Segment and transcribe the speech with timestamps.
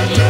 [0.00, 0.29] The sound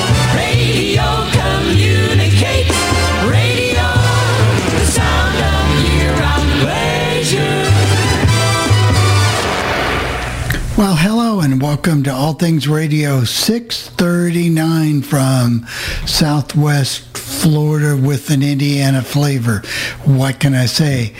[10.81, 15.67] Well, hello and welcome to All Things Radio 639 from
[16.07, 19.61] Southwest Florida with an Indiana flavor.
[20.05, 21.13] What can I say?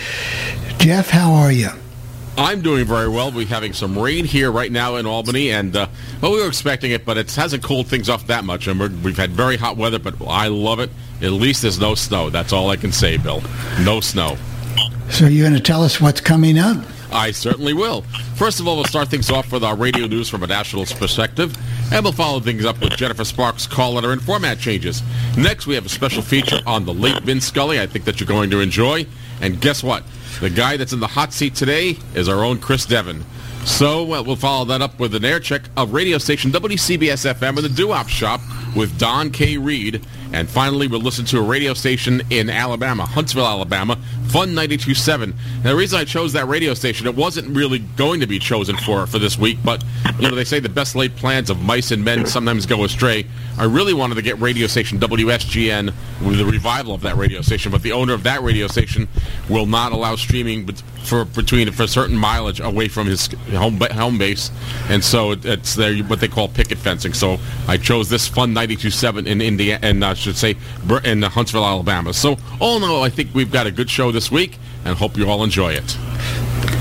[0.80, 1.70] Jeff, how are you?
[2.40, 3.31] I'm doing very well.
[3.31, 5.88] We're having some rain here right now in Albany, and uh,
[6.23, 8.66] well, we were expecting it, but it hasn't cooled things off that much.
[8.66, 10.90] And we're, we've had very hot weather, but I love it.
[11.22, 12.31] At least there's no snow.
[12.31, 13.44] That's all I can say, Bill.
[13.81, 14.38] No snow.
[15.12, 16.84] So you're going to tell us what's coming up?
[17.12, 18.02] I certainly will.
[18.36, 21.56] First of all, we'll start things off with our radio news from a national perspective,
[21.92, 25.02] and we'll follow things up with Jennifer Sparks' call letter and format changes.
[25.38, 28.28] Next, we have a special feature on the late Vin Scully I think that you're
[28.28, 29.06] going to enjoy.
[29.42, 30.03] And guess what?
[30.40, 33.25] The guy that's in the hot seat today is our own Chris Devon.
[33.66, 37.58] So well, we'll follow that up with an air check of radio station WCBS FM
[37.58, 38.42] in the Doo-Wop Shop
[38.76, 39.58] with Don K.
[39.58, 40.06] Reed.
[40.34, 45.34] And finally, we'll listen to a radio station in Alabama, Huntsville, Alabama, Fun 92.7.
[45.64, 48.78] Now, the reason I chose that radio station, it wasn't really going to be chosen
[48.78, 49.84] for for this week, but,
[50.20, 53.28] you know, they say the best laid plans of mice and men sometimes go astray.
[53.58, 55.94] I really wanted to get radio station WSGN
[56.25, 59.09] with the revival of that radio station, but the owner of that radio station
[59.50, 60.66] will not allow streaming
[61.03, 64.51] for between for certain mileage away from his home home base,
[64.89, 67.13] and so it, it's their what they call picket fencing.
[67.13, 70.56] So I chose this Fun 92.7 in India, and I should say
[71.03, 72.13] in Huntsville, Alabama.
[72.13, 75.17] So all in all, I think we've got a good show this week, and hope
[75.17, 75.97] you all enjoy it.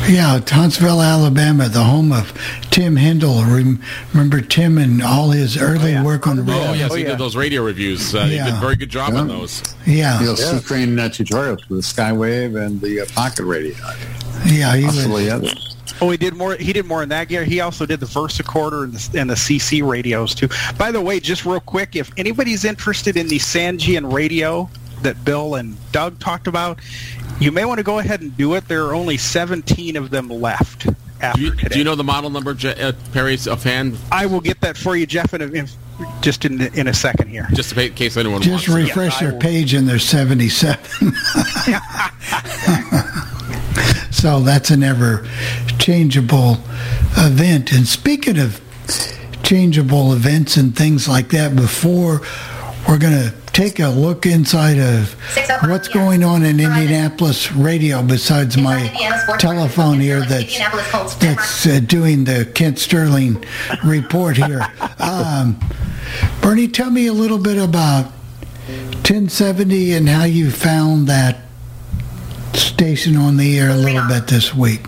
[0.08, 2.32] Yeah, Huntsville, Alabama, the home of
[2.70, 3.42] Tim Hindle.
[3.44, 6.54] Remember Tim and all his early work on radio?
[6.54, 8.14] Oh yes, he did those radio reviews.
[8.14, 9.62] Uh, He did a very good job on those.
[9.86, 13.74] Yeah, You'll see crane uh, tutorials for the Skywave and the uh, Pocket Radio.
[14.46, 15.32] yeah, he Possibly was.
[15.32, 15.69] others.
[16.00, 16.54] Oh, he did more.
[16.56, 17.44] He did more in that gear.
[17.44, 20.48] He also did the Versacorder and the, and the CC radios too.
[20.78, 24.68] By the way, just real quick, if anybody's interested in the Sangean radio
[25.02, 26.78] that Bill and Doug talked about,
[27.40, 28.68] you may want to go ahead and do it.
[28.68, 30.86] There are only 17 of them left
[31.22, 31.68] after Do you, today.
[31.68, 34.96] do you know the model number, Je- uh, Perry's offhand, I will get that for
[34.96, 35.68] you, Jeff, in, a, in
[36.22, 37.46] just in in a second here.
[37.52, 38.52] just in case anyone wants to.
[38.54, 38.88] Just wants?
[38.88, 40.78] refresh I their page and they're 77.
[44.10, 45.26] so that's an ever
[45.78, 46.58] changeable
[47.16, 47.72] event.
[47.72, 48.60] And speaking of
[49.42, 52.20] changeable events and things like that, before
[52.88, 55.12] we're going to take a look inside of
[55.68, 58.86] what's going on in Indianapolis radio besides my
[59.38, 60.58] telephone here that's,
[61.16, 63.44] that's uh, doing the Kent Sterling
[63.84, 64.66] report here.
[65.00, 65.58] Um,
[66.42, 68.06] Bernie, tell me a little bit about
[69.08, 71.38] 1070 and how you found that
[72.60, 74.86] station on the air a little bit this week.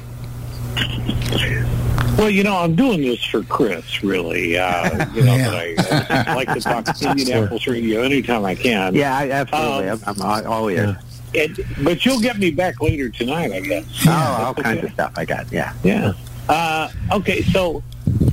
[2.16, 4.56] Well, you know, I'm doing this for Chris, really.
[4.58, 5.74] Uh, you know, Yeah.
[6.10, 8.94] I, I like to talk to Indianapolis radio anytime I can.
[8.94, 9.88] Yeah, I, absolutely.
[9.88, 10.94] Um, I'm, I'm all, all ears.
[11.34, 13.86] And, but you'll get me back later tonight, I guess.
[14.06, 15.50] Oh, all kinds of stuff I got.
[15.50, 15.72] Yeah.
[15.82, 16.12] Yeah.
[16.48, 17.82] Uh, okay, so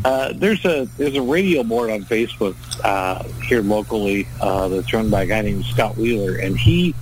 [0.03, 5.09] uh, there's a there's a radio board on Facebook uh, here locally uh, that's run
[5.09, 6.93] by a guy named Scott Wheeler, and he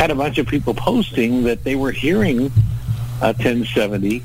[0.00, 2.46] had a bunch of people posting that they were hearing
[3.20, 4.22] uh, 1070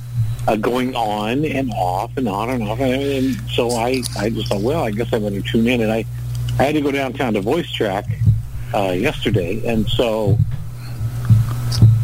[0.47, 4.47] uh, going on and off and on and off, and, and so I I just
[4.47, 6.05] thought, well, I guess I better tune in, and I
[6.59, 8.05] I had to go downtown to Voice Track
[8.73, 10.37] uh, yesterday, and so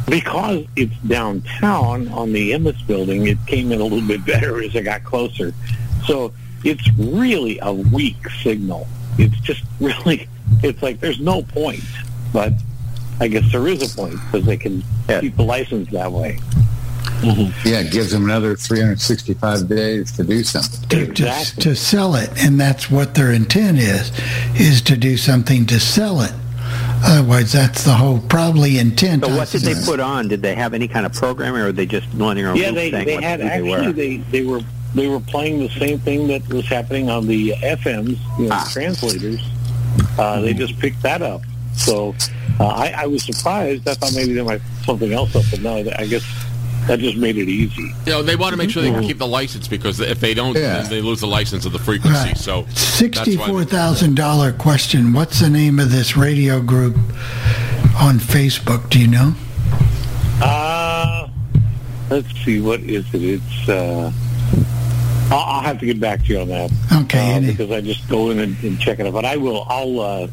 [0.10, 4.76] because it's downtown on the Emmis building, it came in a little bit better as
[4.76, 5.54] I got closer.
[6.06, 6.34] So
[6.66, 8.86] it's really a weak signal.
[9.18, 10.28] It's just really,
[10.62, 11.84] it's like there's no point,
[12.34, 12.52] but
[13.22, 15.22] I guess there is a point because they can Yeah.
[15.22, 16.40] keep the license that way.
[17.24, 20.90] Yeah, it gives them another 365 days to do something.
[20.90, 21.62] To, Exactly.
[21.64, 24.12] to sell it, and that's what their intent is,
[24.56, 26.32] is to do something to sell it.
[27.04, 29.24] Otherwise, that's the whole probably intent.
[29.26, 30.28] So what did they put on?
[30.30, 32.76] Did they have any kind of programming, or were they just running our Yeah, loop
[32.76, 33.78] they, they had who they were?
[33.78, 34.62] actually they, they were
[34.96, 38.68] they were playing the same thing that was happening on the FMs, you know, Ah.
[38.74, 39.40] translators.
[40.20, 41.42] Uh, They just picked that up
[41.74, 42.16] So
[42.60, 43.88] uh, I, I was surprised.
[43.88, 46.24] I thought maybe there might be something else up, but no, I guess
[46.88, 47.82] that just made it easy.
[48.06, 50.34] You know, they want to make sure they can keep the license because if they
[50.34, 50.82] don't, Yeah.
[50.82, 52.18] then they lose the license of the frequency.
[52.30, 52.38] Right.
[52.38, 55.14] So that's why Sixty-four they- thousand dollar question.
[55.14, 56.96] What's the name of this radio group
[58.00, 58.90] on Facebook?
[58.90, 59.34] Do you know?
[60.42, 61.28] Uh,
[62.10, 63.22] let's see, what is it?
[63.42, 64.12] It's, uh,
[65.30, 66.72] I'll, I'll have to get back to you on that.
[67.04, 69.14] Okay, Uh, because I just go in and, and check it out.
[69.14, 70.28] But I will, I'll, uh,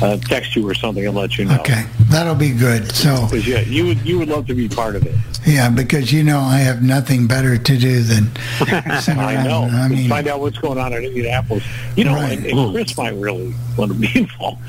[0.00, 1.58] uh, text you or something and let you know.
[1.60, 2.90] Okay, that'll be good.
[2.94, 5.14] So, yeah, you would, you would love to be part of it.
[5.46, 8.30] yeah, because you know I have nothing better to do than
[9.00, 9.62] sit I know.
[9.70, 11.64] I mean, Find out what's going on in Indianapolis.
[11.96, 12.38] You know, Right.
[12.38, 14.60] and, and Chris might really want to be involved.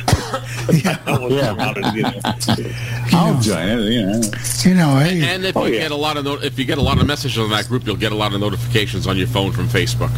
[0.74, 3.14] yeah, I what's going on in Indianapolis.
[3.14, 3.80] I'll join it.
[3.92, 4.22] You know.
[4.64, 5.82] you know, hey, And if Oh, you yeah.
[5.82, 7.86] get a lot of no- if you get a lot of messages on that group,
[7.86, 10.12] you'll get a lot of notifications on your phone from Facebook.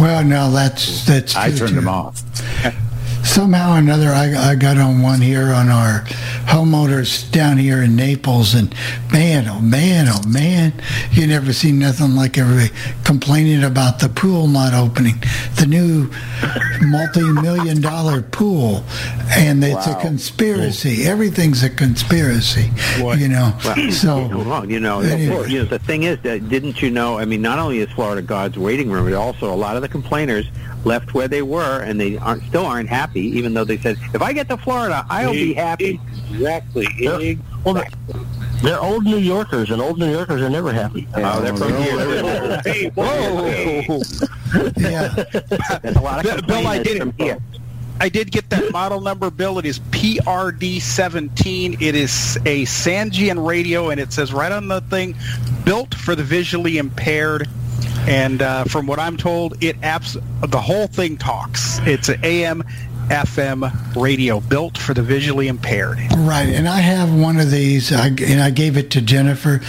[0.00, 1.34] well, no, that's that's.
[1.36, 1.74] I turned too.
[1.76, 2.22] them off.
[3.34, 6.02] Somehow or another I, I got on one here on our
[6.46, 8.72] homeowners down here in Naples and
[9.12, 10.72] man oh man oh man
[11.10, 12.70] you never seen nothing like everybody
[13.02, 15.16] complaining about the pool not opening.
[15.56, 16.10] The new
[16.86, 18.84] multi-million dollar pool
[19.30, 21.04] and it's a conspiracy.
[21.04, 23.56] Everything's a conspiracy you know
[23.90, 24.28] so.
[24.28, 25.48] Well, you know, Anyway.
[25.50, 27.18] you know, the thing is that didn't you know?
[27.18, 29.88] I mean, not only is Florida God's waiting room, but also a lot of the
[29.88, 30.46] complainers
[30.84, 34.22] left where they were, and they aren't still aren't happy, even though they said, "If
[34.22, 36.00] I get to Florida, I'll be happy."
[36.30, 36.88] Exactly.
[36.98, 37.34] Yeah.
[37.64, 37.84] Well,
[38.62, 41.06] they're old New Yorkers, and old New Yorkers are never happy.
[41.14, 42.60] Oh, they're from oh, here.
[42.64, 44.00] Hey, whoa.
[44.76, 45.08] yeah
[45.82, 47.38] There's a lot of Bill, Bill, I did from here.
[48.00, 49.58] I did get that model number, Bill.
[49.58, 51.80] It is PRD17.
[51.80, 55.14] It is a Sangean radio, and it says right on the thing,
[55.64, 57.48] built for the visually impaired.
[58.06, 60.16] And uh, from what I'm told, it abs-
[60.46, 61.78] the whole thing talks.
[61.80, 62.62] It's an AM,
[63.08, 65.98] FM radio built for the visually impaired.
[66.16, 69.60] Right, and I have one of these, I, and I gave it to Jennifer,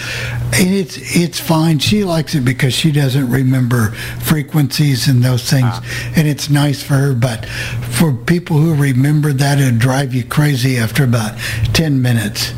[0.54, 1.80] and it's it's fine.
[1.80, 3.92] She likes it because she doesn't remember
[4.22, 5.74] frequencies and those things,
[6.16, 7.14] and it's nice for her.
[7.14, 11.38] But for people who remember that, it'd drive you crazy after about
[11.74, 12.54] ten minutes.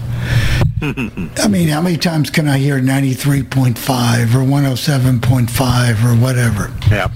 [0.82, 4.78] I mean, how many times can I hear ninety three point five or one hundred
[4.78, 6.72] seven point five or whatever?
[6.90, 7.10] Yeah.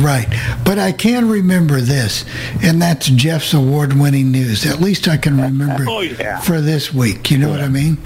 [0.00, 0.26] Right.
[0.64, 2.24] But I can remember this,
[2.62, 4.66] and that's Jeff's award winning news.
[4.66, 6.40] At least I can remember Oh, yeah.
[6.40, 7.30] for this week.
[7.30, 7.96] You know what I mean?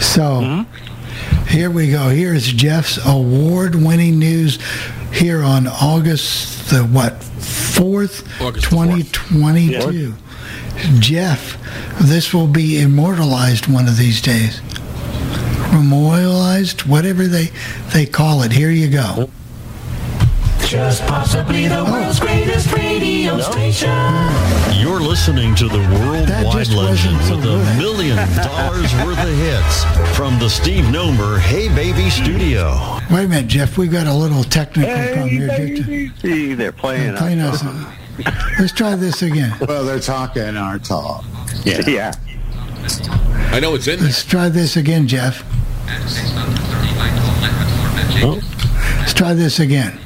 [0.00, 1.46] So mm-hmm.
[1.46, 2.08] here we go.
[2.08, 4.58] Here's Jeff's award winning news
[5.12, 7.14] here on August the what?
[7.42, 10.14] 4th, August the 4th.
[10.82, 11.00] 2022.
[11.00, 11.58] Jeff,
[12.00, 14.60] this will be immortalized one of these days.
[15.72, 17.50] Memorialized, whatever they,
[17.92, 18.52] they call it.
[18.52, 19.30] Here you go.
[20.66, 21.92] Just possibly the oh.
[21.92, 23.90] world's greatest radio station.
[24.80, 27.78] You're listening to the worldwide just wasn't legend so with a good.
[27.78, 32.98] million dollars worth of hits from the Steve Nomer Hey Baby Studio.
[33.10, 33.76] Wait a minute, Jeff.
[33.76, 35.48] We've got a little technical problem Hey, here.
[35.48, 36.12] baby.
[36.20, 37.16] See, they're playing.
[37.16, 37.62] Play us.
[37.62, 37.86] us.
[38.58, 39.56] Let's try this again.
[39.66, 41.24] Well, they're talking our talk.
[41.64, 41.80] Yeah.
[41.88, 42.12] Yeah.
[43.52, 44.06] I know it's in there.
[44.06, 45.44] Let's try this again, Jeff.
[48.24, 48.40] Oh.
[48.98, 49.98] Let's try this again.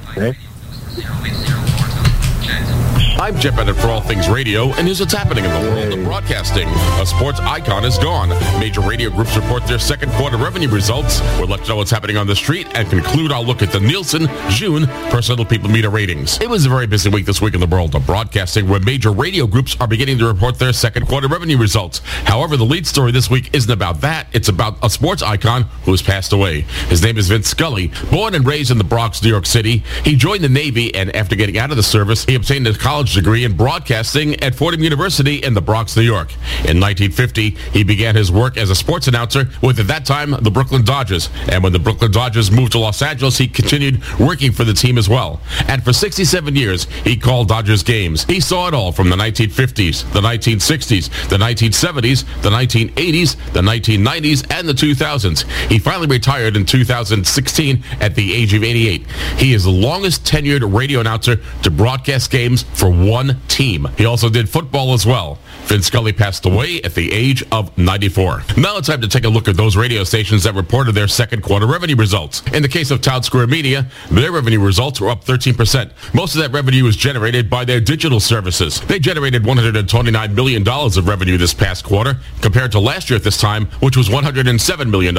[3.26, 6.04] I'm Jeff Bennett for All Things Radio, and here's what's happening in the world of
[6.04, 6.68] broadcasting.
[6.68, 8.28] A sports icon is gone.
[8.60, 11.20] Major radio groups report their second quarter revenue results.
[11.36, 13.80] We'll let you know what's happening on the street and conclude our look at the
[13.80, 16.40] Nielsen June Personal People Meter ratings.
[16.40, 19.10] It was a very busy week this week in the world of broadcasting, where major
[19.10, 22.02] radio groups are beginning to report their second quarter revenue results.
[22.26, 24.28] However, the lead story this week isn't about that.
[24.34, 26.60] It's about a sports icon who has passed away.
[26.90, 27.90] His name is Vince Scully.
[28.08, 31.34] Born and raised in the Bronx, New York City, he joined the Navy, and after
[31.34, 35.36] getting out of the service, he obtained a college degree in broadcasting at Fordham University
[35.36, 36.32] in the Bronx, New York.
[36.68, 40.50] In 1950, he began his work as a sports announcer with, at that time, the
[40.50, 41.30] Brooklyn Dodgers.
[41.48, 44.98] And when the Brooklyn Dodgers moved to Los Angeles, he continued working for the team
[44.98, 45.40] as well.
[45.66, 48.24] And for 67 years, he called Dodgers games.
[48.24, 54.46] He saw it all from the 1950s, the 1960s, the 1970s, the 1980s, the 1990s,
[54.56, 55.42] and the 2000s.
[55.70, 59.06] He finally retired in 2016 at the age of 88.
[59.38, 63.88] He is the longest tenured radio announcer to broadcast games for one team.
[63.96, 65.38] He also did football as well.
[65.66, 68.42] Vince Scully passed away at the age of 94.
[68.56, 71.42] Now it's time to take a look at those radio stations that reported their second
[71.42, 72.42] quarter revenue results.
[72.52, 75.90] In the case of Townsquare Media, their revenue results were up 13%.
[76.14, 78.80] Most of that revenue was generated by their digital services.
[78.82, 83.38] They generated $129 million of revenue this past quarter, compared to last year at this
[83.38, 85.14] time, which was $107 million.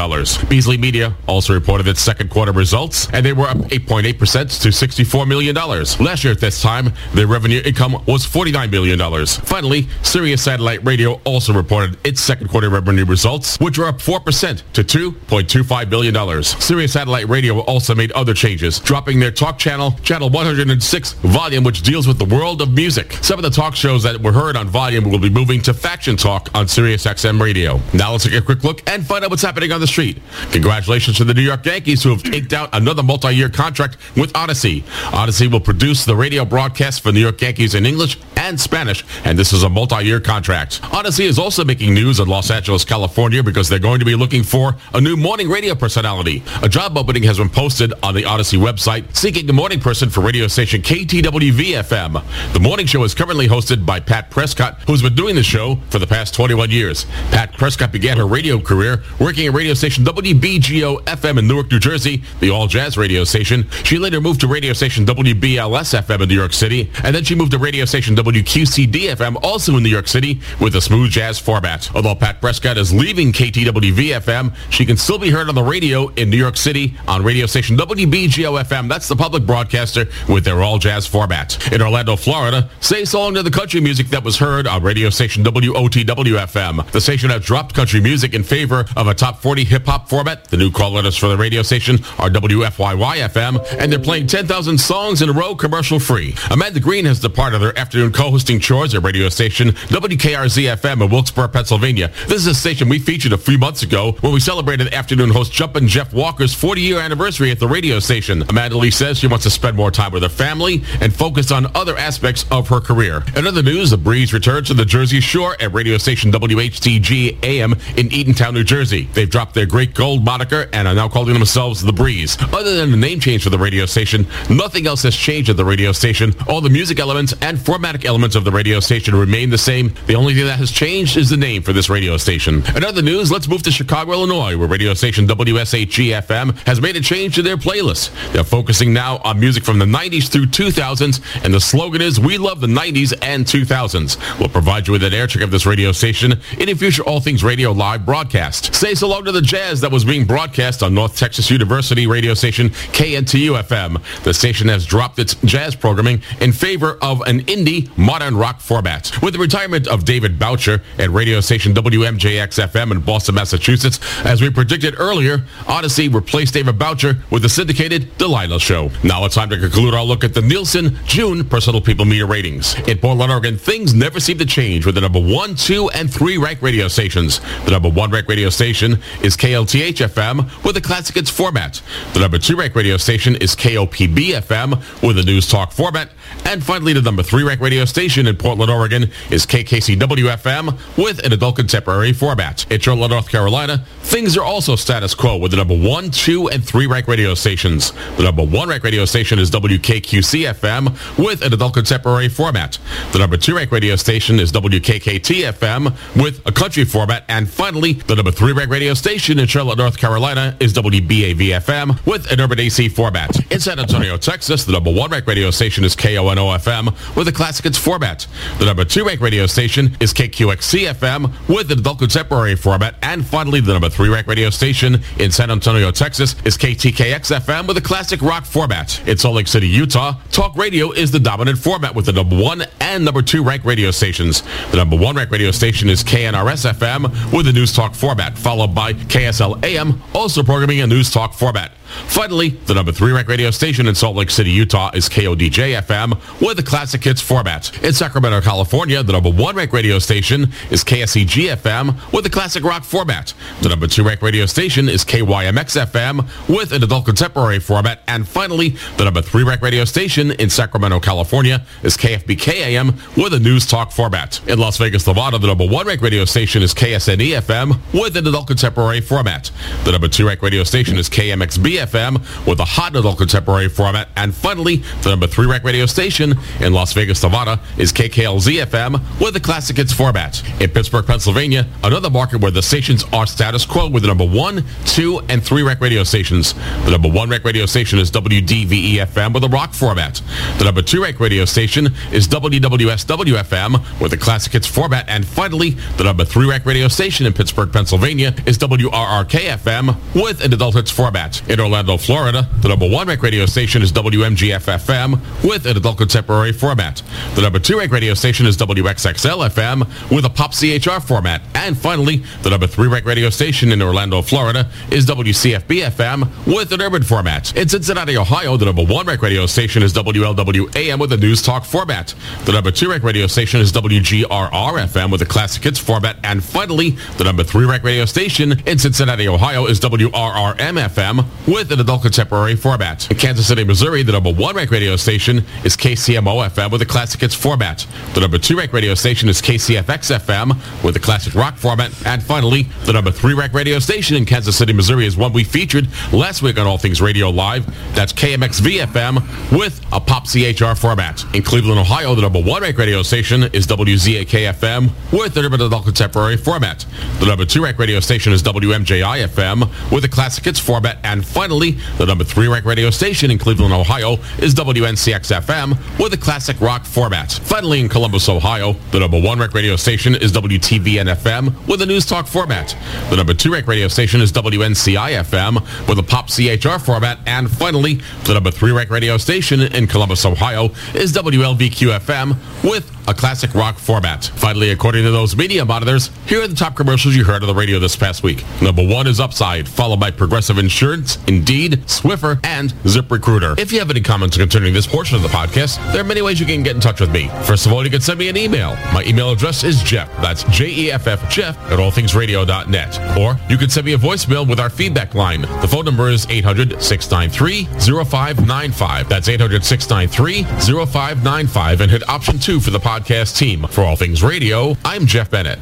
[0.49, 5.27] Beasley Media also reported its second quarter results, and they were up 8.8% to $64
[5.27, 5.55] million.
[5.55, 9.25] Last year at this time, their revenue income was $49 million.
[9.27, 14.63] Finally, Sirius Satellite Radio also reported its second quarter revenue results, which were up 4%
[14.73, 16.43] to $2.25 billion.
[16.43, 21.81] Sirius Satellite Radio also made other changes, dropping their talk channel, channel 106 volume, which
[21.81, 23.13] deals with the world of music.
[23.21, 26.15] Some of the talk shows that were heard on volume will be moving to Faction
[26.15, 27.81] Talk on Sirius XM Radio.
[27.93, 30.21] Now let's take a quick look and find out what's happening on the street.
[30.51, 34.83] Congratulations to the New York Yankees who have inked out another multi-year contract with Audacy.
[35.11, 39.37] Audacy will produce the radio broadcast for New York Yankees in English and Spanish, and
[39.37, 40.81] this is a multi-year contract.
[40.83, 44.43] Audacy is also making news in Los Angeles, California because they're going to be looking
[44.43, 46.43] for a new morning radio personality.
[46.61, 50.21] A job opening has been posted on the Audacy website seeking a morning person for
[50.21, 52.53] radio station KTWV-FM.
[52.53, 55.99] The morning show is currently hosted by Pat Prescott, who's been doing the show for
[55.99, 57.05] the past 21 years.
[57.31, 62.23] Pat Prescott began her radio career working at radio station WBGO-FM in Newark, New Jersey,
[62.39, 63.67] the all-jazz radio station.
[63.83, 67.46] She later moved to radio station WBLS-FM in New York City, and then she moved
[67.51, 71.93] to radio station WQCD-FM, also in New York City, with a smooth jazz format.
[71.95, 76.29] Although Pat Prescott is leaving KTWV-FM, she can still be heard on the radio in
[76.29, 78.89] New York City on radio station WBGO-FM.
[78.89, 81.71] That's the public broadcaster with their all-jazz format.
[81.71, 85.43] In Orlando, Florida, say song to the country music that was heard on radio station
[85.43, 86.91] WOTW-FM.
[86.91, 90.45] The station has dropped country music in favor of a top 40 hip-hop format.
[90.45, 95.21] The new call letters for the radio station are WFYY-FM, and they're playing 10,000 songs
[95.21, 96.35] in a row commercial-free.
[96.51, 102.11] Amanda Green has departed their afternoon co-hosting chores at radio station WKRZ-FM in Wilkes-Barre, Pennsylvania.
[102.27, 105.51] This is a station we featured a few months ago when we celebrated afternoon host
[105.51, 108.41] Jumpin' Jeff Walker's 40-year anniversary at the radio station.
[108.49, 111.67] Amanda Lee says she wants to spend more time with her family and focus on
[111.75, 113.23] other aspects of her career.
[113.35, 117.73] In other news, the Breeze returns to the Jersey Shore at radio station WHTG AM
[117.97, 119.09] in Eatontown, New Jersey.
[119.13, 122.35] They've dropped their Great Gold moniker and are now calling themselves the Breeze.
[122.51, 125.65] Other than the name change for the radio station, nothing else has changed at the
[125.65, 126.33] radio station.
[126.49, 129.93] All the music elements and formatic elements of the radio station remain the same.
[130.05, 132.63] The only thing that has changed is the name for this radio station.
[132.75, 137.01] In other news, let's move to Chicago, Illinois, where radio station WSHE-FM has made a
[137.01, 138.11] change to their playlist.
[138.33, 142.37] They're focusing now on music from the 90s through 2000s, and the slogan is, we
[142.37, 144.39] love the 90s and 2000s.
[144.39, 147.19] We'll provide you with an air check of this radio station in a future All
[147.19, 148.75] Things Radio live broadcast.
[148.75, 152.69] Say long to the jazz that was being broadcast on North Texas University radio station
[152.69, 154.23] KNTU-FM.
[154.23, 159.11] The station has dropped its jazz programming in favor of an indie modern rock format.
[159.21, 164.49] With the retirement of David Boucher at radio station WMJX-FM in Boston, Massachusetts, as we
[164.49, 168.91] predicted earlier, Audacy replaced David Boucher with the syndicated Delilah Show.
[169.03, 172.75] Now it's time to conclude our look at the Nielsen June Personal People Meter ratings.
[172.87, 176.37] In Portland, Oregon, things never seem to change with the number one, two, and three
[176.37, 177.39] ranked radio stations.
[177.65, 181.81] The number one ranked radio station is KLTH-FM with a classic hits format.
[182.13, 186.09] The number two ranked radio station is KOPB-FM with a news talk format.
[186.45, 191.31] And finally, the number three ranked radio station in Portland, Oregon is KKCW-FM with an
[191.31, 192.69] adult contemporary format.
[192.69, 196.61] In Charlotte, North Carolina, things are also status quo with the number one, two, and
[196.61, 197.93] three ranked radio stations.
[198.17, 202.77] The number one ranked radio station is WKQC-FM with an adult contemporary format.
[203.13, 207.23] The number two ranked radio station is WKKT-FM with a country format.
[207.29, 212.29] And finally, the number three ranked radio station in Charlotte, North Carolina is WBAV-FM with
[212.33, 213.33] an urban AC format.
[213.49, 217.63] In San Antonio, Texas, the number one ranked radio station is KONO-FM with a classic
[217.65, 218.27] hits format.
[218.59, 222.95] The number two rank radio station is KQXC-FM with an adult contemporary format.
[223.01, 227.77] And finally, the number three rank radio station in San Antonio, Texas is KTKX-FM with
[227.77, 229.05] a classic rock format.
[229.07, 232.63] In Salt Lake City, Utah, talk radio is the dominant format with the number one
[232.79, 234.43] and number two rank radio stations.
[234.71, 238.93] The number one rank radio station is KNRS-FM with a news talk format, followed by
[238.93, 241.71] KSL-AM, also programming a news talk format.
[242.07, 246.59] Finally, the number three ranked radio station in Salt Lake City, Utah is KODJ-FM with
[246.59, 247.71] a classic hits format.
[247.83, 252.83] In Sacramento, California, the number one ranked radio station is KSEG-FM with a classic rock
[252.83, 253.33] format.
[253.61, 258.01] The number two ranked radio station is KYMX-FM with an adult contemporary format.
[258.07, 263.39] And finally, the number three ranked radio station in Sacramento, California is KFBK-AM with a
[263.39, 264.41] news talk format.
[264.47, 268.47] In Las Vegas, Nevada, the number one ranked radio station is KSNE-FM with an adult
[268.47, 269.51] contemporary format.
[269.83, 274.09] The number two ranked radio station is KMXB FM with a hot adult contemporary format.
[274.15, 279.01] And finally, the number three ranked radio station in Las Vegas, Nevada is KKLZ FM
[279.21, 280.41] with a classic hits format.
[280.61, 284.63] In Pittsburgh, Pennsylvania, another market where the stations are status quo with the number one,
[284.85, 286.53] two, and three ranked radio stations.
[286.85, 290.21] The number one ranked radio station is WDVE FM with a rock format.
[290.57, 295.07] The number two ranked radio station is WWSW FM with a classic hits format.
[295.07, 300.43] And finally, the number three ranked radio station in Pittsburgh, Pennsylvania is WRRK FM with
[300.43, 301.41] an adult hits format.
[301.67, 306.53] Orlando, Florida, the number one rank radio station is WMGF FM with an adult contemporary
[306.53, 307.03] format.
[307.35, 311.41] The number two rank radio station is WXXL FM with a pop CHR format.
[311.55, 316.71] And finally, the number three rank radio station in Orlando, Florida is WCFB FM with
[316.71, 317.53] an urban format.
[317.57, 321.41] In Cincinnati, Ohio, the number one rank radio station is WLW AM with a news
[321.41, 322.15] talk format.
[322.45, 326.15] The number two rank radio station is WGRR FM with a classic hits format.
[326.23, 331.25] And finally, the number three rank radio station in Cincinnati, Ohio is WRRM FM
[331.57, 333.09] with an adult contemporary format.
[333.09, 336.85] In Kansas City, Missouri, the number one rank radio station is KCMO FM with a
[336.85, 337.83] classic hits format.
[338.13, 341.91] The number two rank radio station is KCFX FM with a classic rock format.
[342.05, 345.43] And finally, the number three rank radio station in Kansas City, Missouri is one we
[345.43, 347.65] featured last week on All Things Radio Live.
[347.95, 351.25] That's KMXV FM with a pop CHR format.
[351.33, 355.61] In Cleveland, Ohio, the number one rank radio station is WZAK FM with an urban
[355.61, 356.85] adult contemporary format.
[357.19, 360.99] The number two rank radio station is WMJI FM with a classic hits format.
[361.03, 366.13] And finally, the number three rank radio station in Cleveland, Ohio is WNCX FM with
[366.13, 367.31] a classic rock format.
[367.31, 371.85] Finally, in Columbus, Ohio, the number one rank radio station is WTVN FM with a
[371.85, 372.75] news talk format.
[373.09, 377.19] The number two rank radio station is WNCI FM with a pop CHR format.
[377.25, 382.35] And finally, the number three rank radio station in Columbus, Ohio is WLVQ FM
[382.69, 384.25] with a classic rock format.
[384.35, 387.55] Finally, according to those media monitors, here are the top commercials you heard on the
[387.55, 388.43] radio this past week.
[388.61, 393.57] Number one is Upside, followed by Progressive Insurance, Indeed, Swiffer, and ZipRecruiter.
[393.57, 396.37] If you have any comments concerning this portion of the podcast, there are many ways
[396.39, 397.29] you can get in touch with me.
[397.45, 398.75] First of all, you can send me an email.
[398.93, 400.13] My email address is Jeff.
[400.21, 403.17] That's J-E-F-F Jeff at allthingsradio.net.
[403.17, 405.41] Or you can send me a voicemail with our feedback line.
[405.41, 409.07] The phone number is 800-693-0595.
[409.07, 413.63] That's 800-693-0595 and hit option two for the podcast team.
[413.69, 415.59] For All Things Radio, I'm Jeff Bennett.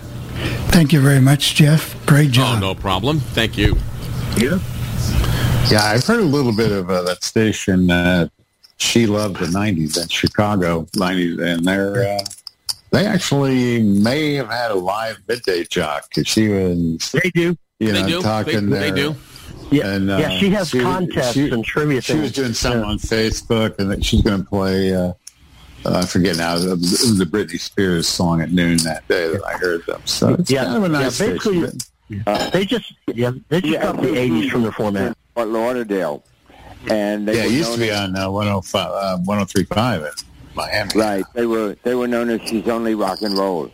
[0.71, 1.95] Thank you very much, Jeff.
[2.05, 2.57] Great job.
[2.57, 3.19] Oh, no problem.
[3.19, 3.75] Thank you.
[4.37, 4.59] Yeah.
[5.71, 7.89] Yeah, I've heard a little bit of uh, that station.
[7.89, 8.27] Uh,
[8.77, 12.19] she loved the '90s in Chicago '90s, and they're uh,
[12.91, 17.11] they actually may have had a live midday jock because she was.
[17.11, 17.57] They do.
[17.79, 18.21] You They know, do.
[18.21, 19.15] talking They- they do.
[19.71, 22.21] Yeah, And, uh, yeah, she has she- contests she- and trivia She things.
[22.23, 22.87] was doing something Yeah.
[22.87, 24.93] on Facebook, and that she's going to play.
[24.93, 25.13] Uh,
[25.85, 26.55] uh, I forget now.
[26.57, 30.01] It was the Britney Spears song at noon that day that I heard them.
[30.05, 31.79] So it's Yeah, kind of a nice yeah, basically- station.
[32.53, 35.17] they just yeah, they just got the '80s from the format.
[35.33, 36.23] Fort Lauderdale,
[36.89, 40.11] and they yeah, it used to be as- on uh, 105, uh, 103.5 in
[40.55, 40.91] Miami.
[40.95, 43.71] Right, they were they were known as she's only rock and roll.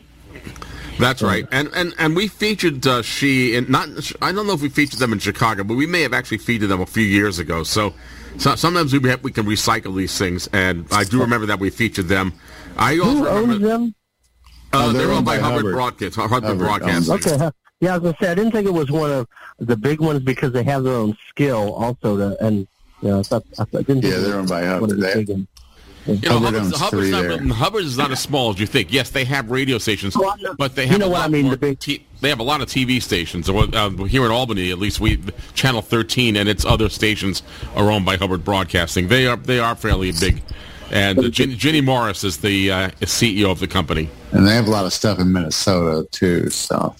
[1.00, 3.89] That's right, and and and we featured uh, she in not.
[4.21, 6.69] I don't know if we featured them in Chicago, but we may have actually featured
[6.69, 7.63] them a few years ago.
[7.63, 7.93] So,
[8.41, 11.69] so sometimes we have, we can recycle these things, and I do remember that we
[11.69, 12.34] featured them.
[12.77, 13.95] I also Who remember owns them?
[14.73, 16.15] uh, Oh, they're owned by, Hubbard, Broadcast.
[16.15, 17.13] Hubbard, Hubbard Broadcasting.
[17.13, 17.51] owns Okay, huh.
[17.82, 19.27] yeah, I was gonna say I didn't think it was one of
[19.60, 22.67] the big ones because they have their own skill also to and
[23.01, 24.89] you know I thought I thought- didn't think Yeah, they're owned by one of Hubbard.
[24.89, 25.47] the They- big ones.
[26.08, 27.48] You know, Hubbard Hubbard's, Hubbard's, three not, there.
[27.54, 28.92] Hubbard's is not as small as you think.
[28.92, 31.26] Yes, they have radio stations, Well, no, but they you have know a what lot
[31.26, 33.46] I mean, more the big- T- they have a lot of TV stations.
[33.46, 35.20] So, Uh, here in Albany, at least, we
[35.54, 37.44] Channel 13 and its other stations
[37.76, 39.08] are owned by Hubbard Broadcasting.
[39.10, 40.42] They are they are fairly big,
[40.92, 44.10] and uh, Ginny, Ginny Morris is the uh, is CEO of the company.
[44.32, 46.50] And they have a lot of stuff in Minnesota, too.
[46.50, 46.96] So,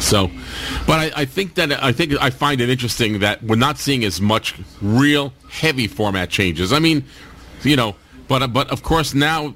[0.00, 0.30] So,
[0.86, 4.04] but I, I think that I think I find it interesting that we're not seeing
[4.04, 6.72] as much real heavy format changes.
[6.72, 7.04] I mean,
[7.62, 7.96] you know,
[8.28, 9.54] but but of course now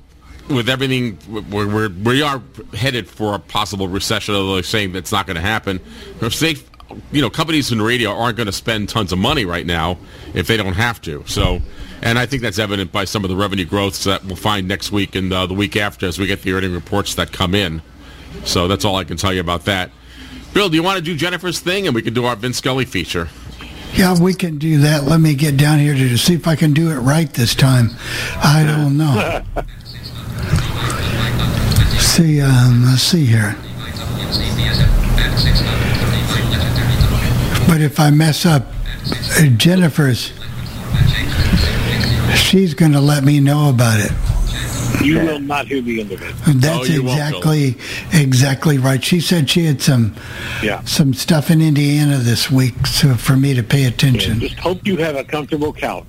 [0.48, 1.18] with everything
[1.50, 2.42] we're, we're we are
[2.74, 4.34] headed for a possible recession.
[4.34, 5.80] Although they're saying that's not going to happen.
[6.20, 6.56] If they,
[7.12, 9.98] you know, companies in radio aren't going to spend tons of money right now
[10.34, 11.24] if they don't have to.
[11.26, 11.60] So.
[12.04, 14.90] And I think that's evident by some of the revenue growths that we'll find next
[14.90, 17.80] week and uh, the week after as we get the earning reports that come in.
[18.44, 19.92] So that's all I can tell you about that.
[20.52, 22.86] Bill, do you want to do Jennifer's thing and we can do our Vince Scully
[22.86, 23.28] feature?
[23.94, 25.04] Yeah, we can do that.
[25.04, 27.90] Let me get down here to see if I can do it right this time.
[28.36, 29.42] I don't know.
[31.98, 33.56] see, um, let's see here.
[37.68, 38.66] But if I mess up
[39.38, 40.32] uh, Jennifer's,
[42.34, 44.31] she's going to let me know about it.
[45.02, 46.34] You will not hear the end of it.
[46.60, 47.76] That's you exactly
[48.12, 49.02] exactly right.
[49.02, 50.14] She said she had some
[50.62, 50.82] Yeah.
[50.84, 54.40] some stuff in Indiana this week, so for me to pay attention.
[54.40, 56.04] Just hope you have a comfortable couch.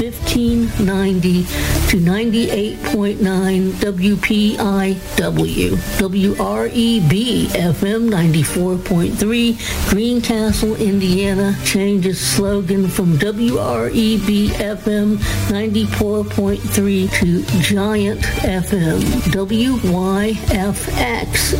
[0.00, 1.44] 1590
[1.88, 5.70] to 98.9 WPIW.
[5.98, 7.12] WREB
[7.48, 15.16] FM 94.3 Greencastle, Indiana changes slogan from WREB FM
[15.48, 19.00] 94.3 to Giant FM.
[19.34, 20.34] WYFX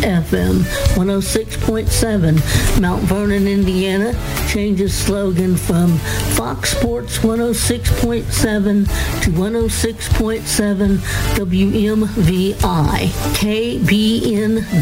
[0.05, 0.62] FM
[0.95, 4.14] 106.7 Mount Vernon, Indiana
[4.49, 5.99] changes slogan from
[6.37, 8.87] Fox Sports 106.7
[9.25, 9.69] to oh
[10.45, 10.99] 106.7
[11.37, 13.09] WMVI.
[13.35, 14.81] KBNW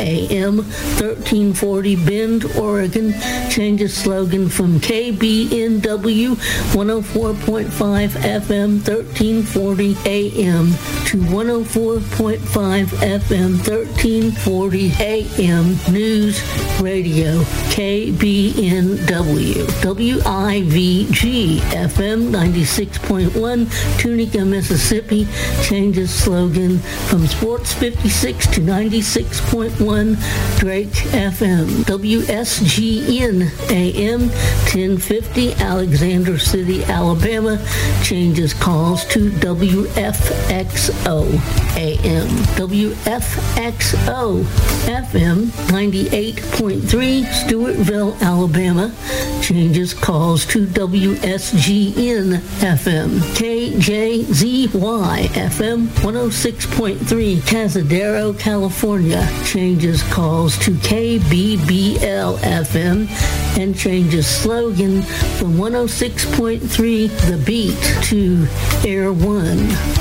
[0.00, 3.12] AM 1340 Bend, Oregon
[3.50, 6.36] changes slogan from KBNW
[6.74, 10.66] 104.5 FM 1340 AM
[11.06, 12.86] to 104.5
[13.20, 16.42] FM 1340 AM News
[16.80, 17.42] Radio
[17.72, 21.20] KBNW WIVG
[21.72, 23.66] FM 96.1
[23.98, 24.73] Tunica, Mississippi
[25.62, 31.66] changes slogan from Sports 56 to 96.1 Drake FM.
[31.84, 37.58] WSGN AM 1050 Alexander City, Alabama
[38.02, 39.64] changes calls to WFXO
[41.76, 42.28] AM.
[42.56, 44.44] WFXO
[44.84, 48.92] FM 98.3 Stewartville, Alabama
[49.40, 53.20] changes calls to WSGN FM.
[53.34, 66.60] KJZY FM 106.3 Cazadero, California changes calls to KBBL FM and changes slogan from 106.3
[67.28, 68.46] The Beat to
[68.88, 69.58] Air 1.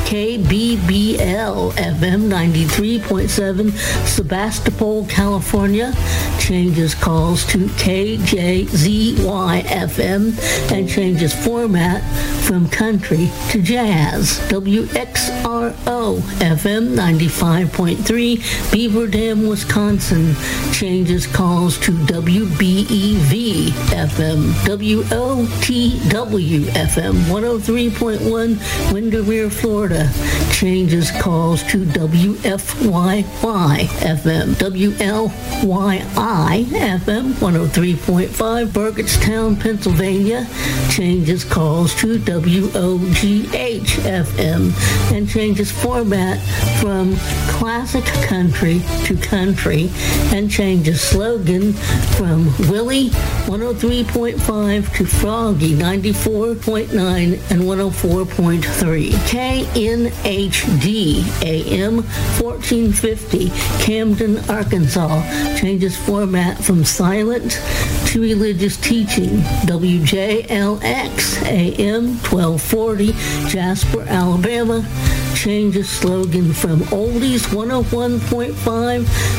[0.07, 3.71] KBBL FM 93.7
[4.07, 5.93] Sebastopol, California
[6.39, 12.03] changes calls to KJZY FM and changes format
[12.43, 14.39] from country to jazz.
[14.53, 20.35] WXRO FM 95.3 Beaver Dam, Wisconsin
[20.71, 24.51] changes calls to WBEV FM.
[24.69, 30.07] WOTW FM 103.1 Windermere, Florida
[30.51, 34.53] changes calls to WFYY FM.
[34.53, 36.03] WLYI
[36.99, 40.47] FM 103.5 Burgettstown, Pennsylvania
[40.91, 46.39] changes calls to WOGH FM and changes format
[46.79, 47.15] from
[47.47, 49.89] classic country to country
[50.33, 51.73] and changes slogan
[52.17, 53.09] from Willie
[53.45, 56.91] 103.5 to Froggy 94.9
[57.51, 59.11] and 104.3.
[59.33, 63.49] KNHD AM 1450
[63.83, 65.21] Camden, Arkansas
[65.57, 67.61] changes format from silent
[68.07, 69.41] to religious teaching.
[69.67, 73.13] WJLX AM 1240
[73.49, 74.22] Jasper, Alabama
[75.43, 78.55] changes slogan from Oldies 101.5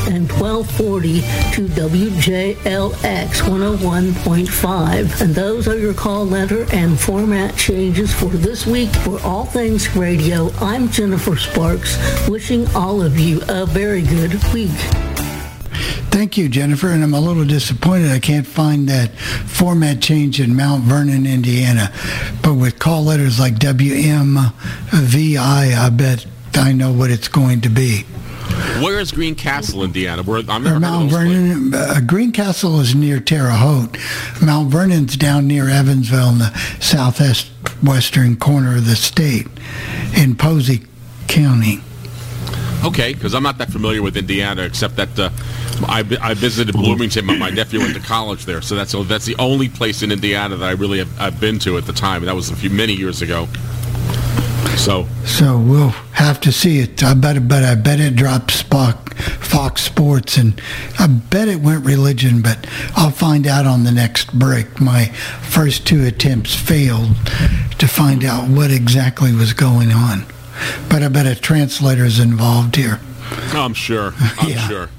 [0.07, 1.21] and 1240
[1.55, 5.21] to WJLX 101.5.
[5.21, 9.95] And those are your call letter and format changes for this week for All Things
[9.95, 10.51] Radio.
[10.59, 11.97] I'm Jennifer Sparks,
[12.29, 15.14] wishing all of you a very good week.
[16.15, 16.87] Thank you, Jennifer.
[16.87, 21.91] And I'm a little disappointed I can't find that format change in Mount Vernon, Indiana.
[22.41, 24.53] But with call letters like WMVI,
[25.75, 28.03] I bet I know what it's going to be.
[28.81, 30.23] Where is Greencastle, Indiana?
[30.23, 33.97] Where I've never Mount Vernon, uh, Greencastle is near Terre Haute.
[34.41, 37.47] Mount Vernon's down near Evansville in the southwest
[37.83, 39.47] western corner of the state
[40.15, 40.83] in Posey
[41.27, 41.81] County.
[42.85, 45.31] Okay, because I'm not that familiar with Indiana, except that uh,
[45.87, 47.25] I, I visited Bloomington.
[47.25, 50.55] My, my nephew went to college there, so that's that's the only place in Indiana
[50.55, 52.23] that I really have I've been to at the time.
[52.25, 53.47] That was a few many years ago.
[54.77, 57.03] So So we'll have to see it.
[57.03, 60.61] I bet, but I bet it dropped Fox Sports, and
[60.99, 62.43] I bet it went religion.
[62.43, 64.79] But I'll find out on the next break.
[64.79, 65.05] My
[65.41, 67.15] first two attempts failed
[67.79, 70.25] to find out what exactly was going on.
[70.89, 72.99] But I bet a translator's involved here.
[73.53, 74.13] I'm sure.
[74.39, 74.67] I'm Yeah.
[74.67, 74.89] sure.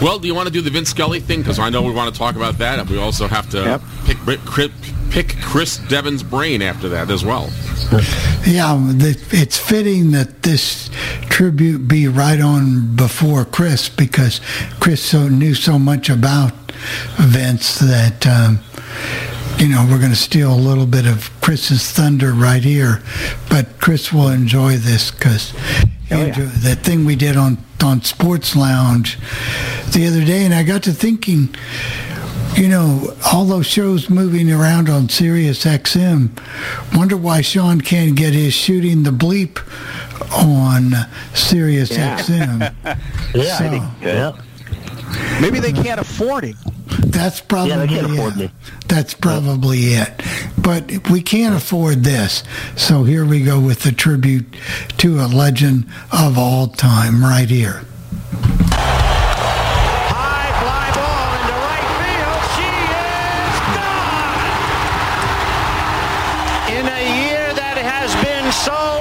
[0.00, 1.40] Well, do you want to do the Vince Scully thing?
[1.42, 4.18] Because I know we want to talk about that, and we also have to pick,
[4.24, 4.72] pick
[5.10, 7.50] pick Chris Devon's brain after that as well.
[8.44, 8.76] Yeah,
[9.30, 10.90] it's fitting that this
[11.28, 14.40] tribute be right on before Chris because
[14.80, 16.52] Chris so knew so much about
[17.18, 18.58] Vince that um,
[19.62, 23.00] you know we're going to steal a little bit of Chris's thunder right here,
[23.48, 25.54] but Chris will enjoy this because
[26.10, 26.26] oh,
[26.64, 29.18] that thing we did on on Sports Lounge
[29.92, 31.54] the other day, and I got to thinking
[32.54, 36.28] you know, all those shows moving around on Sirius XM,
[36.94, 39.58] wonder why Sean can't get his shooting the bleep
[40.36, 40.92] on
[41.34, 42.18] Sirius Yeah.
[42.18, 42.74] XM.
[43.34, 45.40] Yeah, I So, think- uh, yeah.
[45.40, 46.56] Maybe they can't afford him.
[47.00, 48.12] That's probably Yeah, they can't it.
[48.12, 48.50] afford me.
[48.88, 50.22] That's probably it.
[50.58, 52.42] But we can't afford this.
[52.76, 54.46] So here we go with the tribute
[54.98, 57.82] to a legend of all time right here.
[60.10, 62.42] High fly ball in right field.
[62.56, 62.70] She
[63.48, 64.38] is gone.
[66.78, 68.91] In a year that has been so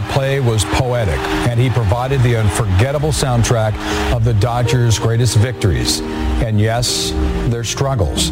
[0.00, 3.74] play-by-play was poetic, and he provided the unforgettable soundtrack
[4.12, 6.00] of the Dodgers' greatest victories.
[6.44, 7.12] And yes,
[7.48, 8.28] their struggles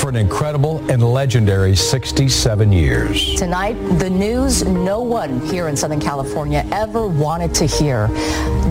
[0.00, 3.34] for an incredible and legendary 67 years.
[3.34, 8.08] Tonight, the news no one here in Southern California ever wanted to hear.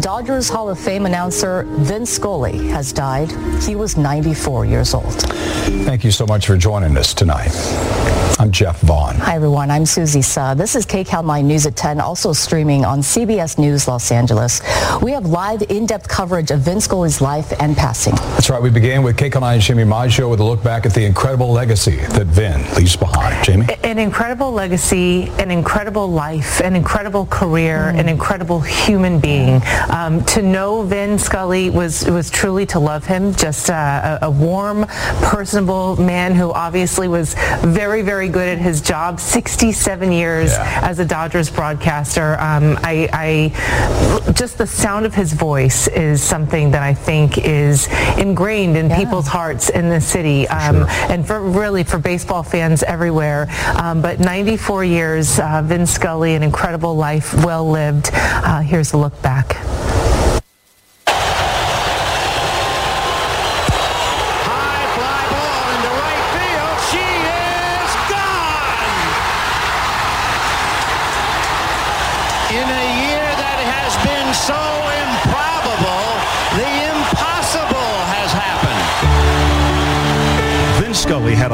[0.01, 3.29] Dodgers Hall of Fame announcer Vin Scully has died.
[3.61, 5.13] He was 94 years old.
[5.85, 7.51] Thank you so much for joining us tonight.
[8.39, 9.15] I'm Jeff Vaughn.
[9.15, 9.71] Hi, everyone.
[9.71, 10.53] I'm Suzie Suh.
[10.53, 14.61] This is KCAL 9 News at 10, also streaming on CBS News Los Angeles.
[15.01, 18.13] We have live, in-depth coverage of Vin Scully's life and passing.
[18.13, 18.61] That's right.
[18.61, 22.27] We began with KCAL9 Jaime Maggio with a look back at the incredible legacy that
[22.27, 23.43] Vin leaves behind.
[23.43, 23.65] Jamie?
[23.83, 29.63] An incredible legacy, an incredible life, an incredible career, an incredible human being.
[29.89, 33.33] Um, to know Vin Scully was was truly to love him.
[33.33, 34.85] Just uh, a, a warm,
[35.23, 39.19] personable man who obviously was very, very good at his job.
[39.19, 42.33] 67 years as a Dodgers broadcaster.
[42.33, 47.87] Um, I, I just the sound of his voice is something that I think is
[48.19, 53.47] ingrained in people's hearts in the city, um, and for really for baseball fans everywhere.
[53.81, 58.09] Um, but 94 years, uh, Vin Scully, an incredible life, well lived.
[58.13, 59.96] Uh, here's a look back.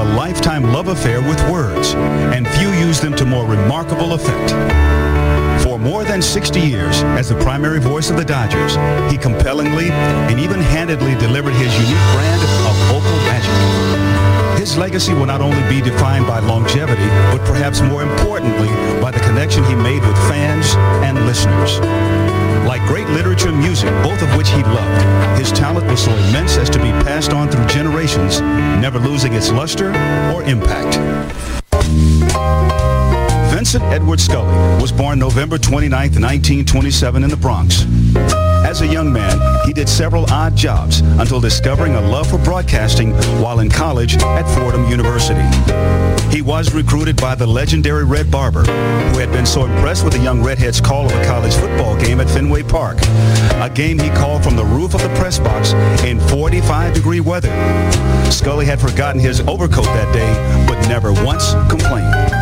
[0.03, 1.93] A lifetime love affair with words,
[2.35, 4.51] and few use them to more remarkable effect.
[5.63, 8.75] For more than 60 years, as the primary voice of the Dodgers,
[9.09, 14.59] he compellingly and even handedly delivered his unique brand of vocal magic.
[14.59, 18.67] His legacy will not only be defined by longevity, but perhaps more importantly,
[19.01, 20.75] by the connection he made with fans
[21.07, 21.79] and listeners.
[22.65, 26.57] Like great literature and music, both of which he loved, his talent was so immense
[26.57, 29.89] as to be passed on through generations, never losing its luster
[30.33, 30.97] or impact.
[33.53, 37.85] Vincent Edward Scully was born November 29, 1927 in the Bronx.
[38.73, 43.11] As a young man, he did several odd jobs until discovering a love for broadcasting
[43.39, 45.43] while in college at Fordham University.
[46.35, 50.19] He was recruited by the legendary Red Barber, who had been so impressed with the
[50.23, 52.97] young redhead's call of a college football game at Fenway Park,
[53.61, 57.51] a game he called from the roof of the press box in 45 degree weather.
[58.31, 62.32] Scully had forgotten his overcoat that day, but never once complained.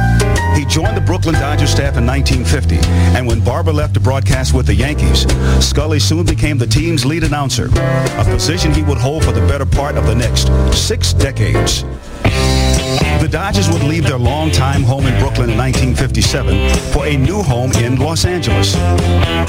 [0.56, 2.78] He joined the Brooklyn Dodgers staff in 1950,
[3.18, 5.26] and when Barber left to broadcast with the Yankees,
[5.64, 9.66] Scully soon became the team's lead announcer, a position he would hold for the better
[9.66, 11.84] part of the next six decades.
[13.20, 17.72] The Dodgers would leave their longtime home in Brooklyn in 1957 for a new home
[17.74, 18.76] in Los Angeles.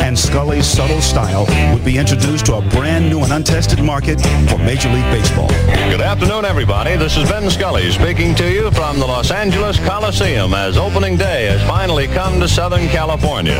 [0.01, 4.59] And Scully's subtle style would be introduced to a brand new and untested market for
[4.59, 5.49] Major League Baseball.
[5.89, 6.97] Good afternoon, everybody.
[6.97, 11.47] This is Vin Scully speaking to you from the Los Angeles Coliseum as opening day
[11.47, 13.57] has finally come to Southern California.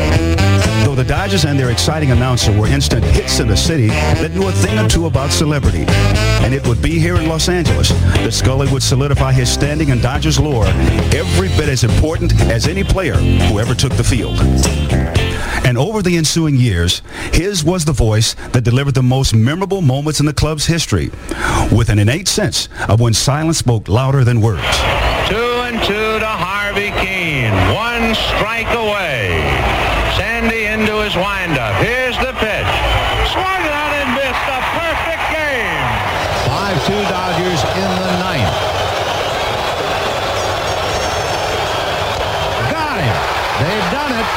[0.85, 4.49] Though the Dodgers and their exciting announcer were instant hits in the city that knew
[4.49, 5.85] a thing or two about celebrity.
[6.43, 10.01] And it would be here in Los Angeles that Scully would solidify his standing in
[10.01, 10.67] Dodgers lore
[11.15, 14.39] every bit as important as any player who ever took the field.
[15.65, 17.03] And over the ensuing years,
[17.33, 21.11] his was the voice that delivered the most memorable moments in the club's history,
[21.71, 24.65] with an innate sense of when silence spoke louder than words.
[25.29, 27.53] Two and two to Harvey Kuenn.
[27.75, 29.39] One strike away.
[30.17, 31.77] Sandy into his windup.
[31.85, 32.73] Here's the pitch.
[33.31, 34.49] Swung on and missed.
[34.51, 35.87] A perfect game.
[36.49, 38.57] 5-2 Dodgers in the ninth.
[42.73, 43.17] Got him.
[43.63, 44.29] They've done it.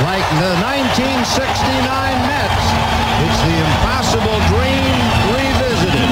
[0.00, 0.56] Like the
[1.30, 2.66] 1969 Mets.
[3.22, 4.98] It's the impossible dream
[5.30, 6.10] revisited.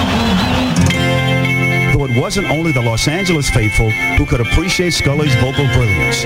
[1.93, 6.23] Though it wasn't only the Los Angeles faithful who could appreciate Scully's vocal brilliance.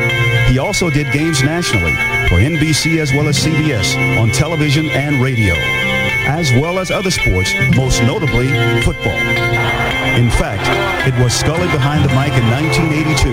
[0.50, 1.94] He also did games nationally
[2.28, 5.54] for NBC as well as CBS on television and radio,
[6.28, 8.48] as well as other sports, most notably
[8.82, 9.16] football.
[10.20, 10.68] In fact,
[11.08, 13.32] it was Scully behind the mic in 1982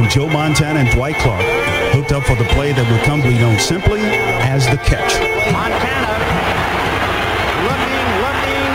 [0.00, 1.44] when Joe Montana and Dwight Clark
[1.92, 4.00] hooked up for the play that would come to be known simply
[4.56, 5.20] as the catch.
[5.52, 6.16] Montana
[7.68, 8.72] looking, looking,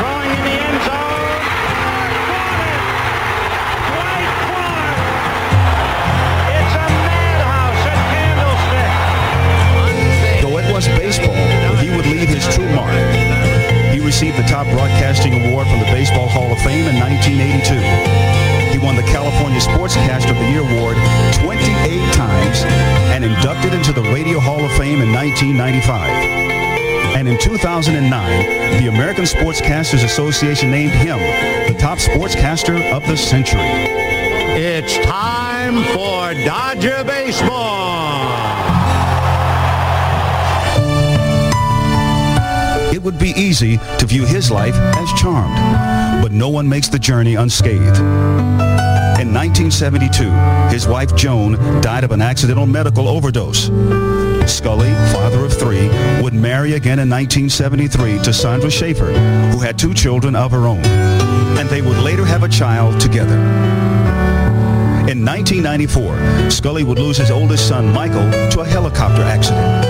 [0.00, 1.44] throwing in the end zone.
[6.56, 8.92] It's a madhouse at Candlestick.
[10.40, 11.36] Though it was baseball,
[11.84, 12.96] he would leave his true mark.
[13.92, 18.33] He received the top broadcasting award from the Baseball Hall of Fame in 1982.
[18.74, 20.96] He won the California Sportscaster of the Year award
[21.34, 22.64] 28 times
[23.14, 26.10] and inducted into the Radio Hall of Fame in 1995.
[27.16, 31.20] And in 2009, the American Sportscasters Association named him
[31.72, 33.60] the top sportscaster of the century.
[33.60, 37.94] It's time for Dodger Baseball.
[42.92, 45.56] It would be easy to view his life as charmed,
[46.34, 47.98] no one makes the journey unscathed.
[49.20, 50.24] In 1972,
[50.68, 53.70] his wife Joan died of an accidental medical overdose.
[54.50, 55.88] Scully, father of three,
[56.20, 59.12] would marry again in 1973 to Sandra Schaefer,
[59.52, 63.38] who had two children of her own, and they would later have a child together.
[65.08, 69.86] In 1994, Scully would lose his oldest son, Michael, to a helicopter accident.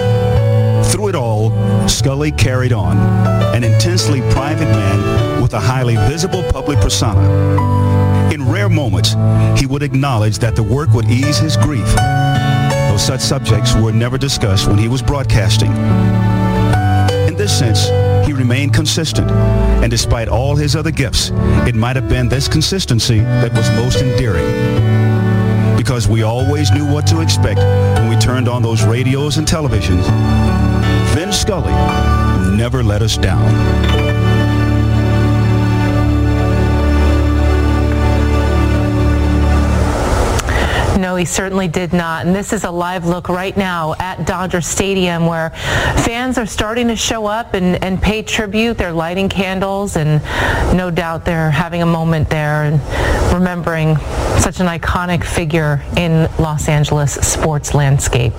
[0.88, 2.98] Through it all, Scully carried on,
[3.56, 7.22] an intensely private man a highly visible public persona.
[8.32, 9.14] In rare moments,
[9.58, 14.18] he would acknowledge that the work would ease his grief, though such subjects were never
[14.18, 15.70] discussed when he was broadcasting.
[17.28, 17.86] In this sense,
[18.26, 21.30] he remained consistent, and despite all his other gifts,
[21.68, 24.44] it might have been this consistency that was most endearing.
[25.76, 30.04] Because we always knew what to expect when we turned on those radios and televisions.
[31.14, 31.72] Vin Scully
[32.56, 34.03] never let us down.
[41.16, 42.26] He certainly did not.
[42.26, 45.50] And this is a live look right now at Dodger Stadium where
[46.04, 48.78] fans are starting to show up and, and pay tribute.
[48.78, 50.22] They're lighting candles and
[50.76, 52.80] no doubt they're having a moment there and
[53.32, 53.96] remembering
[54.38, 58.34] such an iconic figure in Los Angeles sports landscape.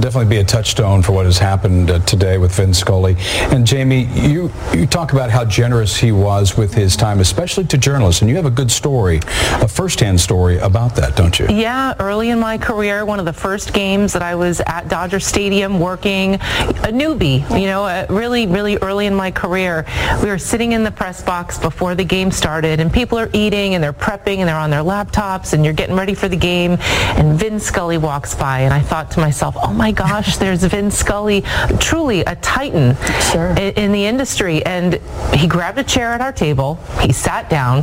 [0.00, 3.16] Definitely be a touchstone for what has happened uh, today with Vin Scully.
[3.52, 7.76] And Jaime, you, you talk about how generous he was with his time, especially to
[7.76, 8.22] journalists.
[8.22, 9.20] And you have a good story,
[9.60, 11.48] a first-hand story about that, don't you?
[11.48, 15.20] Yeah, early in my career, one of the first games that I was at Dodger
[15.20, 19.84] Stadium working, a newbie, you know, uh, really, really early in my career,
[20.22, 23.74] we were sitting in the press box before the game started, and people are eating
[23.74, 26.78] and they're prepping and they're on their laptops and you're getting ready for the game,
[26.80, 30.90] and Vin Scully walks by, and I thought to myself, oh my gosh, there's Vin
[30.90, 31.42] Scully,
[31.78, 32.96] truly a titan
[33.34, 34.94] in, in the industry, and
[35.34, 37.82] he grabbed a chair at our table, he sat down,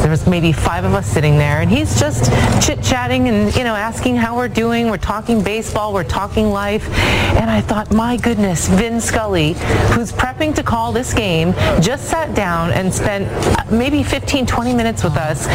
[0.00, 2.30] there was maybe five of us sitting there, and he's just
[2.64, 6.88] chit-chatting and, you know, asking how we're doing, we're talking baseball, we're talking life,
[7.36, 9.52] and I thought, my goodness, Vin Scully,
[9.92, 13.28] who's prepping to call this game, just sat down and spent
[13.70, 15.46] maybe 15, 20 minutes with us,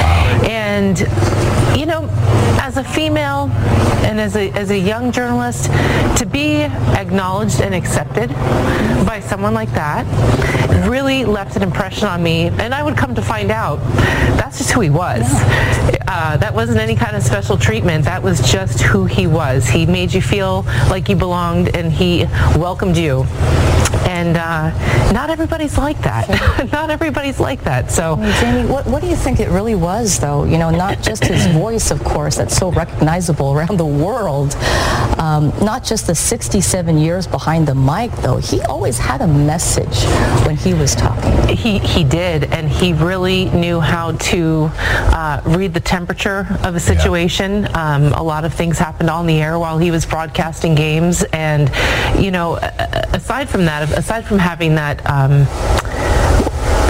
[0.43, 0.99] and,
[1.79, 2.07] you know,
[2.61, 3.49] as a female
[4.03, 5.69] and as a, as a young journalist,
[6.17, 8.29] to be acknowledged and accepted
[9.05, 10.05] by someone like that
[10.87, 12.47] really left an impression on me.
[12.47, 13.79] And I would come to find out
[14.37, 15.25] that's just who he was.
[16.11, 18.03] Uh, that wasn't any kind of special treatment.
[18.05, 19.67] That was just who he was.
[19.67, 22.25] He made you feel like you belonged and he
[22.57, 23.27] welcomed you.
[24.09, 26.27] And uh, not everybody's like that.
[26.71, 27.91] not everybody's like that.
[27.91, 30.45] So, Jaime, what, what do you think it really was, though?
[30.45, 34.55] You know, not just his voice, of course, that's so recognizable around the world.
[35.19, 38.37] Um, not just the 67 years behind the mic, though.
[38.37, 40.03] He always had a message
[40.45, 41.55] when he was talking.
[41.55, 46.79] He, he did, and he really knew how to uh, read the temperature of a
[46.79, 47.67] situation.
[47.75, 51.69] Um, a lot of things happened on the air while he was broadcasting games, and
[52.17, 52.55] you know,
[53.11, 55.05] aside from that, aside from having that.
[55.05, 55.45] Um,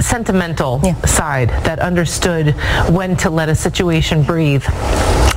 [0.01, 2.55] sentimental side that understood
[2.89, 4.63] when to let a situation breathe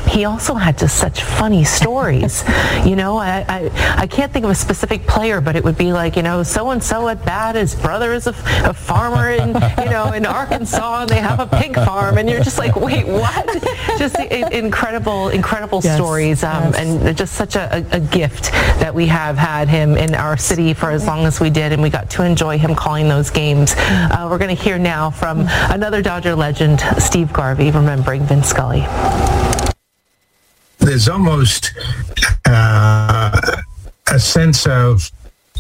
[0.08, 2.44] he also had just such funny stories.
[2.84, 5.90] you know, I, I, I can't think of a specific player, but it would be
[5.92, 8.34] like, you know, so-and-so at bat, his brother is a,
[8.64, 12.42] a farmer in, you know, in Arkansas, and they have a pig farm, and you're
[12.42, 13.46] just like, wait, what?
[13.98, 18.50] just i- incredible, incredible Yes, stories, um, and just such a, a, a gift
[18.82, 21.80] that we have had him in our city for as long as we did, and
[21.80, 23.74] we got to enjoy him calling those games.
[23.78, 28.84] Uh, we're going to hear now from another Dodger legend, Steve Garvey, remembering Vin Scully.
[30.78, 31.72] there's almost
[32.46, 33.40] uh,
[34.11, 35.11] a sense of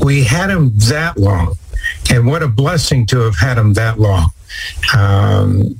[0.02, 1.54] we had him that long,
[2.10, 4.30] and what a blessing to have had him that long.
[4.96, 5.78] Um,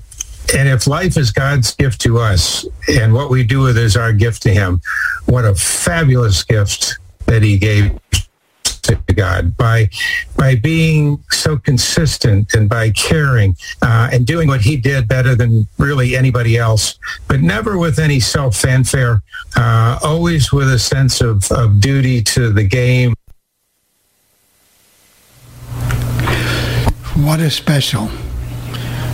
[0.54, 3.96] and if life is God's gift to us, and what we do with it is
[3.96, 4.80] our gift to Him,
[5.26, 7.98] what a fabulous gift that He gave
[8.82, 9.88] to God by
[10.36, 15.66] by being so consistent and by caring uh, and doing what he did better than
[15.78, 19.22] really anybody else, but never with any self fanfare.
[19.56, 23.14] Uh, always with a sense of, of duty to the game.
[27.16, 28.08] What a special.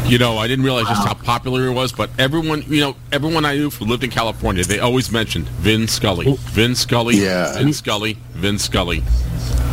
[0.07, 3.45] You know, I didn't realize just how popular it was, but everyone, you know, everyone
[3.45, 7.59] I knew who lived in California, they always mentioned Vin Scully, Vin Scully, Yeah.
[7.59, 9.03] Vin Scully, Vin Scully.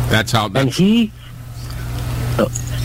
[0.08, 0.50] That's how.
[0.54, 1.12] And he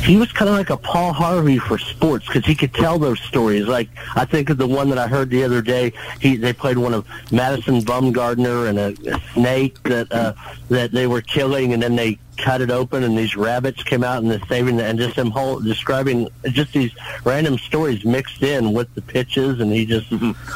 [0.04, 3.20] he was kind of like a Paul Harvey for sports because he could tell those
[3.20, 3.68] stories.
[3.68, 5.94] Like I think of the one that I heard the other day.
[6.20, 10.34] He they played one of Madison Bumgarner and a, a snake that uh,
[10.70, 14.24] that they were killing, and then they cut it open, and these rabbits came out
[14.24, 16.92] and they're saving the, and just him whole describing just these
[17.24, 20.12] random stories mixed in with the pitches, and he just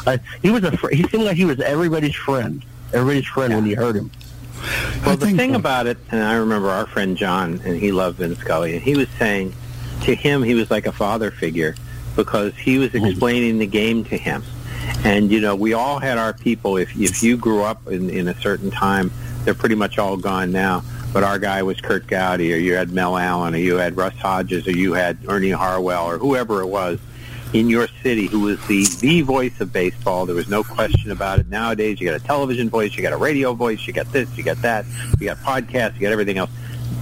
[0.07, 3.65] uh, he was a fr- he seemed like he was everybody's friend, everybody's friend when
[3.65, 4.09] you heard him.
[5.05, 8.35] Well, the thing about it, and I remember our friend John, and he loved Vin
[8.35, 9.53] Scully, and he was saying
[10.03, 11.75] to him he was like a father figure
[12.15, 13.05] because he was mm-hmm.
[13.05, 14.43] explaining the game to him.
[15.03, 16.77] And you know, we all had our people.
[16.77, 19.11] If if you grew up in, in a certain time,
[19.43, 20.83] they're pretty much all gone now.
[21.13, 24.15] But our guy was Curt Gowdy, or you had Mel Allen, or you had Russ
[24.15, 26.99] Hodges, or you had Ernie Harwell, or whoever it was
[27.53, 30.25] in your city who was the the voice of baseball.
[30.25, 31.49] There was no question about it.
[31.49, 34.43] Nowadays, you got a television voice, you got a radio voice, you got this, you
[34.43, 34.85] got that,
[35.19, 36.51] you got podcasts, you got everything else.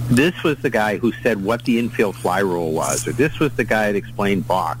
[0.08, 3.54] This was the guy who said what the infield fly rule was, or this was
[3.56, 4.80] the guy that explained box.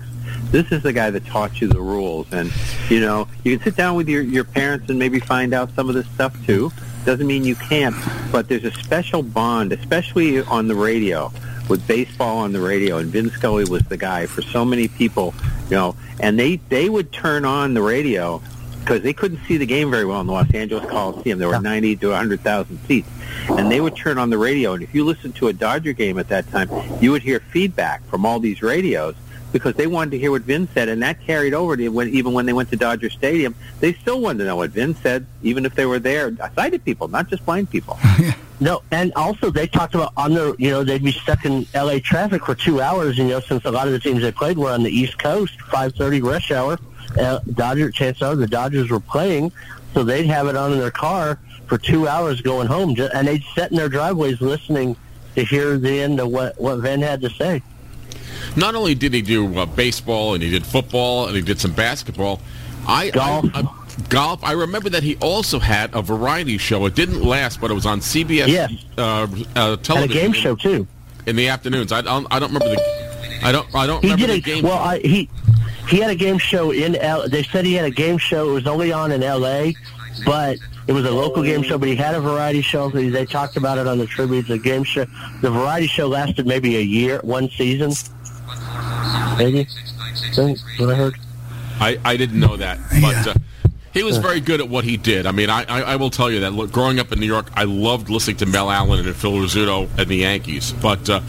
[0.50, 2.52] This is the guy that taught you the rules, and
[2.88, 5.88] you know you can sit down with your your parents and maybe find out some
[5.88, 6.70] of this stuff too.
[7.04, 7.94] Doesn't mean you can't,
[8.32, 11.32] but there's a special bond, especially on the radio,
[11.68, 12.98] with baseball on the radio.
[12.98, 15.34] And Vin Scully was the guy for so many people,
[15.70, 15.96] you know.
[16.20, 18.42] And they they would turn on the radio
[18.80, 21.38] because they couldn't see the game very well in the Los Angeles Coliseum.
[21.38, 23.08] There were 90 to 100,000 seats.
[23.48, 24.74] And they would turn on the radio.
[24.74, 26.68] And if you listened to a Dodger game at that time,
[27.00, 29.14] you would hear feedback from all these radios
[29.52, 30.90] because they wanted to hear what Vin said.
[30.90, 33.54] And that carried over to when, even when they went to Dodger Stadium.
[33.80, 36.36] They still wanted to know what Vin said, even if they were there.
[36.54, 37.98] Sighted people, not just blind people.
[38.60, 42.00] No, and also they talked about on the you know they'd be stuck in L.A.
[42.00, 43.18] traffic for two hours.
[43.18, 45.60] You know, since a lot of the teams they played were on the East Coast,
[45.62, 46.78] five thirty rush hour.
[47.18, 49.52] Uh, Dodger, chances are the Dodgers were playing,
[49.92, 53.42] so they'd have it on in their car for two hours going home, and they'd
[53.54, 54.96] sit in their driveways listening
[55.34, 57.60] to hear the end of what what Van had to say.
[58.56, 61.72] not only did he do uh, baseball and he did football and he did some
[61.72, 62.40] basketball,
[62.86, 63.46] I golf.
[63.52, 64.42] I, I, golf.
[64.44, 66.86] I remember that he also had a variety show.
[66.86, 68.72] It didn't last, but it was on CBS Yes.
[68.98, 69.26] uh,
[69.56, 70.10] uh, television.
[70.16, 70.86] A game in- show, too.
[71.26, 71.92] in the afternoons.
[71.92, 72.26] I don't.
[72.30, 73.40] I don't remember the.
[73.44, 73.74] I don't.
[73.74, 74.64] I don't He remember did the a game.
[74.64, 74.78] well.
[74.78, 75.28] I, he
[75.88, 77.28] he had a game show in L.
[77.28, 78.50] They said he had a game show.
[78.50, 79.74] It was only on in L.A.,
[80.24, 81.76] but it was a local game show.
[81.78, 82.88] But he had a variety show.
[82.90, 84.48] They, they talked about it on the tribute.
[84.48, 85.04] The game show,
[85.42, 87.92] the variety show lasted maybe a year, one season,
[89.38, 89.66] maybe.
[90.34, 91.14] Think what I heard.
[91.80, 93.34] I, I didn't know that, but uh,
[93.94, 95.24] He was very good at what he did.
[95.24, 97.46] I mean, I, I, I will tell you that look, growing up in New York,
[97.54, 100.72] I loved listening to Mel Allen and Phil Rizzuto and the Yankees.
[100.72, 101.20] But uh,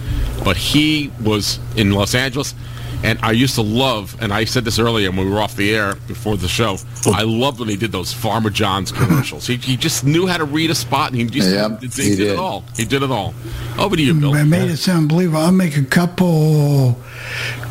[0.43, 2.55] but he was in Los Angeles,
[3.03, 4.15] and I used to love.
[4.21, 6.77] And I said this earlier when we were off the air before the show.
[7.05, 9.47] I loved when he did those Farmer John's commercials.
[9.47, 12.15] He, he just knew how to read a spot, and he just Yep, he, he
[12.15, 12.63] did, it all.
[12.75, 13.33] He did it all.
[13.77, 14.31] Over to you, Bill.
[14.31, 15.39] Mm, I made it sound believable.
[15.39, 16.97] I'll make a couple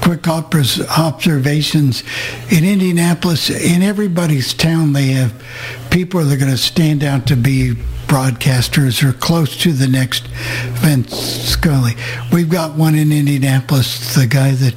[0.01, 2.03] quick observations.
[2.51, 5.33] In Indianapolis, in everybody's town, they have
[5.95, 7.71] people that are going to stand out to be
[8.09, 10.27] broadcasters or close to the next
[10.83, 11.93] Vince Scully.
[12.33, 14.75] We've got one in Indianapolis, the guy that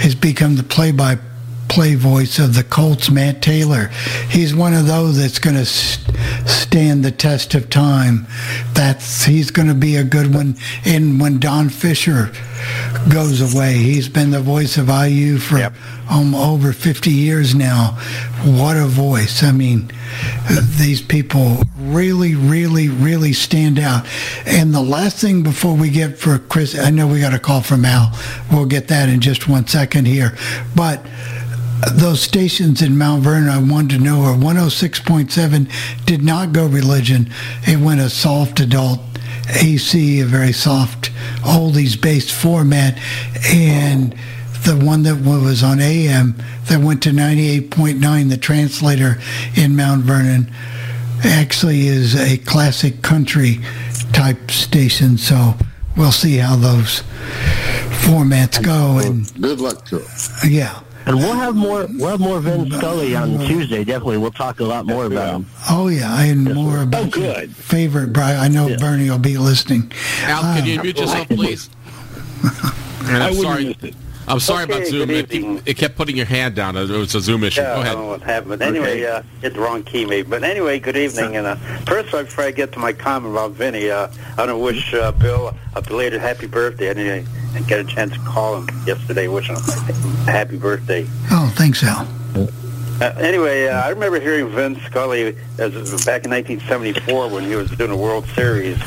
[0.00, 1.18] has become the play-by
[1.68, 3.92] play voice of the Colts, Matt Taylor.
[4.28, 6.16] He's one of those that's going to st-
[6.48, 8.26] stand the test of time.
[8.72, 10.56] That's he's going to be a good one.
[10.84, 12.32] And when Don Fisher
[13.10, 15.72] goes away, he's been the voice of IU for
[16.10, 17.98] um, over 50 years now.
[18.44, 19.42] What a voice!
[19.42, 19.90] I mean,
[20.76, 24.06] these people really, really, really stand out.
[24.46, 27.60] And the last thing before we get for Chris, I know we got a call
[27.60, 28.12] from Al.
[28.50, 30.36] We'll get that in just one second here,
[30.74, 31.04] but
[31.92, 37.30] those stations in Mount Vernon I wanted to know are 106.7 did not go religion.
[37.66, 39.00] It went a soft adult
[39.48, 41.10] AC, a very soft
[41.42, 42.98] oldies based format.
[43.52, 44.12] And
[44.64, 46.34] the one that was on AM
[46.68, 49.18] that went to 98.9, the translator
[49.54, 50.50] in Mount Vernon,
[51.24, 53.60] actually is a classic country
[54.12, 55.16] type station.
[55.18, 55.54] So
[55.96, 57.02] we'll see how those
[58.04, 58.98] formats go.
[58.98, 60.06] And Good luck to him.
[60.50, 60.80] yeah.
[61.06, 61.86] And we'll have more.
[61.88, 63.84] We'll have more Vin Scully on Tuesday.
[63.84, 65.46] Definitely, we'll talk a lot more about him.
[65.70, 67.54] Oh yeah, and more about Oh, your good.
[67.54, 68.40] favorite Brian.
[68.40, 69.92] I know Bernie will be listening.
[70.22, 71.70] Al, can uh, you mute yourself, please?
[72.44, 73.94] I I'm wouldn't sorry.
[74.26, 74.32] Miss it.
[74.32, 75.10] I'm sorry Okay, about Zoom.
[75.10, 76.76] It, it kept putting your hand down.
[76.76, 77.60] It was a Zoom issue.
[77.60, 78.58] Yeah, Go I don't know what happened.
[78.58, 80.28] But anyway, uh, hit the wrong key maybe.
[80.28, 81.36] But anyway, good evening.
[81.36, 81.56] And uh,
[81.86, 85.12] first, before I get to my comment about Vinny, uh, I want to wish uh,
[85.12, 86.90] Bill a belated happy birthday.
[86.90, 91.06] I didn't didn't get a chance to call him yesterday, wishing him a happy birthday.
[91.30, 92.06] Oh, thanks, Al.
[92.98, 95.72] Uh, anyway, uh, I remember hearing Vince Scully as
[96.06, 98.78] back in 1974 when he was doing a World Series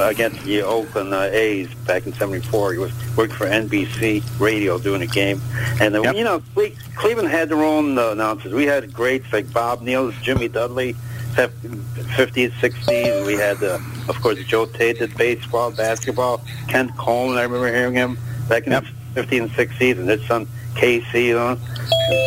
[0.00, 2.72] uh, against the Oakland uh, A's back in '74.
[2.72, 5.42] He was working for NBC Radio doing a game,
[5.80, 8.54] and uh, you know Cle- Cleveland had their own uh, announcers.
[8.54, 10.94] We had greats like Bob Neal, Jimmy Dudley,
[11.34, 13.26] 50s, 60s.
[13.26, 13.78] We had, uh,
[14.08, 16.42] of course, Joe Tait did baseball, basketball.
[16.68, 18.16] Ken Coleman, I remember hearing him
[18.48, 18.80] back in the
[19.14, 21.54] 50s and 60s, and his son Casey, you know,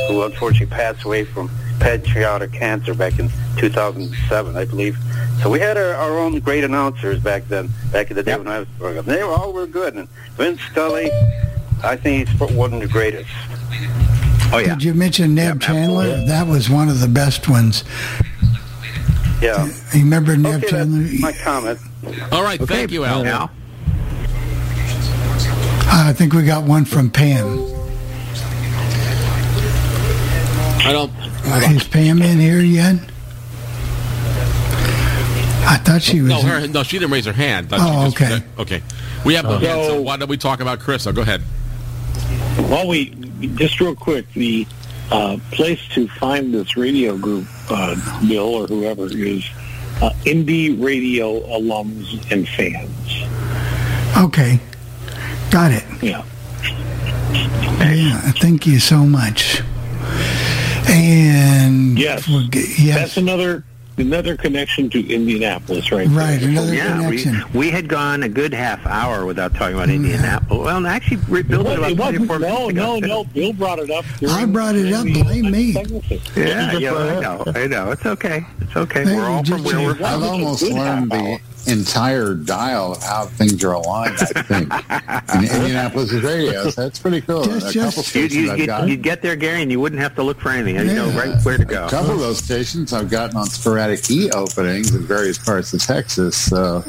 [0.08, 4.98] who unfortunately passed away from pancreatic cancer back in 2007, I believe.
[5.42, 8.48] So we had our, our own great announcers back then, back in the day when
[8.48, 9.06] I was growing up.
[9.06, 9.96] They were all were good.
[9.96, 11.10] And Vince Scully,
[11.84, 13.30] I think he's one of the greatest.
[14.52, 14.74] Oh yeah.
[14.74, 16.26] Did you mention Nev Chandler?
[16.26, 17.84] That was one of the best ones.
[19.42, 19.68] Yeah.
[19.94, 21.04] You remember Nev Okay, Chandler?
[21.04, 21.80] that's my comment.
[22.32, 22.60] All right.
[22.60, 23.26] Thank you, Al.
[23.26, 23.48] Uh,
[25.92, 27.79] I think we got one from Pam.
[30.82, 31.12] I don't.
[31.76, 32.96] Is Pam in here yet?
[35.72, 36.30] I thought she was.
[36.32, 37.68] No, her, no, she didn't raise her hand.
[37.72, 38.46] Oh, she just, okay.
[38.78, 38.84] Okay.
[39.26, 39.60] We have the Oh.
[39.60, 41.04] hand, so why don't we talk about Chris?
[41.04, 41.44] So go ahead.
[42.70, 43.10] Well, we
[43.56, 44.66] just real quick, the
[45.12, 47.96] uh, place to find this radio group, uh,
[48.28, 49.46] Bill or whoever, is
[50.02, 54.18] uh, indie radio alums and fans.
[54.26, 54.60] Okay.
[55.52, 55.84] Got it.
[56.02, 56.24] Yeah.
[57.80, 59.62] Yeah, thank you so much.
[60.88, 63.64] And Yes, yes, that's another
[63.98, 66.08] another connection to Indianapolis, right?
[66.08, 66.18] there.
[66.18, 67.44] Right, another yeah, connection.
[67.54, 70.06] We, we had gone a good half hour without talking about mm-hmm.
[70.06, 70.66] Indianapolis.
[70.66, 73.24] Well, actually, we built it about It wasn't- 24 no, no, no.
[73.26, 74.06] Bill brought it up.
[74.28, 75.04] I brought it up.
[75.04, 75.72] Blame me.
[76.36, 77.92] Yeah, yeah, I know, I know.
[77.92, 78.46] It's okay.
[78.62, 79.04] It's okay.
[79.04, 80.06] Hey, We're all from where we're from.
[80.06, 84.74] I've almost learned the entire dial of how things are aligned, I think.
[85.36, 87.44] In Indianapolis is radio, so that's pretty cool.
[87.44, 90.24] Just- a couple stations you, I've get, get there, Gary, and you wouldn't have to
[90.24, 90.76] look for anything.
[90.88, 91.86] You know right where to go.
[91.86, 95.82] A couple of those stations I've gotten on sporadic E openings in various parts of
[95.82, 96.82] Texas, uh,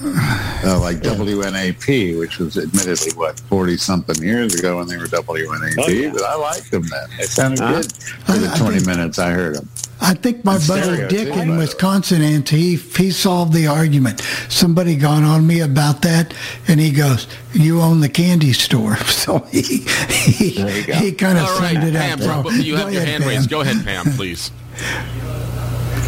[0.64, 5.74] uh, like WNAP, which was admittedly what forty something years ago when they were WNAP,
[5.78, 6.10] Oh, yeah.
[6.12, 7.08] but I liked them then.
[7.18, 7.72] They sounded Huh?
[7.82, 9.68] good for the I- I twenty minutes I heard them.
[10.02, 11.56] I think my And buddy Dick in.
[11.56, 14.20] Wisconsin, and he he solved the argument.
[14.48, 16.32] Somebody got on me about that,
[16.68, 21.58] and he goes, "You own the candy store." So he he, he kind of All
[21.60, 22.44] right, summed it Pam, up.
[22.44, 23.28] bro, So, you go have your ahead, hand Pam.
[23.30, 23.50] raised.
[23.50, 24.50] Go ahead, Pam, please.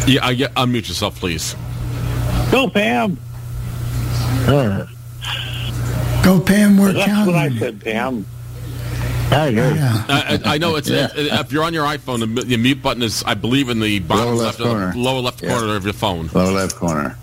[0.07, 1.55] Yeah, uh, yeah, unmute yourself, please.
[2.51, 3.17] Go, Pam.
[6.23, 6.77] Go, Pam.
[6.77, 7.33] We're That's counting.
[7.33, 8.25] what I said, Pam.
[9.31, 9.61] I agree.
[9.79, 11.07] I, I I know it's Yeah.
[11.15, 14.25] if you're on your iPhone, the, the mute button is, I believe, in the bottom
[14.25, 14.93] Lower left, left of the- corner.
[14.95, 15.49] lower left Yeah.
[15.57, 16.29] corner of your phone.
[16.33, 17.17] Lower left corner.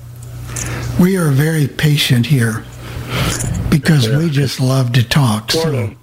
[0.99, 2.65] We are very patient here
[3.71, 5.53] because we just love to talk.
[5.53, 5.95] So,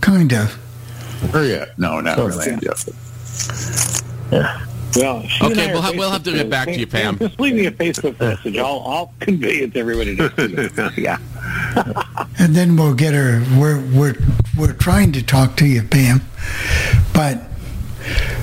[0.00, 0.56] kind of.
[1.34, 1.66] Oh, yeah.
[1.76, 2.58] No, not Sort of, really.
[4.32, 4.60] yeah.
[4.92, 5.12] Just- Yeah.
[5.12, 7.18] Well, she Okay, we'll ha- we'll have to get back to you, Pam.
[7.20, 8.56] Just leave me a Facebook message.
[8.58, 10.14] I'll I'll convey it to everybody.
[10.16, 11.18] Next yeah.
[12.38, 13.42] And then we'll get her.
[13.58, 14.14] We're we're
[14.58, 16.22] we're trying to talk to you, Pam,
[17.12, 17.38] but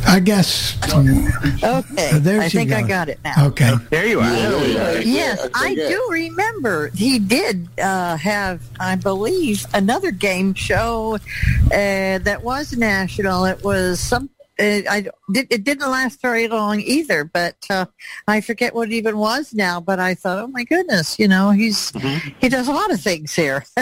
[0.07, 0.77] I guess.
[0.93, 3.47] Okay, There I she think I got it now.
[3.47, 3.73] Okay.
[3.89, 4.97] There you are.
[5.01, 12.39] Yes, I do remember he did uh, have, I believe, another game show uh, that
[12.43, 13.45] was national.
[13.45, 14.29] It was some.
[14.59, 17.85] Uh, I it didn't last very long either, but uh,
[18.27, 19.79] I forget what it even was now.
[19.79, 21.91] But I thought, oh my goodness, you know, he's
[22.39, 23.63] he does a lot of things here.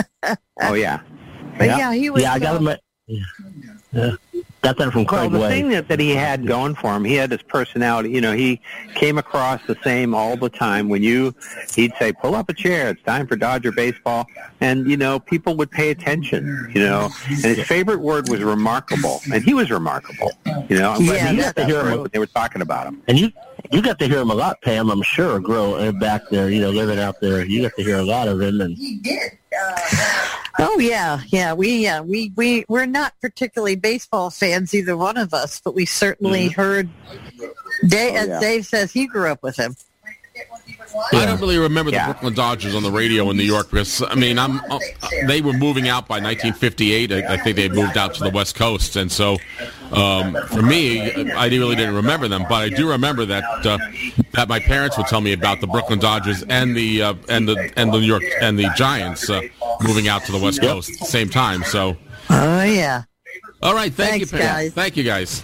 [0.62, 1.02] Oh yeah.
[1.58, 2.24] But yeah, he was.
[2.24, 2.68] Yeah, I got uh, him.
[2.70, 3.24] At, yeah.
[3.94, 4.20] Got
[4.74, 5.50] that from Well, Craig the Way.
[5.50, 8.10] thing that, that he had going for him, he had his personality.
[8.10, 8.60] You know, he
[8.96, 10.90] came across the same all the time.
[10.90, 11.34] When you,
[11.76, 12.90] he'd say, "Pull up a chair.
[12.90, 14.26] It's time for Dodger baseball,"
[14.62, 16.72] and you know, people would pay attention.
[16.74, 20.32] You know, and his favorite word was remarkable, and he was remarkable.
[20.70, 23.02] You know, Yeah, he that's got to hear him when they were talking about him.
[23.08, 23.32] And you
[23.72, 24.90] you got to hear him a lot, Pam.
[24.90, 25.40] I'm sure.
[25.40, 28.28] Grow uh, back there, you know, living out there, you got to hear a lot
[28.28, 28.62] of him.
[28.62, 29.38] And He did.
[30.58, 31.54] Oh yeah, yeah.
[31.54, 35.86] We yeah we we we're not particularly baseball fans, either one of us, but we
[35.86, 36.90] certainly heard.
[37.88, 38.40] Dave, Oh, as yeah.
[38.40, 39.76] Dave says, he grew up with him.
[41.14, 44.16] I don't really remember the Brooklyn Dodgers on the radio in New York because I
[44.16, 44.80] mean I'm uh,
[45.28, 47.12] they were moving out by 1958.
[47.12, 49.38] I, I think they moved out to the West Coast, and so
[49.96, 52.46] um, for me, I really didn't remember them.
[52.50, 53.78] But I do remember that uh,
[54.34, 57.72] that my parents would tell me about the Brooklyn Dodgers and the uh, and the
[57.78, 59.42] and the New York and the Giants uh,
[59.82, 61.64] moving out to the West Coast at the same time.
[61.64, 61.98] So
[62.30, 63.04] Oh yeah.
[63.62, 64.74] all right, thank Thanks, you, guys.
[64.74, 65.44] Thank you, guys.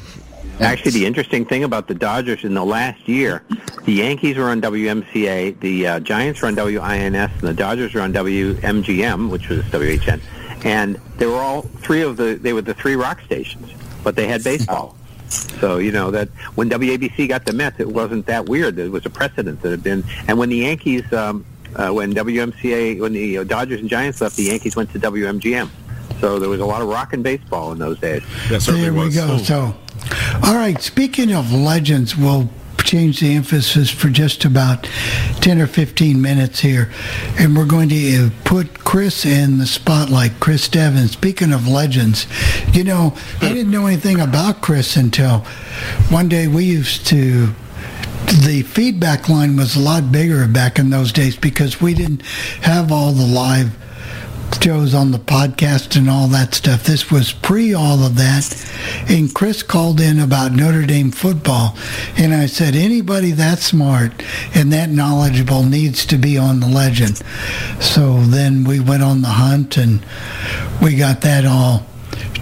[0.59, 3.41] Actually, the interesting thing about the Dodgers in the last year,
[3.85, 8.01] the Yankees were on WMCA, the uh, Giants were on WINS, and the Dodgers were
[8.01, 10.21] on WMGM, which was WHN.
[10.63, 13.71] And they were all three of the they were the three rock stations,
[14.03, 14.95] but they had baseball.
[15.29, 18.77] So you know that when WABC got the Mets, it wasn't that weird.
[18.77, 20.03] It was a precedent that had been.
[20.27, 21.45] And when the Yankees, um,
[21.75, 25.69] uh, when WMCA, when the uh, Dodgers and Giants left, the Yankees went to WMGM.
[26.19, 28.23] So there was a lot of rock and baseball in those days.
[28.49, 29.37] there we go.
[29.37, 29.73] So,
[30.43, 30.79] all right.
[30.81, 32.49] Speaking of legends, we'll
[32.83, 34.83] change the emphasis for just about
[35.41, 36.91] 10 or 15 minutes here.
[37.39, 40.39] And we're going to uh, put Chris in the spotlight.
[40.39, 41.07] Chris Devon.
[41.07, 42.27] Speaking of legends,
[42.73, 45.39] you know, I didn't know anything about Chris until
[46.09, 47.53] one day we used to
[48.45, 52.21] the feedback line was a lot bigger back in those days because we didn't
[52.61, 53.75] have all the live
[54.59, 56.83] shows on the podcast and all that stuff.
[56.83, 58.55] This was pre all of that.
[59.09, 61.75] And Chris called in about Notre Dame football.
[62.17, 64.23] And I said, anybody that smart
[64.53, 67.21] and that knowledgeable needs to be on the legend.
[67.79, 70.05] So then we went on the hunt and
[70.81, 71.85] we got that all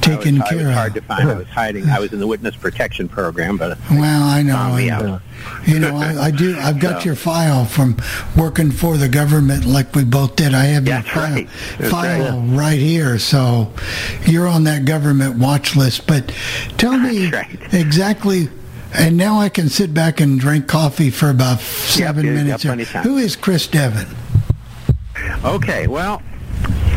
[0.02, 0.74] taken was, care of.
[0.74, 1.30] hard to find.
[1.30, 1.90] I was hiding.
[1.90, 4.56] I was in the witness protection program, but Well, I know.
[4.56, 5.22] Um, I- out.
[5.66, 6.58] You know, I, I do.
[6.60, 7.98] I've got So- your file from
[8.38, 10.54] working for the government, like we both did.
[10.54, 11.50] I have your file, right.
[11.50, 12.80] File right.
[12.80, 13.72] here, so
[14.26, 16.08] you're on that government watch list.
[16.08, 16.34] But
[16.78, 17.32] tell me
[17.72, 18.50] exactly.
[18.94, 22.64] And now I can sit back and drink coffee for about seven yeah, minutes.
[23.04, 24.08] Who is Chris Devon?
[25.44, 26.22] Okay, well,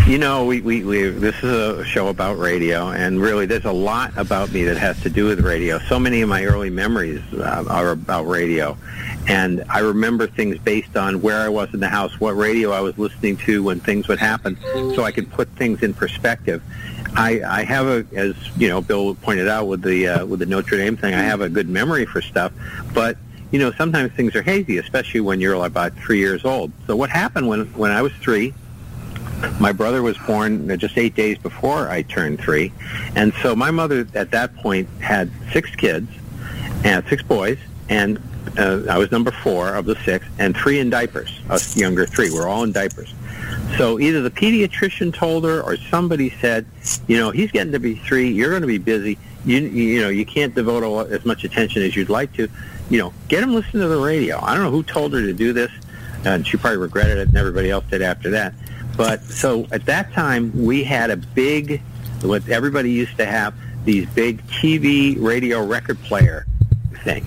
[0.06, 3.72] you know, we, we, we this is a show about radio, and really, there's a
[3.72, 5.78] lot about me that has to do with radio.
[5.78, 8.76] So many of my early memories uh, are about radio,
[9.28, 12.80] and I remember things based on where I was in the house, what radio I
[12.80, 14.58] was listening to when things would happen,
[14.94, 16.62] so I could put things in perspective.
[17.14, 20.46] I, I have a, as you know, Bill pointed out with the uh, with the
[20.46, 22.52] Notre Dame thing, I have a good memory for stuff,
[22.92, 23.16] but
[23.52, 26.72] you know, sometimes things are hazy, especially when you're about three years old.
[26.88, 28.52] So what happened when when I was three?
[29.60, 32.72] My brother was born uh, just eight days before I turned three,
[33.16, 36.10] and so my mother at that point had six kids,
[36.84, 38.20] and six boys, and
[38.58, 41.40] uh, I was number four of the six, and three in diapers.
[41.48, 43.14] Us younger three, we're all in diapers.
[43.76, 46.66] So either the pediatrician told her, or somebody said,
[47.06, 48.30] you know, he's getting to be three.
[48.30, 49.18] You're going to be busy.
[49.44, 52.48] You you know, you can't devote as much attention as you'd like to.
[52.90, 54.38] You know, get him listening to the radio.
[54.40, 55.70] I don't know who told her to do this,
[56.24, 58.54] and she probably regretted it, and everybody else did after that.
[58.96, 61.80] But so at that time, we had a big,
[62.22, 66.46] what everybody used to have, these big TV radio record player
[67.02, 67.26] thing.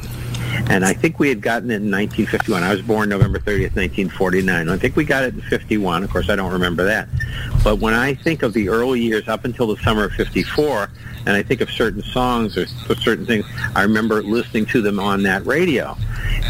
[0.69, 2.63] And I think we had gotten it in 1951.
[2.63, 4.69] I was born November 30th, 1949.
[4.69, 6.03] I think we got it in 51.
[6.03, 7.07] Of course, I don't remember that.
[7.63, 10.89] But when I think of the early years up until the summer of 54,
[11.25, 13.45] and I think of certain songs or certain things,
[13.75, 15.97] I remember listening to them on that radio.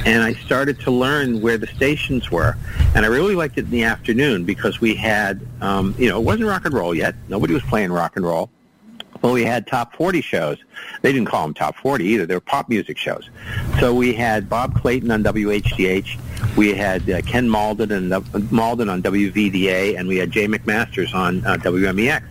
[0.05, 2.57] And I started to learn where the stations were.
[2.95, 6.23] And I really liked it in the afternoon because we had, um, you know, it
[6.23, 7.15] wasn't rock and roll yet.
[7.27, 8.49] Nobody was playing rock and roll.
[9.21, 10.57] But we had top 40 shows.
[11.01, 12.25] They didn't call them top 40 either.
[12.25, 13.29] They were pop music shows.
[13.79, 16.55] So we had Bob Clayton on WHDH.
[16.55, 18.21] We had uh, Ken Malden and uh,
[18.51, 22.23] Malden on WVDA, and we had Jay McMasters on uh, WMEX.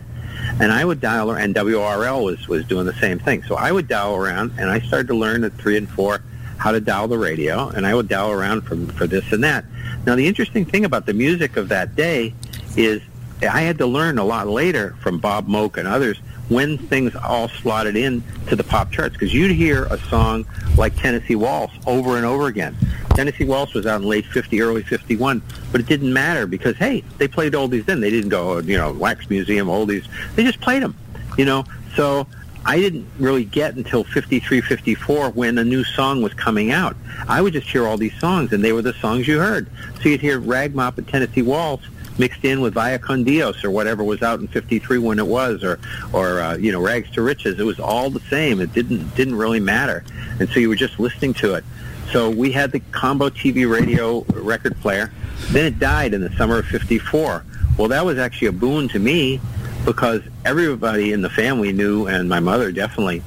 [0.61, 3.43] And I would dial, and WRL was was doing the same thing.
[3.43, 6.21] So I would dial around, and I started to learn at three and four
[6.57, 9.65] how to dial the radio, and I would dial around for for this and that.
[10.05, 12.33] Now the interesting thing about the music of that day
[12.75, 13.01] is
[13.41, 17.49] I had to learn a lot later from Bob Moak and others when things all
[17.49, 20.45] slotted in to the pop charts because you'd hear a song
[20.77, 22.75] like Tennessee Waltz over and over again.
[23.15, 25.41] Tennessee Waltz was out in late 50, early 51,
[25.71, 27.99] but it didn't matter because, hey, they played oldies then.
[27.99, 30.05] They didn't go, you know, Wax Museum oldies.
[30.35, 30.95] They just played them,
[31.37, 31.65] you know.
[31.95, 32.27] So
[32.65, 36.95] I didn't really get until 53, 54 when a new song was coming out.
[37.27, 39.69] I would just hear all these songs, and they were the songs you heard.
[40.01, 41.85] So you'd hear Rag Mop and Tennessee Waltz,
[42.17, 45.63] mixed in with Vaya con Dios or whatever was out in 53 when it was
[45.63, 45.79] or
[46.11, 47.59] or uh, you know Rags to Riches.
[47.59, 48.59] It was all the same.
[48.59, 50.03] It didn't didn't really matter.
[50.39, 51.63] And so you were just listening to it.
[52.11, 55.11] So we had the combo TV radio record player.
[55.51, 57.43] Then it died in the summer of 54
[57.77, 59.39] well that was actually a boon to me
[59.85, 63.21] because everybody in the family knew and my mother definitely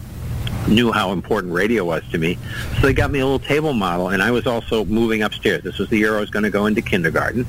[0.68, 2.38] knew how important radio was to me.
[2.76, 5.62] So they got me a little table model, and I was also moving upstairs.
[5.62, 7.46] This was the year I was going to go into kindergarten.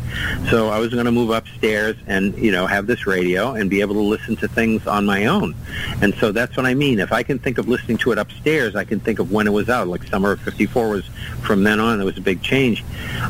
[0.49, 3.81] So I was going to move upstairs and, you know, have this radio and be
[3.81, 5.55] able to listen to things on my own.
[6.01, 6.99] And so that's what I mean.
[6.99, 9.53] If I can think of listening to it upstairs, I can think of when it
[9.53, 9.87] was out.
[9.87, 11.05] Like summer of 54 was
[11.41, 12.83] from then on, it was a big change.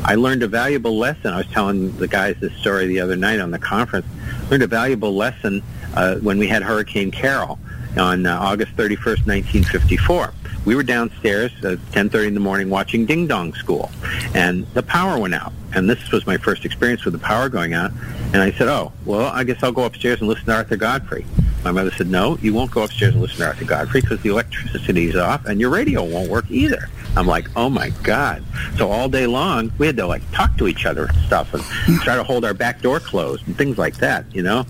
[0.04, 1.32] I learned a valuable lesson.
[1.32, 4.06] I was telling the guys this story the other night on the conference.
[4.50, 5.62] Learned a valuable lesson
[5.94, 7.58] uh, when we had Hurricane Carol
[7.96, 10.34] on uh, August 31st, 1954.
[10.64, 13.90] We were downstairs at 10:30 in the morning watching Ding Dong School,
[14.34, 15.52] and the power went out.
[15.74, 17.92] And this was my first experience with the power going out.
[18.32, 21.24] And I said, "Oh, well, I guess I'll go upstairs and listen to Arthur Godfrey."
[21.64, 24.30] My mother said, "No, you won't go upstairs and listen to Arthur Godfrey because the
[24.30, 28.42] electricity's off and your radio won't work either." I'm like, "Oh my god!"
[28.76, 31.62] So all day long, we had to like talk to each other and stuff, and
[32.00, 34.64] try to hold our back door closed and things like that, you know.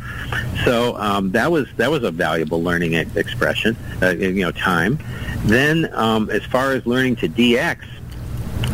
[0.64, 4.98] So um, that was that was a valuable learning expression, uh, you know, time.
[5.44, 7.78] Then, um, as far as learning to DX,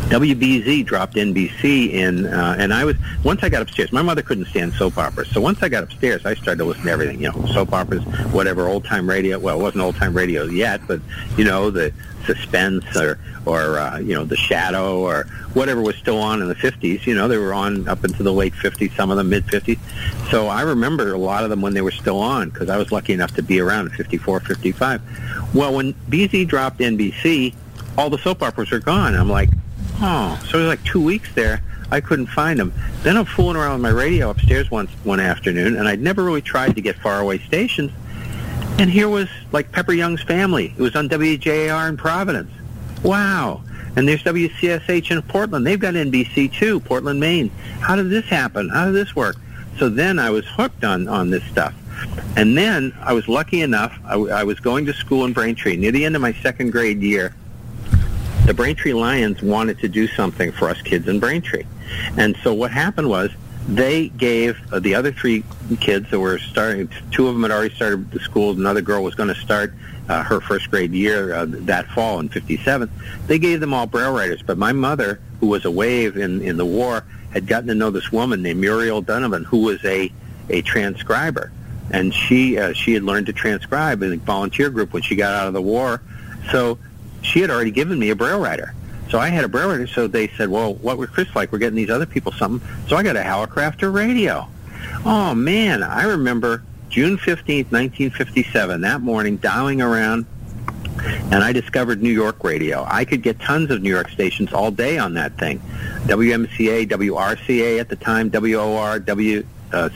[0.09, 2.95] WBZ dropped NBC in, uh, and I was
[3.25, 3.91] once I got upstairs.
[3.91, 6.85] My mother couldn't stand soap operas, so once I got upstairs, I started to listen
[6.85, 7.21] to everything.
[7.21, 9.37] You know, soap operas, whatever, old time radio.
[9.37, 11.01] Well, it wasn't old time radio yet, but
[11.35, 11.91] you know, the
[12.25, 16.55] suspense or or uh, you know, the Shadow or whatever was still on in the
[16.55, 17.05] 50s.
[17.05, 19.77] You know, they were on up into the late 50s, some of them mid 50s.
[20.29, 22.93] So I remember a lot of them when they were still on because I was
[22.93, 25.53] lucky enough to be around in 54, 55.
[25.53, 27.53] Well, when BZ dropped NBC,
[27.97, 29.13] all the soap operas are gone.
[29.13, 29.49] I'm like,
[29.99, 31.63] Oh, so it was like two weeks there.
[31.89, 32.73] I couldn't find them.
[33.01, 36.41] Then I'm fooling around with my radio upstairs once one afternoon, and I'd never really
[36.41, 37.91] tried to get faraway stations.
[38.77, 40.73] And here was like Pepper Young's Family.
[40.77, 42.51] It was on WJAR in Providence.
[43.01, 43.63] Wow.
[43.95, 45.65] And there's WCSH in Portland.
[45.65, 47.49] They've got NBC too, Portland, Maine.
[47.79, 48.69] How did this happen?
[48.69, 49.37] How did this work?
[49.79, 51.73] So then I was hooked on on this stuff.
[52.35, 53.97] And then I was lucky enough.
[54.05, 57.01] I, I was going to school in Braintree near the end of my second grade
[57.01, 57.33] year
[58.47, 61.65] the Braintree Lions wanted to do something for us kids in Braintree.
[62.15, 63.29] And so what happened was
[63.67, 65.43] they gave uh, the other three
[65.81, 69.15] kids that were starting, two of them had already started the school, another girl was
[69.15, 69.73] going to start
[70.07, 72.89] uh, her first grade year uh, that fall in 57.
[73.25, 76.55] They gave them all braille writers, but my mother, who was a wave in, in
[76.55, 80.09] the war, had gotten to know this woman named Muriel Donovan, who was a,
[80.49, 81.51] a transcriber.
[81.91, 85.33] And she, uh, she had learned to transcribe in a volunteer group when she got
[85.33, 86.01] out of the war.
[86.49, 86.79] So
[87.21, 88.73] she had already given me a braille writer.
[89.09, 89.87] So I had a braille writer.
[89.87, 91.51] So they said, well, what was Chris like?
[91.51, 92.67] We're getting these other people something.
[92.87, 94.47] So I got a Hallicrafter radio.
[95.05, 95.83] Oh, man.
[95.83, 100.25] I remember June 15th, 1957, that morning, dialing around,
[101.05, 102.85] and I discovered New York radio.
[102.87, 105.59] I could get tons of New York stations all day on that thing.
[106.05, 109.89] WMCA, WRCA at the time, WOR, W, uh,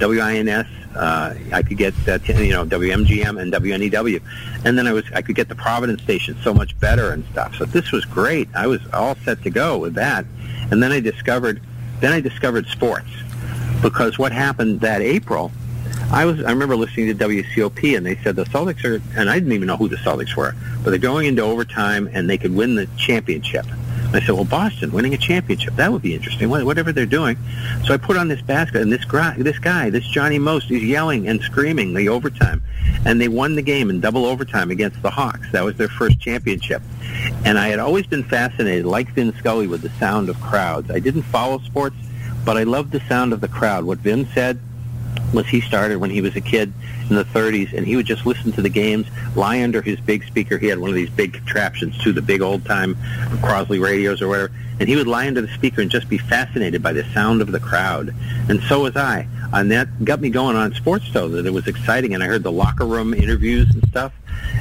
[0.00, 4.20] WINS, uh, I could get uh, you know WMGM and WNEW,
[4.64, 7.54] and then I was I could get the Providence station so much better and stuff.
[7.56, 8.48] So this was great.
[8.54, 10.24] I was all set to go with that,
[10.70, 11.62] and then I discovered
[12.00, 13.10] then I discovered sports
[13.82, 15.52] because what happened that April,
[16.10, 19.34] I was I remember listening to WCOP and they said the Celtics are and I
[19.34, 22.54] didn't even know who the Celtics were, but they're going into overtime and they could
[22.54, 23.66] win the championship.
[24.12, 26.50] I said, well, Boston winning a championship that would be interesting.
[26.50, 27.36] Whatever they're doing.
[27.84, 30.82] So I put on this basket and this guy, this guy, this Johnny Most, is
[30.82, 32.62] yelling and screaming the overtime,
[33.04, 35.50] and they won the game in double overtime against the Hawks.
[35.52, 36.82] That was their first championship.
[37.44, 40.90] And I had always been fascinated, like Vin Scully, with the sound of crowds.
[40.90, 41.96] I didn't follow sports,
[42.44, 43.84] but I loved the sound of the crowd.
[43.84, 44.58] What Vin said
[45.32, 46.72] was he started when he was a kid
[47.10, 50.24] in the 30s, and he would just listen to the games, lie under his big
[50.24, 50.56] speaker.
[50.56, 52.94] He had one of these big contraptions, too, the big old-time
[53.42, 56.82] Crosley radios or whatever, and he would lie under the speaker and just be fascinated
[56.82, 58.14] by the sound of the crowd.
[58.48, 59.28] And so was I.
[59.52, 62.42] And that got me going on sports, though, that it was exciting, and I heard
[62.42, 64.12] the locker room interviews and stuff.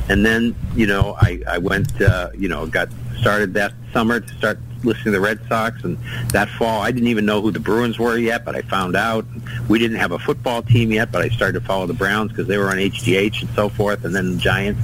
[0.10, 2.90] And then, you know, I, I went, uh, you know, got
[3.20, 5.98] started that summer to start listening to the Red Sox, and
[6.30, 9.26] that fall I didn't even know who the Bruins were yet, but I found out.
[9.68, 12.48] We didn't have a football team yet, but I started to follow the Browns because
[12.48, 14.82] they were on HDH and so forth, and then the Giants.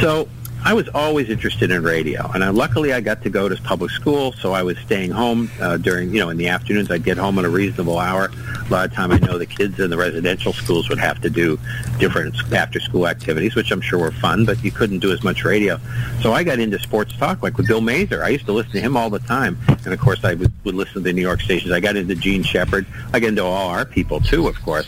[0.00, 0.28] So
[0.64, 3.90] I was always interested in radio, and I, luckily I got to go to public
[3.90, 6.88] school, so I was staying home uh, during, you know, in the afternoons.
[6.88, 8.30] I'd get home at a reasonable hour.
[8.64, 11.30] A lot of time I know the kids in the residential schools would have to
[11.30, 11.58] do
[11.98, 15.80] different after-school activities, which I'm sure were fun, but you couldn't do as much radio.
[16.20, 18.22] So I got into sports talk, like with Bill Mazer.
[18.22, 20.76] I used to listen to him all the time, and of course I would, would
[20.76, 21.72] listen to the New York stations.
[21.72, 22.86] I got into Jean Shepherd.
[23.12, 24.86] I got into all our people too, of course.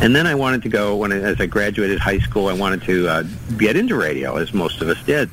[0.00, 3.08] And then I wanted to go when, as I graduated high school, I wanted to
[3.08, 3.22] uh,
[3.56, 5.28] get into radio, as most of us did.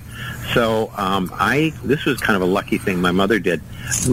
[0.54, 3.62] So um, I, this was kind of a lucky thing my mother did.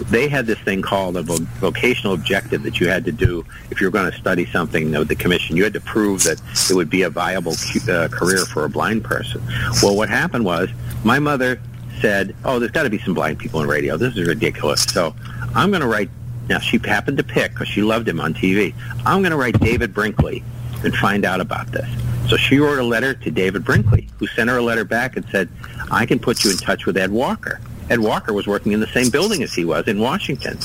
[0.09, 3.81] They had this thing called a vo- vocational objective that you had to do if
[3.81, 5.57] you were going to study something with the commission.
[5.57, 6.39] You had to prove that
[6.69, 7.53] it would be a viable
[7.89, 9.41] uh, career for a blind person.
[9.81, 10.69] Well, what happened was
[11.03, 11.59] my mother
[11.99, 13.97] said, "Oh, there's got to be some blind people in radio.
[13.97, 15.15] This is ridiculous." So
[15.55, 16.09] I'm going to write
[16.49, 18.73] now, she happened to pick, because she loved him on TV,
[19.05, 20.43] I'm going to write David Brinkley
[20.83, 21.89] and find out about this.
[22.29, 25.25] So she wrote a letter to David Brinkley, who sent her a letter back and
[25.29, 25.49] said,
[25.91, 27.59] I can put you in touch with Ed Walker.
[27.89, 30.59] Ed Walker was working in the same building as he was in Washington.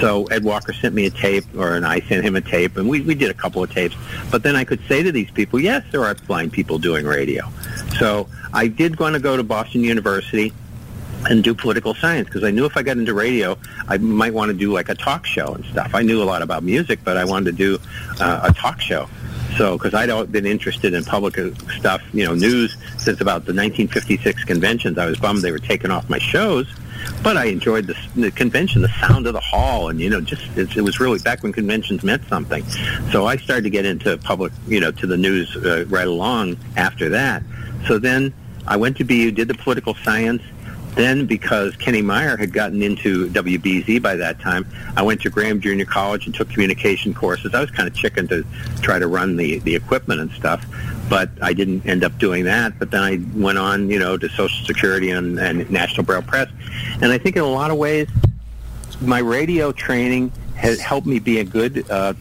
[0.00, 2.88] So Ed Walker sent me a tape, or and I sent him a tape, and
[2.88, 3.96] we, we did a couple of tapes.
[4.30, 7.48] But then I could say to these people, yes, there are blind people doing radio.
[7.98, 10.52] So I did want to go to Boston University
[11.28, 13.58] and do political science because I knew if I got into radio,
[13.88, 15.94] I might want to do like a talk show and stuff.
[15.94, 17.78] I knew a lot about music, but I wanted to do
[18.20, 19.08] uh, a talk show.
[19.56, 23.52] So, because I'd been interested in public uh, stuff, you know, news since about the
[23.52, 24.96] 1956 conventions.
[24.96, 26.72] I was bummed they were taking off my shows,
[27.22, 30.42] but I enjoyed the, the convention, the sound of the hall, and you know, just
[30.56, 32.64] it, it was really back when conventions meant something.
[33.10, 36.56] So I started to get into public, you know, to the news uh, right along
[36.76, 37.42] after that.
[37.86, 38.32] So then
[38.66, 40.42] I went to BU, did the political science
[41.00, 45.60] then, because Kenny Meyer had gotten into WBZ by that time, I went to Graham
[45.60, 47.54] Junior College and took communication courses.
[47.54, 48.44] I was kind of chicken to
[48.82, 50.64] try to run the, the equipment and stuff,
[51.08, 52.78] but I didn't end up doing that.
[52.78, 56.50] But then I went on, you know, to Social Security and, and National Braille Press.
[57.00, 58.08] And I think in a lot of ways,
[59.00, 62.12] my radio training has helped me be a good uh,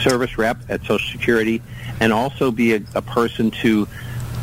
[0.00, 1.60] service rep at Social Security
[2.00, 3.88] and also be a, a person to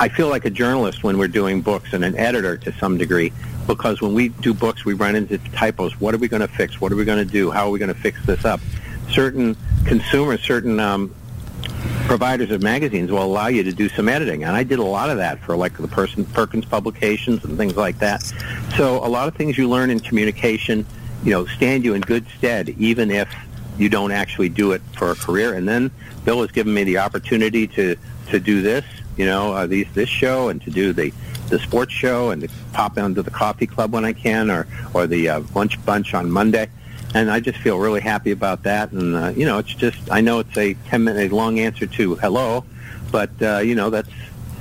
[0.01, 3.33] I feel like a journalist when we're doing books and an editor to some degree
[3.69, 6.01] because when we do books, we run into typos.
[6.01, 6.81] What are we going to fix?
[6.81, 7.51] What are we going to do?
[7.51, 8.59] How are we going to fix this up?
[9.11, 9.55] Certain
[9.85, 11.13] consumers, certain um,
[12.07, 15.11] providers of magazines will allow you to do some editing, and I did a lot
[15.11, 18.23] of that for like the person Perkins publications and things like that.
[18.75, 20.83] So a lot of things you learn in communication,
[21.23, 23.31] you know, stand you in good stead, even if
[23.77, 25.53] you don't actually do it for a career.
[25.53, 25.91] And then
[26.25, 27.95] Bill has given me the opportunity to
[28.29, 28.85] to do this,
[29.19, 31.13] you know, uh, these this show and to do the
[31.49, 35.07] the sports show and to pop into the coffee club when I can, or or
[35.07, 36.69] the uh, lunch bunch on Monday.
[37.13, 38.93] And I just feel really happy about that.
[38.93, 42.15] And uh, you know, it's just I know it's a ten minute long answer to
[42.15, 42.63] hello,
[43.11, 44.09] but uh, you know that's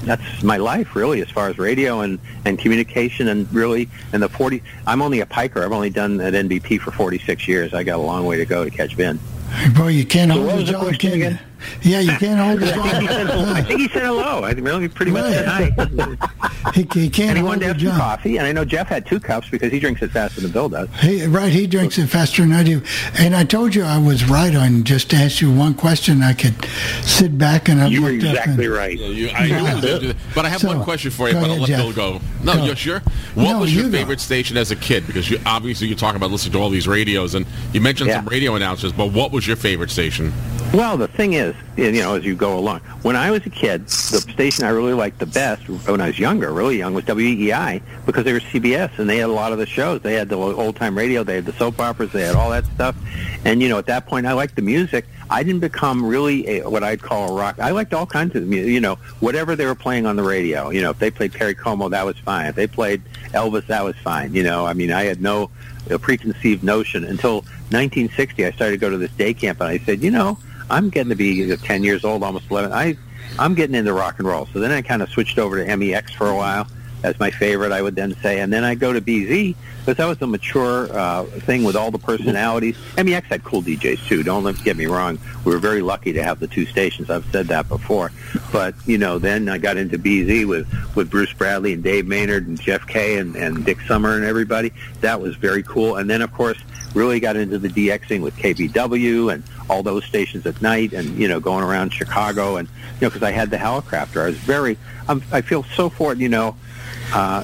[0.02, 4.28] that's my life really as far as radio and and communication and really and the
[4.28, 7.96] 40 I'm only a piker I've only done at NBP for 46 years I got
[7.96, 9.18] a long way to go to catch Vin
[9.76, 11.38] boy you can't So hold what the was the job can you?
[11.58, 11.80] Again?
[11.82, 14.42] yeah you can't hold the I think, he said, job I think he said hello.
[14.44, 16.72] I really pretty much said hi.
[16.74, 18.88] he, he can't and he hold wanted to have some coffee, and I know Jeff
[18.88, 20.88] had two cups because he drinks it faster than Bill does.
[21.00, 22.82] He, right, he drinks it faster than I do.
[23.18, 26.22] And I told you I was right on just to ask you one question.
[26.22, 26.54] I could
[27.02, 28.98] sit back and I've You were looked up exactly and- right.
[28.98, 29.80] You, I Yeah.
[29.80, 30.14] knew.
[30.34, 31.78] But I have So, one question for you, go but I'll let Jeff.
[31.80, 32.20] Bill go.
[32.42, 32.64] No, Go.
[32.64, 33.00] you're sure?
[33.34, 33.98] What No, was your you go.
[33.98, 35.06] favorite station as a kid?
[35.06, 38.26] Because you obviously you talk about listening to all these radios, and you mentioned some
[38.26, 40.32] radio announcers, but what was your favorite station?
[40.74, 43.86] Well, the thing is, you know, as you go along, when I was a kid,
[43.86, 47.80] the station I really liked the best when I was younger, really young, was WEEI
[48.04, 50.02] because they were CBS and they had a lot of the shows.
[50.02, 52.66] They had the old time radio, they had the soap operas, they had all that
[52.66, 52.94] stuff.
[53.46, 55.06] And you know, at that point, I liked the music.
[55.30, 57.58] I didn't become really a, what I'd call a rock.
[57.58, 60.68] I liked all kinds of music, you know, whatever they were playing on the radio.
[60.68, 62.44] You know, if they played Perry Como, that was fine.
[62.44, 63.02] If they played
[63.32, 64.34] Elvis, that was fine.
[64.34, 65.50] You know, I mean, I had no
[65.88, 67.36] a preconceived notion until
[67.70, 68.44] 1960.
[68.44, 70.38] I started to go to this day camp, and I said, you know,
[70.70, 72.72] I'm getting to be 10 years old, almost 11.
[72.72, 72.96] I,
[73.38, 74.46] I'm getting into rock and roll.
[74.52, 76.66] So then I kind of switched over to MEX for a while
[77.02, 80.06] as my favorite, I would then say, and then I go to BZ because that
[80.06, 82.76] was a mature uh, thing with all the personalities.
[82.96, 84.22] MEX had cool DJs too.
[84.22, 85.18] Don't get me wrong.
[85.44, 87.08] We were very lucky to have the two stations.
[87.08, 88.12] I've said that before.
[88.52, 92.46] But you know, then I got into BZ with with Bruce Bradley and Dave Maynard
[92.48, 94.72] and Jeff Kay and, and Dick Summer and everybody.
[95.00, 95.96] That was very cool.
[95.96, 96.58] And then of course
[96.94, 101.28] really got into the DXing with KBW and all those stations at night and you
[101.28, 104.22] know going around Chicago and you know because I had the Hallicrafter.
[104.22, 104.78] I was very
[105.08, 106.22] I'm, I feel so fortunate.
[106.22, 106.56] You know
[107.12, 107.42] uh,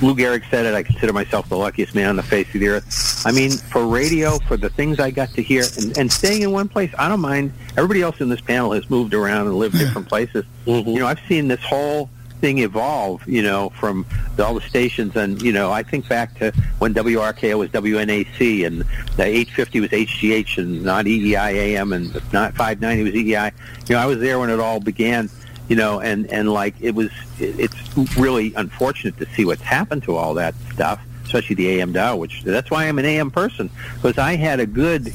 [0.00, 0.74] Lou Gehrig said it.
[0.74, 3.22] I consider myself the luckiest man on the face of the earth.
[3.24, 6.50] I mean, for radio, for the things I got to hear, and, and staying in
[6.50, 7.52] one place, I don't mind.
[7.76, 10.44] Everybody else in this panel has moved around and lived different places.
[10.66, 10.90] Mm-hmm.
[10.90, 12.10] You know, I've seen this whole
[12.42, 14.04] thing evolve, you know, from
[14.38, 15.16] all the stations.
[15.16, 18.80] And, you know, I think back to when WRKO was WNAC and
[19.16, 23.52] the 850 was HDH and not EEI AM and not 590 was EEI.
[23.88, 25.30] You know, I was there when it all began
[25.68, 30.16] you know, and and like it was, it's really unfortunate to see what's happened to
[30.16, 32.18] all that stuff, especially the AM dial.
[32.18, 35.14] Which that's why I'm an AM person because I had a good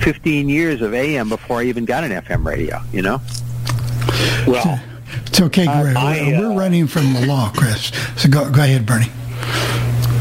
[0.00, 2.80] 15 years of AM before I even got an FM radio.
[2.92, 3.20] You know.
[4.46, 4.80] Well,
[5.26, 5.96] it's okay, Greg.
[5.96, 7.92] I, we're, we're running from the law, Chris.
[8.16, 9.06] So go go ahead, Bernie.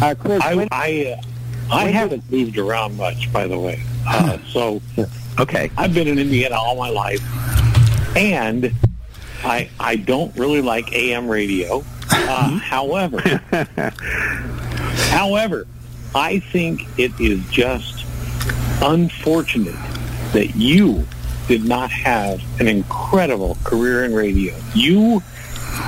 [0.02, 3.82] Uh, Chris, I I, uh, I haven't moved around much, by the way.
[4.08, 4.82] Uh, so
[5.40, 7.22] okay, I've been in Indiana all my life,
[8.16, 8.72] and
[9.44, 11.84] I I don't really like AM radio.
[12.10, 13.20] Uh, however,
[15.10, 15.68] however,
[16.16, 18.06] I think it is just
[18.82, 19.76] unfortunate
[20.34, 21.06] that you
[21.48, 24.56] did not have an incredible career in radio.
[24.74, 25.22] You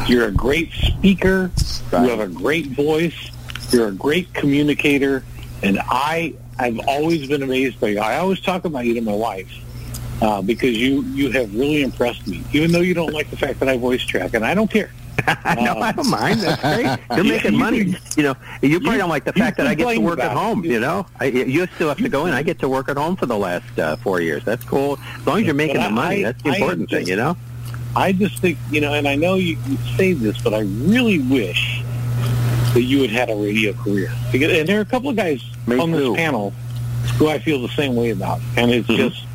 [0.08, 1.52] you're a great speaker.
[1.92, 3.32] You have a great voice.
[3.72, 5.24] You're a great communicator,
[5.62, 8.00] and I I've always been amazed by you.
[8.00, 9.52] I always talk about you to my wife
[10.22, 12.44] uh, because you you have really impressed me.
[12.54, 14.92] Even though you don't like the fact that I voice track, and I don't care.
[15.62, 16.42] no, I don't mind.
[16.42, 17.00] That's great.
[17.16, 17.96] You're making money.
[18.16, 20.64] You know, you probably don't like the fact that I get to work at home.
[20.64, 22.34] You know, I, you still have to go in.
[22.34, 24.44] I get to work at home for the last uh, four years.
[24.44, 24.98] That's cool.
[25.18, 27.08] As long as you're making the money, that's the important thing.
[27.08, 27.38] You know.
[27.96, 31.20] I just think you know, and I know you, you say this, but I really
[31.20, 31.84] wish
[32.74, 34.12] that you had had a radio career.
[34.32, 36.52] Because, and there are a couple of guys on this panel
[37.18, 39.26] who I feel the same way about, and it's just.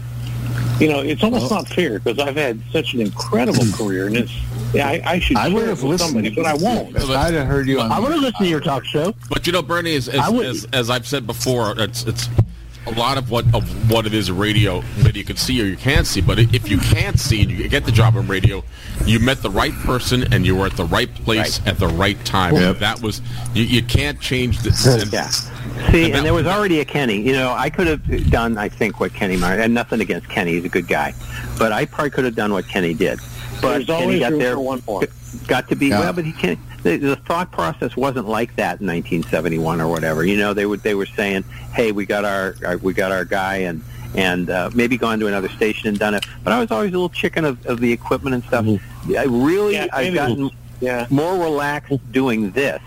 [0.81, 4.33] You know, it's almost not fair because I've had such an incredible career, and it's
[4.75, 6.11] yeah, I, I should I would have with listened.
[6.11, 6.95] somebody, but I won't.
[6.97, 7.91] If I'd have heard you on.
[7.93, 9.15] I want to listen to your talk show.
[9.31, 12.29] But you know, Bernie, as I as, would- as, as I've said before, it's it's
[12.87, 15.77] a lot of what of what it is radio that you can see or you
[15.77, 16.21] can't see.
[16.21, 18.63] But if you can't see and you get the job in radio,
[19.07, 22.23] you met the right person and you were at the right place at the right
[22.27, 22.55] time.
[22.55, 22.79] Yep.
[22.81, 23.23] That was
[23.55, 24.69] you, you can't change the.
[25.01, 25.31] and- yeah.
[25.91, 27.21] See, and there was already a Kenny.
[27.21, 30.53] You know, I could have done, I think, what Kenny Meyer, and nothing against Kenny,
[30.53, 31.15] he's a good guy,
[31.59, 33.19] but I probably could have done what Kenny did.
[33.65, 35.03] But There's Kenny always got room there, for one more.
[35.47, 36.01] got to be Yeah.
[36.01, 36.59] well, but he can't.
[36.83, 40.25] The, the thought process wasn't like that in 1971 or whatever.
[40.25, 43.25] You know, they would they were saying, "Hey, we got our, our we got our
[43.25, 43.83] guy," and
[44.15, 46.25] and uh, maybe gone to another station and done it.
[46.45, 48.65] But I was always a little chicken of, of the equipment and stuff.
[49.19, 50.51] I really, Yeah, I've gotten
[50.81, 51.07] Yeah.
[51.11, 52.81] more relaxed doing this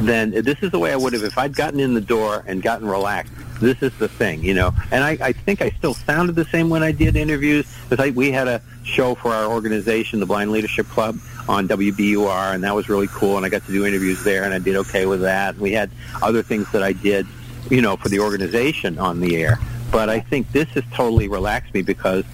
[0.00, 2.62] than this is the way I would have if I'd gotten in the door and
[2.62, 3.32] gotten relaxed.
[3.60, 4.72] This is the thing, you know.
[4.90, 8.30] And I, I think I still sounded the same when I did interviews because we
[8.30, 12.88] had a show for our organization, the Blind Leadership Club, on WBUR, and that was
[12.88, 13.36] really cool.
[13.36, 15.56] And I got to do interviews there, and I did okay with that.
[15.56, 15.90] We had
[16.22, 17.26] other things that I did,
[17.70, 19.58] you know, for the organization on the air.
[19.90, 22.24] But I think this has totally relaxed me because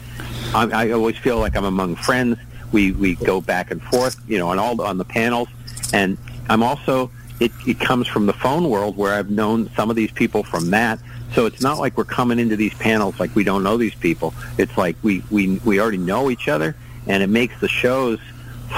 [0.54, 2.38] I, I always feel like I'm among friends.
[2.72, 5.48] We we go back and forth, you know, on all on the panels,
[5.92, 6.16] and
[6.48, 7.10] I'm also
[7.40, 10.70] it, it comes from the phone world where I've known some of these people from
[10.70, 10.98] that.
[11.34, 14.34] So it's not like we're coming into these panels like we don't know these people.
[14.58, 16.74] It's like we we we already know each other,
[17.06, 18.18] and it makes the shows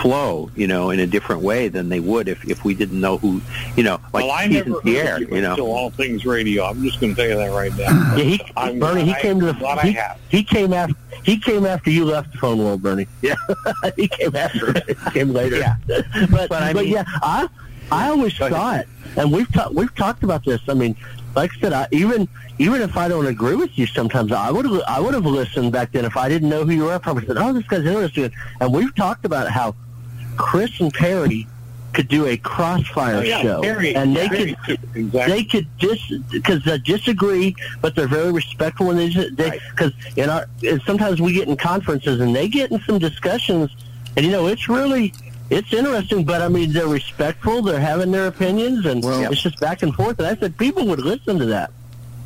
[0.01, 3.19] flow, you know, in a different way than they would if if we didn't know
[3.19, 3.41] who,
[3.77, 5.57] you know, like well, I he's never in Pierre, heard you you know.
[5.67, 6.65] all things radio.
[6.65, 8.15] I'm just going to tell you that right now.
[8.17, 9.99] Yeah, he, I'm Bernie, he I- came to the glad he,
[10.29, 10.95] he came after
[11.25, 13.07] he came after you left the phone world, Bernie.
[13.23, 13.35] Yeah,
[13.97, 15.57] he came after he came later.
[15.59, 15.77] Yeah.
[15.87, 17.49] but But I but mean- yeah, I
[17.93, 18.87] I always thought,
[19.17, 20.61] and we've talked we've talked about this.
[20.69, 20.97] I mean,
[21.37, 22.27] like I said, I, even
[22.59, 25.73] even if I don't agree with you, sometimes I would have I would have listened
[25.73, 26.95] back then if I didn't know who you were.
[26.95, 29.75] I probably said, "Oh, this guy's interesting." And we've talked about how
[30.37, 31.47] Chris and Perry
[31.93, 34.79] could do a crossfire Oh, yeah, show, very- and they very could.
[34.95, 35.35] Exactly.
[35.35, 40.31] they could dis because they disagree, but they're very respectful when they they because in
[40.31, 40.47] our
[40.87, 43.71] sometimes we get in conferences and they get in some discussions,
[44.17, 45.13] and you know it's really.
[45.51, 47.63] It's interesting, but I mean, they're respectful.
[47.63, 50.19] They're having their opinions, and it's just back and forth.
[50.19, 51.71] And I said people would listen to that.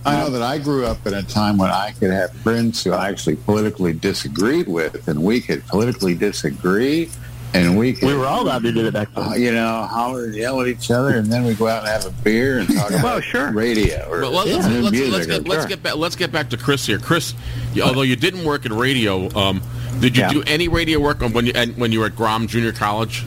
[0.05, 2.93] I know that I grew up in a time when I could have friends who
[2.93, 7.11] I actually politically disagreed with, and we could politically disagree,
[7.53, 10.27] and we could, We were all allowed to do that back uh, you know, holler
[10.27, 12.73] and yell at each other, and then we go out and have a beer and
[12.73, 13.51] talk about sure.
[13.51, 15.13] radio or But let's, let's, new let's, music.
[15.13, 15.97] let's, get, let's get back.
[15.97, 17.01] Let's get back to Chris here.
[17.01, 17.35] Chris,
[17.83, 19.61] although you didn't work in radio, um,
[20.01, 20.33] did you Yeah.
[20.33, 23.25] do any radio work when you when you were at Grom Junior College?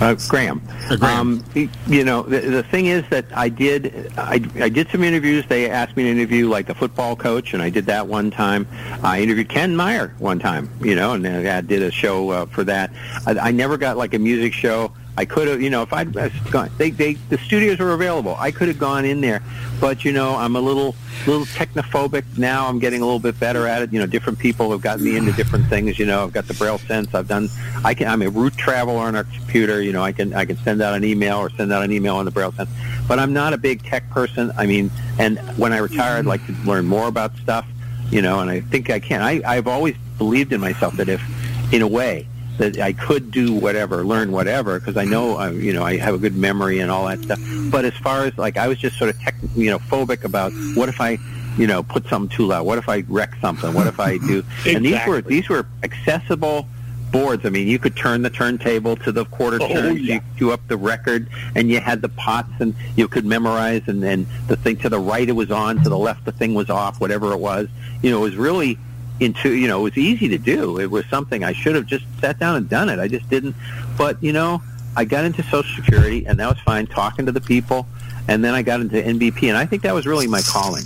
[0.00, 0.62] Uh, Graham.
[1.02, 1.44] Um,
[1.88, 5.44] you know, the, the thing is that I did, I, I did some interviews.
[5.48, 8.68] They asked me to interview like the football coach, and I did that one time.
[9.02, 12.62] I interviewed Ken Meyer one time, you know, and I did a show uh, for
[12.64, 12.92] that.
[13.26, 14.92] I, I never got like a music show.
[15.18, 18.36] I could have, you know, if I'd uh, gone, they, they, the studios were available.
[18.38, 19.42] I could have gone in there,
[19.80, 20.94] but you know, I'm a little,
[21.26, 22.68] little technophobic now.
[22.68, 23.92] I'm getting a little bit better at it.
[23.92, 25.98] You know, different people have gotten me into different things.
[25.98, 27.16] You know, I've got the Braille sense.
[27.16, 27.48] I've done,
[27.84, 29.82] I can, I'm a route traveler on our computer.
[29.82, 32.14] You know, I can, I can send out an email or send out an email
[32.14, 32.70] on the Braille sense.
[33.08, 34.52] But I'm not a big tech person.
[34.56, 34.88] I mean,
[35.18, 37.66] and when I retire, I'd like to learn more about stuff.
[38.12, 39.20] You know, and I think I can.
[39.20, 41.20] I, I've always believed in myself that if,
[41.72, 42.28] in a way,
[42.58, 46.14] that I could do whatever, learn whatever, because I know, I, you know, I have
[46.14, 47.40] a good memory and all that stuff.
[47.70, 50.52] But as far as like, I was just sort of tech, you know, phobic about
[50.74, 51.18] what if I,
[51.56, 52.66] you know, put something too loud?
[52.66, 53.72] What if I wreck something?
[53.72, 54.44] What if I do?
[54.66, 56.68] And these were these were accessible
[57.10, 57.46] boards.
[57.46, 60.14] I mean, you could turn the turntable to the quarter Oh, turn, yeah.
[60.14, 63.82] you do up the record, and you had the pots, and you could memorize.
[63.86, 66.54] And then the thing to the right it was on, to the left the thing
[66.54, 67.68] was off, whatever it was.
[68.02, 68.78] You know, it was really
[69.20, 70.78] into you know it was easy to do.
[70.78, 72.98] It was something I should have just sat down and done it.
[72.98, 73.54] I just didn't.
[73.96, 74.62] But you know,
[74.96, 76.86] I got into Social Security, and that was fine.
[76.86, 77.86] Talking to the people,
[78.28, 80.84] and then I got into NBP, and I think that was really my calling.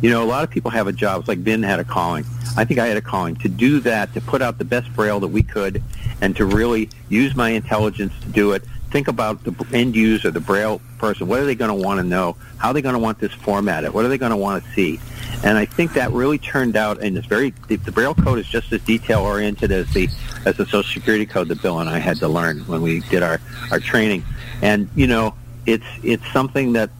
[0.00, 1.20] You know, a lot of people have a job.
[1.20, 2.24] It's like Vin had a calling.
[2.56, 5.18] I think I had a calling to do that, to put out the best braille
[5.20, 5.82] that we could,
[6.20, 8.64] and to really use my intelligence to do it.
[8.94, 11.26] Think about the end user, the braille person.
[11.26, 12.36] What are they going to want to know?
[12.58, 13.92] How are they going to want this formatted?
[13.92, 15.00] What are they going to want to see?
[15.42, 18.46] And I think that really turned out, and it's very the, the Braille code is
[18.46, 20.08] just as detail oriented as the
[20.46, 23.24] as the Social Security code that Bill and I had to learn when we did
[23.24, 23.40] our
[23.72, 24.24] our training.
[24.62, 25.34] And you know,
[25.66, 26.90] it's it's something that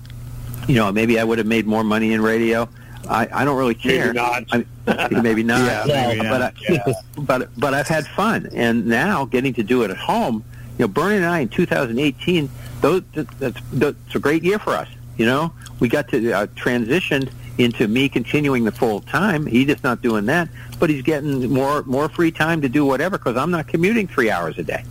[0.67, 2.69] you know maybe I would have made more money in radio.
[3.09, 4.13] I, I don't really care.
[4.13, 4.45] Maybe not.
[4.51, 5.87] I, maybe not.
[5.87, 6.55] Yeah, maybe but not.
[6.69, 6.93] I, Yeah.
[7.19, 10.43] but but I've had fun, and now getting to do it at home.
[10.79, 12.51] You know, Bernie and I in 2018,
[12.81, 14.89] those that's that's a great year for us.
[15.17, 19.47] You know, we got to uh, transition into me continuing the full time.
[19.47, 20.49] He's just not doing that,
[20.81, 24.31] but he's getting more more free time to do whatever because I'm not commuting three
[24.31, 24.85] hours a day.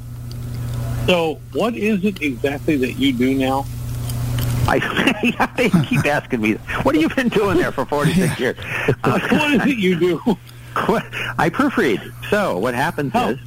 [1.05, 3.65] So, what is it exactly that you do now?
[4.65, 4.79] I
[5.57, 6.53] they keep asking me,
[6.83, 8.57] "What have you been doing there for 46 years?"
[9.03, 10.21] Uh, what is it you do?
[10.75, 12.13] I proofread.
[12.29, 13.39] So what happens is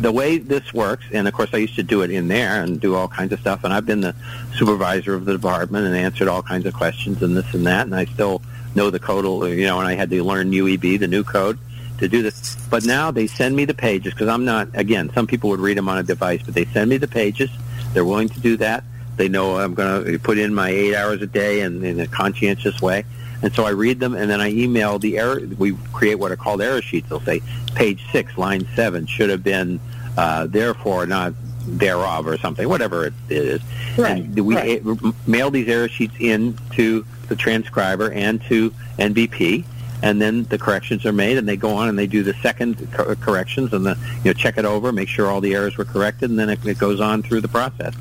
[0.00, 2.80] the way this works, and of course I used to do it in there and
[2.80, 4.14] do all kinds of stuff, and I've been the
[4.54, 7.94] supervisor of the department and answered all kinds of questions and this and that, and
[7.94, 8.40] I still
[8.74, 11.58] know the code, you know, and I had to learn UEB, the new code,
[11.98, 12.56] to do this.
[12.70, 15.76] But now they send me the pages because I'm not, again, some people would read
[15.76, 17.50] them on a device, but they send me the pages.
[17.92, 18.84] They're willing to do that.
[19.16, 22.06] They know I'm going to put in my eight hours a day and in a
[22.06, 23.04] conscientious way.
[23.42, 25.40] And so I read them, and then I email the error.
[25.58, 27.08] We create what are called error sheets.
[27.08, 27.42] They'll say
[27.74, 29.80] page six, line seven should have been
[30.16, 31.34] uh, therefore, not
[31.66, 33.60] thereof, or something, whatever it is.
[33.96, 34.82] Right, And we right.
[35.26, 39.64] mail these error sheets in to the transcriber and to NBP,
[40.02, 42.90] and then the corrections are made, and they go on and they do the second
[42.92, 45.84] cor- corrections, and the you know check it over, make sure all the errors were
[45.84, 47.94] corrected, and then it, it goes on through the process.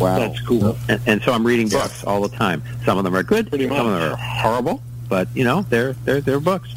[0.00, 0.78] Wow, that's cool.
[0.88, 2.62] And, and so I'm reading books all the time.
[2.86, 5.92] Some of them are good, Pretty some of them are horrible, but you know they're
[6.04, 6.74] they're they're books.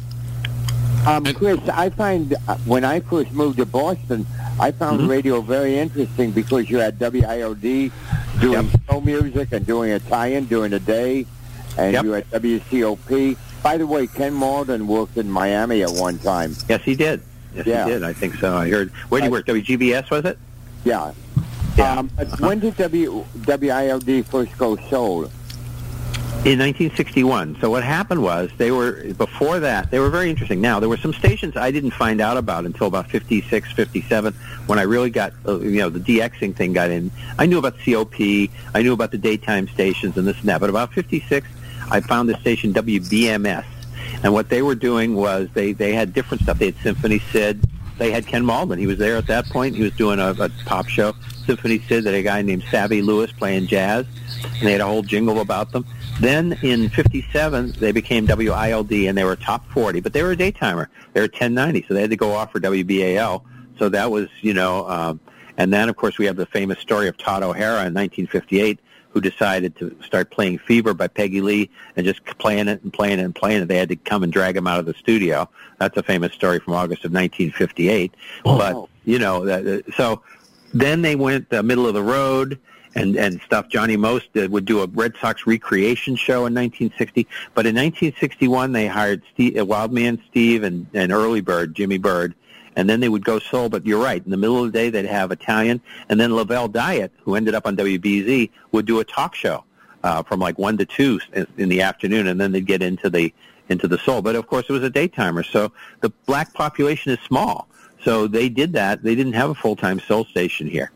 [1.06, 4.26] Um, Chris, I find uh, when I first moved to Boston,
[4.60, 5.08] I found Mm-hmm.
[5.10, 7.90] radio very interesting because you had WIOD
[8.40, 11.26] doing show music and doing Italian during the day,
[11.76, 13.36] and you had WCOP.
[13.62, 16.54] By the way, Ken Malden worked in Miami at one time.
[16.68, 17.22] Yes, he did.
[17.54, 17.84] Yes, Yeah.
[17.84, 18.02] he did.
[18.04, 18.56] I think so.
[18.56, 18.90] I heard.
[19.08, 19.46] Where did he work?
[19.46, 20.38] WGBS was it?
[20.84, 21.12] Yeah.
[21.82, 25.32] Um, but when did w, WIOD first go sold?
[26.44, 27.56] In 1961.
[27.58, 30.60] So what happened was they were before that they were very interesting.
[30.60, 34.34] Now there were some stations I didn't find out about until about 56, 57
[34.66, 37.10] when I really got uh, you know the DXing thing got in.
[37.38, 40.60] I knew about COP, I knew about the daytime stations and this and that.
[40.60, 41.48] But about 56,
[41.90, 43.64] I found the station WBMS,
[44.22, 46.58] and what they were doing was they they had different stuff.
[46.58, 47.66] They had Symphony Sid.
[47.96, 48.78] They had Ken Malden.
[48.78, 49.76] He was there at that point.
[49.76, 51.14] He was doing a, a pop show.
[51.46, 54.06] Symphony Sid, that a guy named Savvy Lewis playing jazz,
[54.42, 55.86] and they had a whole jingle about them.
[56.20, 60.36] Then in 57, they became WILD, and they were top 40, but they were a
[60.36, 60.88] daytimer.
[61.12, 63.42] They were 1090, so they had to go off for WBAL.
[63.78, 65.20] So that was, you know, um,
[65.56, 68.78] and then, of course, we have the famous story of Todd O'Hara in 1958,
[69.10, 73.20] who decided to start playing Fever by Peggy Lee and just playing it and playing
[73.20, 73.68] it and playing it.
[73.68, 75.48] They had to come and drag him out of the studio.
[75.78, 78.14] That's a famous story from August of 1958.
[78.44, 78.58] Oh.
[78.58, 80.22] But, you know, that, so
[80.72, 82.58] then they went the middle of the road
[82.94, 83.68] and, and stuff.
[83.68, 87.26] Johnny Most did, would do a Red Sox recreation show in 1960.
[87.54, 92.34] But in 1961, they hired Steve, uh, Wildman Steve and, and Early Bird, Jimmy Bird,
[92.76, 93.68] and then they would go soul.
[93.68, 94.24] But you're right.
[94.24, 97.54] In the middle of the day, they'd have Italian, and then Lavelle Diet, who ended
[97.54, 99.64] up on WBZ, would do a talk show
[100.02, 103.10] uh, from like one to two in, in the afternoon, and then they'd get into
[103.10, 103.32] the
[103.70, 104.20] into the soul.
[104.20, 107.68] But of course, it was a daytimer, so the black population is small.
[108.02, 109.02] So they did that.
[109.02, 110.92] They didn't have a full time soul station here.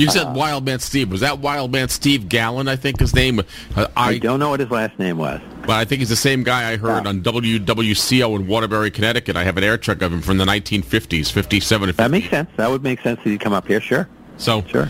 [0.00, 1.10] You said Wild Man Steve.
[1.10, 2.68] Was that Wild Man Steve Gallon?
[2.68, 3.40] I think his name.
[3.76, 6.42] Uh, I, don't know what his last name was, but I think he's the same
[6.42, 9.36] guy I heard on WWCO in Waterbury, Connecticut.
[9.36, 11.88] I have an air check of him from the 1950s, 57.
[11.88, 12.02] and 50.
[12.02, 12.50] That makes sense.
[12.56, 13.80] That would make sense that he'd come up here.
[13.80, 14.08] Sure.
[14.38, 14.88] So sure.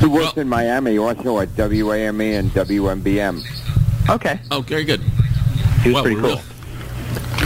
[0.00, 3.42] He worked in Miami You also at WAME and WMBM.
[4.08, 4.40] Okay.
[4.50, 5.00] Oh, very good.
[5.82, 6.40] He was well, pretty cool.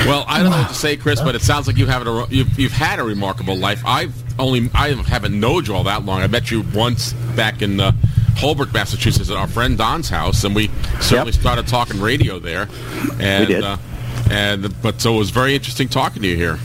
[0.06, 2.26] Well, I don't know what to say, Chris, but it sounds like you have a,
[2.30, 3.82] you've, you've had a remarkable life.
[3.84, 6.20] I've only I haven't known you all that long.
[6.20, 7.92] I met you once back in uh,
[8.36, 10.68] Holbrook, Massachusetts, at our friend Don's house, and we
[11.00, 11.40] certainly Yep.
[11.40, 12.68] started talking radio there.
[13.20, 13.64] And, did.
[13.64, 13.76] Uh,
[14.30, 16.58] and but so it was very interesting talking to you here.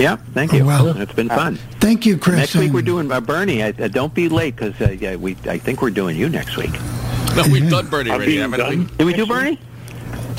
[0.00, 0.16] Yeah.
[0.34, 0.64] Thank you.
[0.64, 1.56] Well, it's been fun.
[1.80, 2.36] Thank you, Chris.
[2.36, 3.62] Next week we're doing uh, Bernie.
[3.62, 6.56] I, uh, don't be late because uh, yeah, we I think we're doing you next
[6.56, 6.72] week.
[7.36, 8.78] No, we've done Bernie already, haven't done?
[8.78, 8.84] we?
[8.96, 9.58] Did we do Bernie?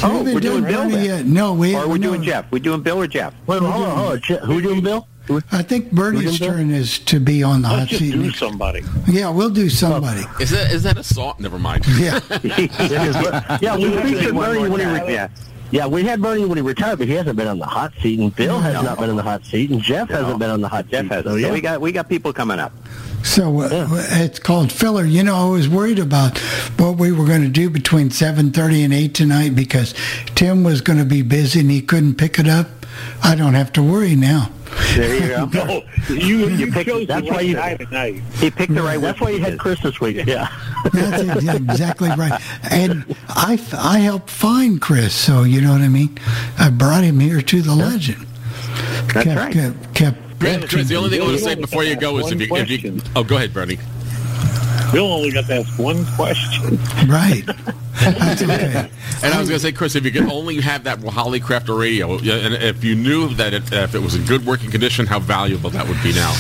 [0.04, 1.26] Oh, we're doing Bill yet.
[1.26, 2.10] No, we Or we're no.
[2.10, 2.52] doing Jeff.
[2.52, 3.34] We're doing Bill or Jeff.
[3.48, 4.48] Wait, hold on, hold on.
[4.48, 5.08] Who doing Bill?
[5.52, 8.12] I think Bernie's turn is to be on the hot Let's just seat.
[8.12, 8.82] do somebody.
[9.08, 10.22] Yeah, we'll do somebody.
[10.40, 11.36] Is that is that a song?
[11.40, 11.86] Never mind.
[11.98, 12.20] Yeah.
[13.62, 15.28] yeah, we featured One Bernie when he time, re- yeah.
[15.72, 18.20] yeah, we had Bernie when he retired, but he hasn't been on the hot seat,
[18.20, 18.82] and Bill has No.
[18.84, 21.12] not been on the hot seat, and Jeff hasn't been on the hot Jeff seat.
[21.12, 21.24] has.
[21.24, 21.52] So, So yeah.
[21.52, 22.72] we got we got people coming up.
[23.24, 25.04] So uh, it's called filler.
[25.06, 26.38] You know, I was worried about
[26.78, 29.96] what we were going to do between 7:30 and 8 tonight because
[30.36, 32.68] Tim was going to be busy and he couldn't pick it up.
[33.24, 34.50] I don't have to worry now.
[34.96, 35.46] There you go.
[36.10, 38.22] No, you, you picked- chose that's the why right you- guy tonight.
[38.36, 40.26] He picked the right That's why you had Chris this week.
[40.26, 40.50] Yeah.
[40.94, 42.42] That's ex- exactly right.
[42.72, 46.18] And I, I helped find Chris, so you know what I mean.
[46.60, 48.26] I brought him here to the legend.
[49.14, 49.54] That's kept, right.
[49.54, 52.32] Kept, kept Chris, Chris, the only thing I want to say before you go is
[52.32, 53.78] if you, if you oh go ahead, Bernie.
[54.92, 56.78] Bill only got to ask one question.
[57.08, 57.44] right.
[59.24, 62.18] And I was going to say, Chris, if you could only have that Hallicrafter radio,
[62.18, 65.70] and if you knew that it, if it was in good working condition, how valuable
[65.72, 66.32] that would be now.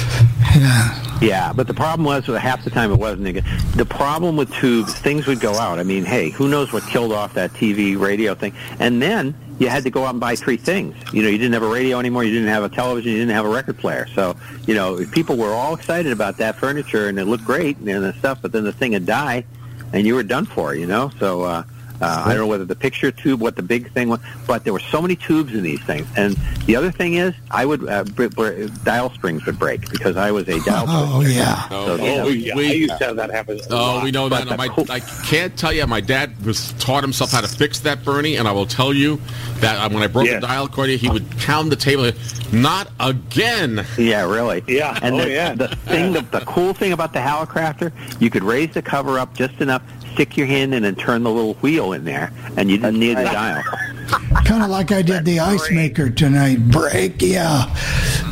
[0.55, 1.05] Yeah.
[1.21, 3.43] Yeah, but the problem was that half the time it wasn't.
[3.75, 5.79] The problem with tubes, things would go out.
[5.79, 8.53] I mean, hey, who knows what killed off that TV radio thing?
[8.79, 10.95] And then you had to go out and buy three things.
[11.13, 12.25] You know, you didn't have a radio anymore.
[12.25, 13.13] You didn't have a television.
[13.13, 14.07] You didn't have a record player.
[14.13, 14.35] So,
[14.67, 18.13] you know, people were all excited about that furniture and it looked great and the
[18.19, 18.41] stuff.
[18.41, 19.45] But then the thing would die,
[19.93, 20.75] and you were done for.
[20.75, 21.43] You know, so.
[21.43, 21.63] uh
[22.01, 24.73] uh, I don't know whether the picture tube, what the big thing was, but there
[24.73, 26.07] were so many tubes in these things.
[26.15, 26.35] And
[26.65, 30.31] the other thing is, I would uh, br- br- dial springs would break because I
[30.31, 30.85] was a dial.
[31.15, 31.67] Oh, yeah.
[31.71, 33.59] Oh, So, you know, yeah, we- I used to have that happen.
[33.69, 34.03] Oh, lot.
[34.03, 34.45] we know that.
[34.45, 35.85] But the My, cool- I can't tell you.
[35.87, 39.19] My dad was taught himself how to fix that, Bernie, and I will tell you
[39.59, 40.41] that uh, when I broke Yes.
[40.41, 42.11] the dial cord, he would pound the table.
[42.51, 43.85] Not again.
[43.97, 44.63] Yeah, really.
[44.67, 44.97] Yeah.
[45.01, 45.53] And Oh, the, yeah.
[45.55, 47.91] the thing, the, the cool thing about the Hallicrafter,
[48.21, 49.81] you could raise the cover up just enough,
[50.15, 53.17] stick your hand in, and turn the little wheel in there, and you didn't need
[53.17, 53.61] the dial.
[54.45, 56.59] Kind of like I did the ice maker tonight.
[56.69, 57.73] Break, yeah.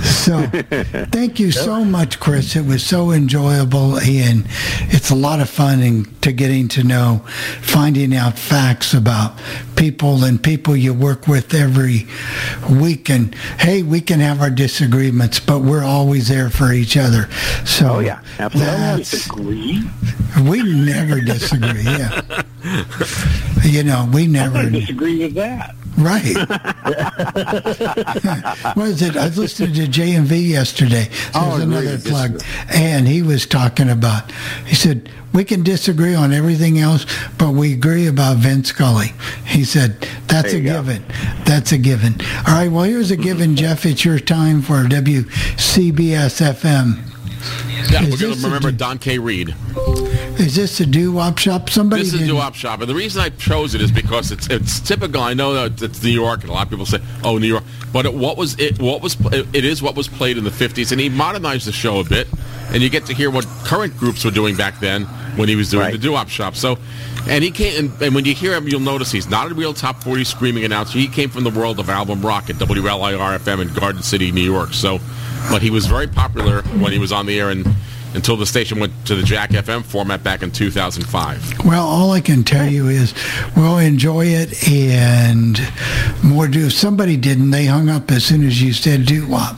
[0.04, 0.46] So,
[1.12, 2.56] thank you so much, Chris.
[2.56, 4.46] It was so enjoyable, and
[4.90, 7.26] it's a lot of fun in, to getting to know,
[7.62, 9.38] finding out facts about
[9.84, 12.08] people and people you work with every
[12.72, 13.10] week.
[13.10, 17.30] And hey, we can have our disagreements, but we're always there for each other.
[17.66, 19.82] So, Oh, yeah, absolutely.
[20.50, 21.84] we never disagree.
[21.84, 22.22] Yeah,
[23.66, 24.70] you know, we never.
[24.70, 25.76] disagree with that.
[25.98, 26.36] Right.
[28.76, 29.16] what is it?
[29.16, 31.06] I was listening to JMV yesterday.
[31.10, 32.42] There's Oh, another plug.
[32.74, 34.32] And he was talking about,
[34.66, 37.06] he said, we can disagree on everything else,
[37.38, 39.14] but we agree about Vin Scully.
[39.46, 40.82] He said, that's a go.
[40.82, 41.04] given.
[41.46, 42.16] That's a given.
[42.48, 43.86] All right, well, here's a given, Jeff.
[43.86, 47.13] It's your time for WCBS FM.
[47.92, 49.20] Yeah, Is we're going to remember d- Don K.
[49.20, 49.54] Reed.
[50.40, 51.70] Is this a doo-wop shop?
[51.70, 54.32] Somebody This is a didn't- doo-wop shop, and the reason I chose it is because
[54.32, 55.22] it's it's typical.
[55.22, 57.64] I know that it's New York, and a lot of people say, "Oh, New York,"
[57.92, 58.80] but it, what was it?
[58.82, 61.72] What was it, it is what was played in the '50s, and he modernized the
[61.72, 62.28] show a bit,
[62.72, 65.04] and you get to hear what current groups were doing back then
[65.36, 66.56] when he was doing the doo-wop shop.
[66.56, 66.78] So,
[67.28, 69.74] and he came, and, and when you hear him, you'll notice he's not a real
[69.74, 70.98] top 40 screaming announcer.
[70.98, 74.42] He came from the world of album rock at WLIR FM in Garden City, New
[74.44, 74.74] York.
[74.74, 75.00] So,
[75.50, 77.68] but he was very popular when he was on the air and.
[78.16, 81.66] Until the station went to the Jack FM format back in 2005.
[81.66, 83.12] Well, all I can tell you is
[83.58, 85.60] we'll enjoy it and
[86.24, 86.68] more do.
[86.68, 89.58] If somebody didn't, they hung up as soon as you said doo-wop.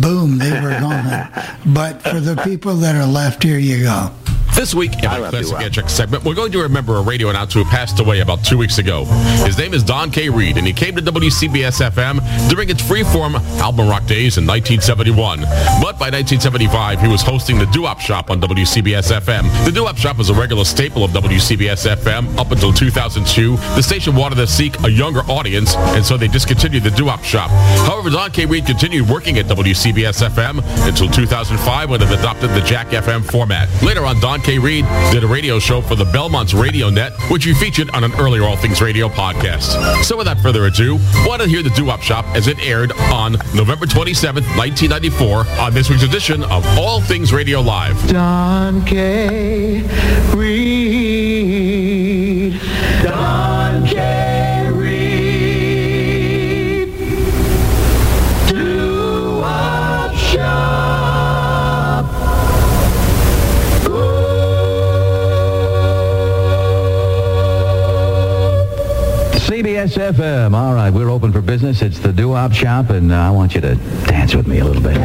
[0.00, 1.30] Boom, they were gone.
[1.66, 4.10] but for the people that are left, here you go.
[4.56, 7.66] This week in our Classic Edge segment, we're going to remember a radio announcer who
[7.66, 9.04] passed away about two weeks ago.
[9.44, 10.30] His name is Don K.
[10.30, 15.40] Reed, and he came to WCBS FM during its freeform album rock days in 1971.
[15.42, 19.66] But by 1975, he was hosting the Doo-Wop Shop on WCBS FM.
[19.66, 23.56] The Doo-Wop Shop was a regular staple of WCBS FM up until 2002.
[23.56, 27.50] The station wanted to seek a younger audience, and so they discontinued the Doo-Wop Shop.
[27.86, 28.46] However, Don K.
[28.46, 33.68] Reed continued working at WCBS FM until 2005 when it adopted the Jack FM format.
[33.82, 34.58] Later on, Don K.
[34.60, 38.14] Reed did a radio show for the Belmont's Radio Net, which he featured on an
[38.14, 40.04] earlier All Things Radio podcast.
[40.04, 43.86] So without further ado, want to hear the Doo-Wop Shop as it aired on November
[43.86, 48.08] 27th, 1994 on this week's edition of All Things Radio Live.
[48.08, 49.82] Don K.
[50.32, 52.60] Reed.
[53.02, 53.45] Don
[69.56, 70.54] CBS FM.
[70.54, 71.80] All right, we're open for business.
[71.80, 74.82] It's the Doo-Wop Shop, and uh, I want you to dance with me a little
[74.82, 74.96] bit.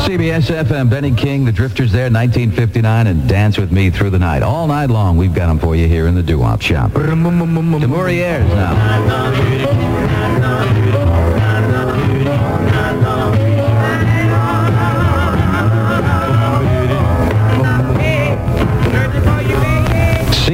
[0.00, 4.42] CBS FM, Benny King, The Drifters there, 1959, and Dance With Me Through the Night.
[4.42, 6.94] All night long, we've got them for you here in the Doo-Wop Shop.
[6.94, 7.00] The
[7.86, 10.01] Mourieres now.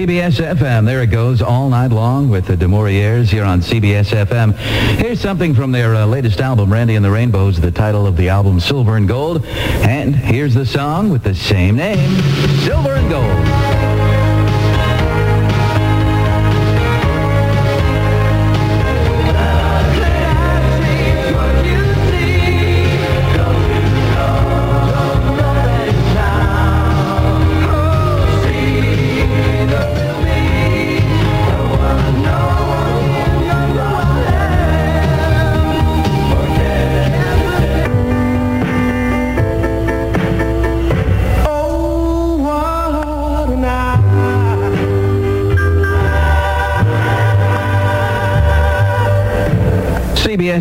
[0.09, 0.87] CBS FM.
[0.87, 4.55] There it goes all night long with the Demoriers here on CBS FM.
[4.97, 8.31] Here's something from their uh, latest album, Randy and the Rainbows, the title of the
[8.31, 9.45] album, Silver and Gold.
[9.45, 12.23] And here's the song with the same name,
[12.65, 13.48] Silver and Gold.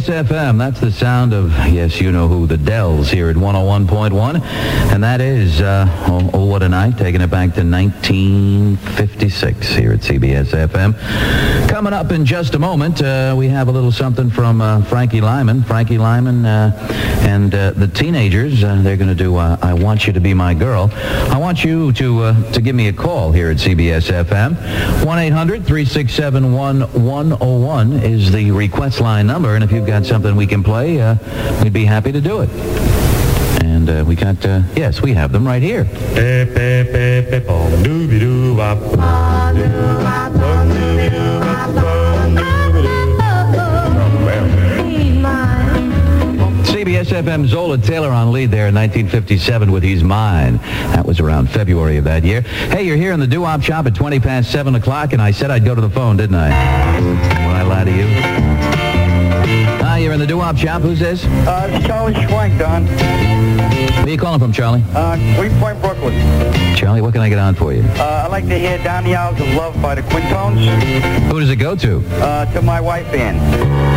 [0.07, 4.41] CBS FM, that's the sound of, yes, you know who, the Dells here at 101.1.
[4.93, 9.91] And that is, uh, oh, oh, what a night, taking it back to 1956 here
[9.91, 10.93] at CBS FM.
[11.67, 15.19] Coming up in just a moment, uh, we have a little something from uh, Frankie
[15.21, 15.63] Lymon.
[15.63, 16.71] Frankie Lymon uh,
[17.21, 20.53] and uh, the teenagers, uh, they're going to do I Want You to Be My
[20.53, 20.89] Girl.
[20.93, 24.55] I want you to, to give me a call here at CBS FM.
[25.03, 29.53] 1-800-367-1101 is the request line number.
[29.55, 30.97] And if you've got something we can play,
[31.61, 32.49] we'd be happy to do it.
[33.63, 35.83] And uh, we got, uh, yes, we have them right here.
[47.09, 50.57] FM Zola Taylor on lead there in 1957 with He's Mine.
[50.93, 52.41] That was around February of that year.
[52.41, 55.51] Hey, you're here in the doo-wop shop at 20 past 7 o'clock, and I said
[55.51, 56.49] I'd go to the phone, didn't I?
[56.99, 58.07] When I lie to you.
[59.83, 60.81] Hi, you're in the doo-wop shop.
[60.81, 61.23] Who's this?
[61.25, 62.85] Uh, it's Charlie Schwank, Don.
[62.85, 64.83] Where are you calling from, Charlie?
[64.93, 66.13] Uh, Greenpoint, Brooklyn.
[66.75, 67.83] Charlie, what can I get on for you?
[67.83, 70.59] Uh, I'd like to hear Down the Aisles of Love by the Quintones.
[71.31, 72.03] Who does it go to?
[72.23, 73.96] Uh, to my wife, Ann.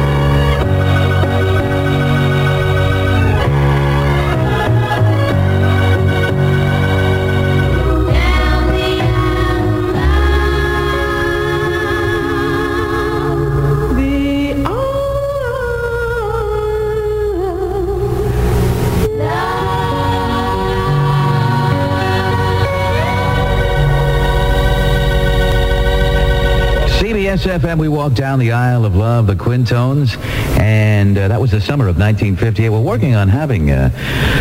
[27.40, 30.18] CBS FM, we walked down the aisle of love, the Quintones,
[30.58, 32.68] and uh, that was the summer of 1958.
[32.68, 33.88] We're working on having uh,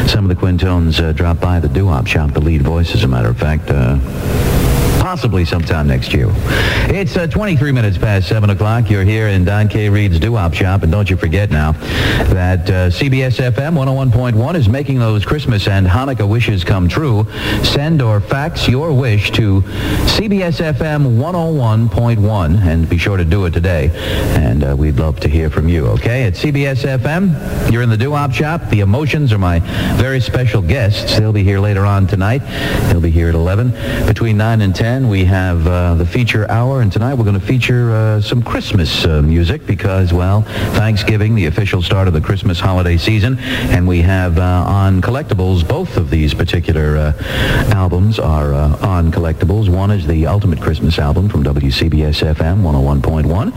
[0.06, 3.08] some of the Quintones uh, drop by the doo-wop shop, the lead voice, as a
[3.08, 3.70] matter of fact.
[5.00, 6.28] Possibly sometime next year.
[6.92, 8.90] It's uh, 23 minutes past 7 o'clock.
[8.90, 9.90] You're here in Don K.
[9.90, 11.72] Reed's Doo-Wop Shop, and don't you forget now
[12.34, 17.26] that uh, CBS FM 101.1 is making those Christmas and Hanukkah wishes come true.
[17.64, 23.52] Send or fax your wish to CBS FM 101.1, and be sure to do it
[23.52, 23.90] today.
[24.36, 26.26] And uh, we'd love to hear from you, okay?
[26.26, 28.70] At CBS FM, you're in the Doo-Wop Shop.
[28.70, 29.60] The Emotions are my
[29.96, 31.18] very special guests.
[31.18, 32.40] They'll be here later on tonight.
[32.90, 34.06] They'll be here at 11.
[34.06, 37.46] Between 9 and 10, we have uh, the feature hour, and tonight we're going to
[37.46, 40.42] feature uh, some Christmas uh, music because, well,
[40.74, 43.38] Thanksgiving, the official start of the Christmas holiday season,
[43.70, 47.14] and we have uh, on collectibles, both of these particular uh,
[47.72, 49.70] albums are uh, on collectibles.
[49.70, 53.54] One is the Ultimate Christmas album from WCBS FM 101.1,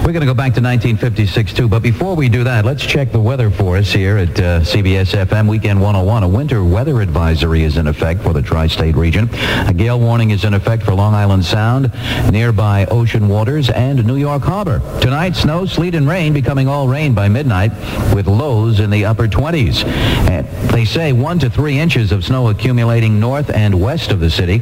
[0.04, 3.12] We're going to go back to 1956 too, but before we do that, let's check
[3.12, 6.22] the weather for us here at uh, CBS FM Weekend 101.
[6.22, 9.25] A winter weather advisory is in effect for the tri-state region.
[9.32, 11.92] A gale warning is in effect for Long Island Sound,
[12.30, 14.80] nearby ocean waters, and New York Harbor.
[15.00, 17.72] Tonight, snow, sleet, and rain becoming all rain by midnight
[18.14, 19.84] with lows in the upper 20s.
[19.84, 24.30] And they say one to three inches of snow accumulating north and west of the
[24.30, 24.60] city.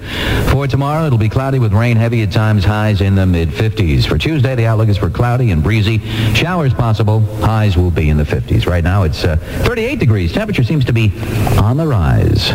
[0.50, 4.06] For tomorrow, it'll be cloudy with rain heavy at times, highs in the mid-50s.
[4.06, 5.98] For Tuesday, the outlook is for cloudy and breezy.
[6.34, 7.20] Showers possible.
[7.40, 8.66] Highs will be in the 50s.
[8.66, 10.32] Right now, it's uh, 38 degrees.
[10.32, 11.12] Temperature seems to be
[11.58, 12.52] on the rise.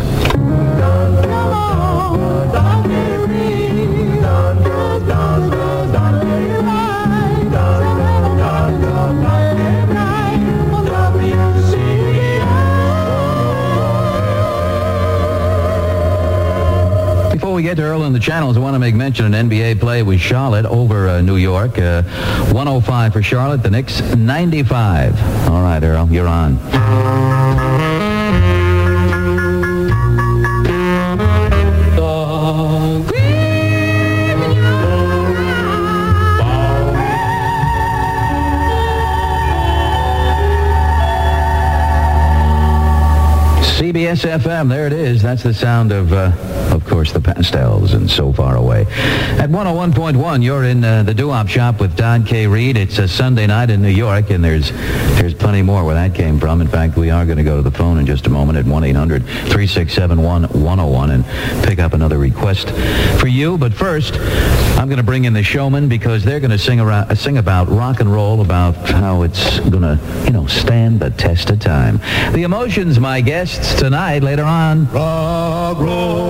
[17.31, 19.79] Before we get to Earl and the Channels, I want to make mention an NBA
[19.79, 21.77] play with Charlotte over uh, New York.
[21.77, 22.03] Uh,
[22.51, 25.49] 105 for Charlotte, the Knicks 95.
[25.49, 28.08] All right, Earl, you're on.
[43.89, 45.23] CBS FM, there it is.
[45.23, 46.31] That's the sound of, uh,
[46.71, 48.81] of course, the pastels and so far away.
[49.39, 52.45] At 101.1, you're in uh, the Doo-Wop Shop with Don K.
[52.45, 52.77] Reed.
[52.77, 54.71] It's a Sunday night in New York, and there's
[55.19, 56.61] there's plenty more where that came from.
[56.61, 58.65] In fact, we are going to go to the phone in just a moment at
[58.65, 61.25] 1-800-367-1101 and
[61.65, 62.69] pick up another request
[63.19, 63.57] for you.
[63.57, 64.13] But first,
[64.77, 67.69] I'm going to bring in the showmen because they're going to sing, around, sing about
[67.69, 71.97] rock and roll, about how it's going to, you know, stand the test of time.
[72.33, 76.28] The Emotions, my guests tonight, later on.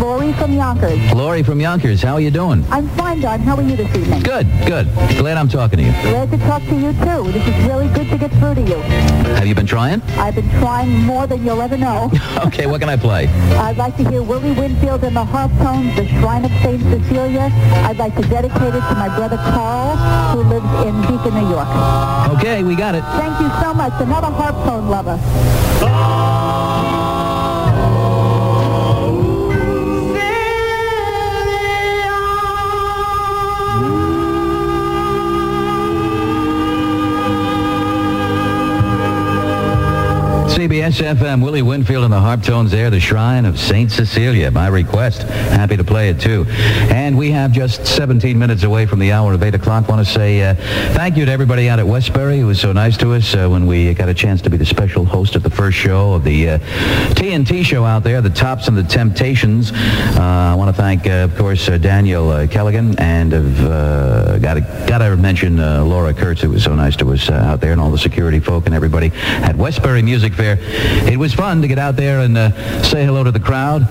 [0.00, 1.12] Lori from Yonkers.
[1.14, 2.02] Lori from Yonkers.
[2.02, 2.64] How are you doing?
[2.70, 3.40] I'm fine, Don.
[3.40, 4.22] How are you this evening?
[4.22, 4.86] Good, good.
[5.18, 5.92] Glad I'm talking to you.
[6.02, 7.32] Glad to talk to you, too.
[7.32, 8.76] This is really good to get through to you.
[9.36, 10.02] Have you been trying?
[10.18, 12.10] I've been trying more than you'll ever know.
[12.46, 13.26] Okay, what can I play?
[13.56, 16.80] I'd like to hear Willie Winfield and the Harptones, The Shrine of St.
[16.82, 17.50] Cecilia.
[17.88, 19.96] I'd like to dedicate it to my brother Carl,
[20.36, 21.66] who lives in Beacon, New York.
[22.38, 23.02] Okay, we got it.
[23.16, 23.92] Thank you so much.
[24.00, 25.18] Another harp tone lover.
[40.56, 43.92] CBS FM, Willie Winfield and the Harptones there, the Shrine of St.
[43.92, 45.24] Cecilia, my request.
[45.24, 46.46] Happy to play it too.
[46.48, 49.86] And we have just 17 minutes away from the hour of 8 o'clock.
[49.86, 50.54] want to say uh,
[50.94, 53.66] thank you to everybody out at Westbury who was so nice to us uh, when
[53.66, 56.48] we got a chance to be the special host at the first show of the
[56.48, 56.58] uh,
[57.10, 59.72] TNT show out there, The Tops and the Temptations.
[59.72, 65.16] Uh, I want to thank, uh, of course, uh, Daniel Kelligan and uh, got to
[65.16, 68.40] mention Laura Kurtz who was so nice to us out there and all the security
[68.40, 71.12] folk and everybody at Westbury Music Fair there.
[71.12, 73.86] It was fun to get out there and uh, say hello to the crowd.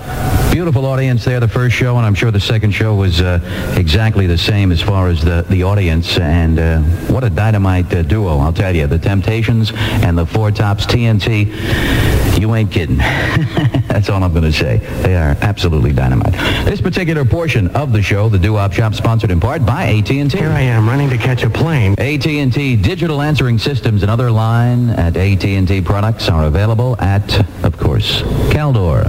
[0.50, 3.40] Beautiful audience there the first show, and I'm sure the second show was uh,
[3.76, 6.18] exactly the same as far as the, the audience.
[6.18, 6.80] And uh,
[7.12, 8.86] what a dynamite uh, duo, I'll tell you.
[8.86, 12.15] The Temptations and the Four Tops TNT.
[12.38, 12.96] You ain't kidding.
[13.88, 14.78] That's all I'm going to say.
[15.02, 16.32] They are absolutely dynamite.
[16.66, 20.28] This particular portion of the show, the Doo-Wop Shop, sponsored in part by AT&T.
[20.28, 21.94] Here I am running to catch a plane.
[21.98, 28.20] AT&T digital answering systems and other line at AT&T products are available at, of course,
[28.52, 29.06] Caldor.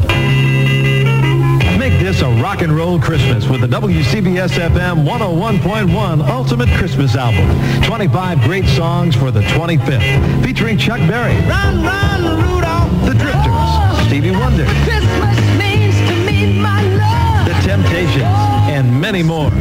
[1.77, 7.47] Make this a rock and roll Christmas with the WCBS FM 101.1 Ultimate Christmas Album.
[7.83, 12.56] 25 great songs for the 25th, featuring Chuck Berry, Run, run, Rudolph.
[12.56, 12.56] The Drifters,
[14.17, 17.45] Stevie Wonder, Christmas means to me my love.
[17.45, 19.51] The Temptations, and many more.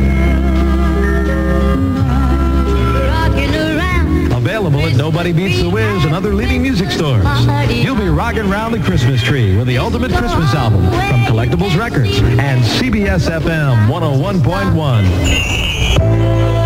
[4.34, 7.26] Available at Nobody Beats the Wiz and other leading music stores.
[7.68, 12.18] You'll be rocking around the Christmas tree with the Ultimate Christmas Album from Collectables Records
[12.18, 16.65] and CBS FM 101.1.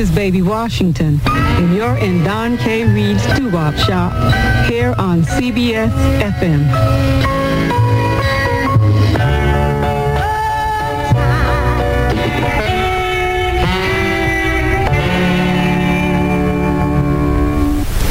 [0.00, 2.86] is Baby Washington, and you're in Don K.
[2.86, 4.10] Reed's Doo-Wop Shop
[4.64, 5.90] here on CBS
[6.22, 6.64] FM.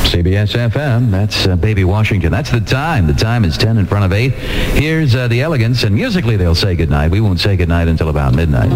[0.06, 1.10] CBS FM.
[1.10, 2.32] That's uh, Baby Washington.
[2.32, 3.08] That's the time.
[3.08, 4.30] The time is 10 in front of 8.
[4.30, 7.10] Here's uh, the Elegants, and musically they'll say goodnight.
[7.10, 8.70] We won't say goodnight until about midnight.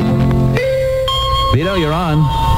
[1.54, 2.53] Vito, you're on.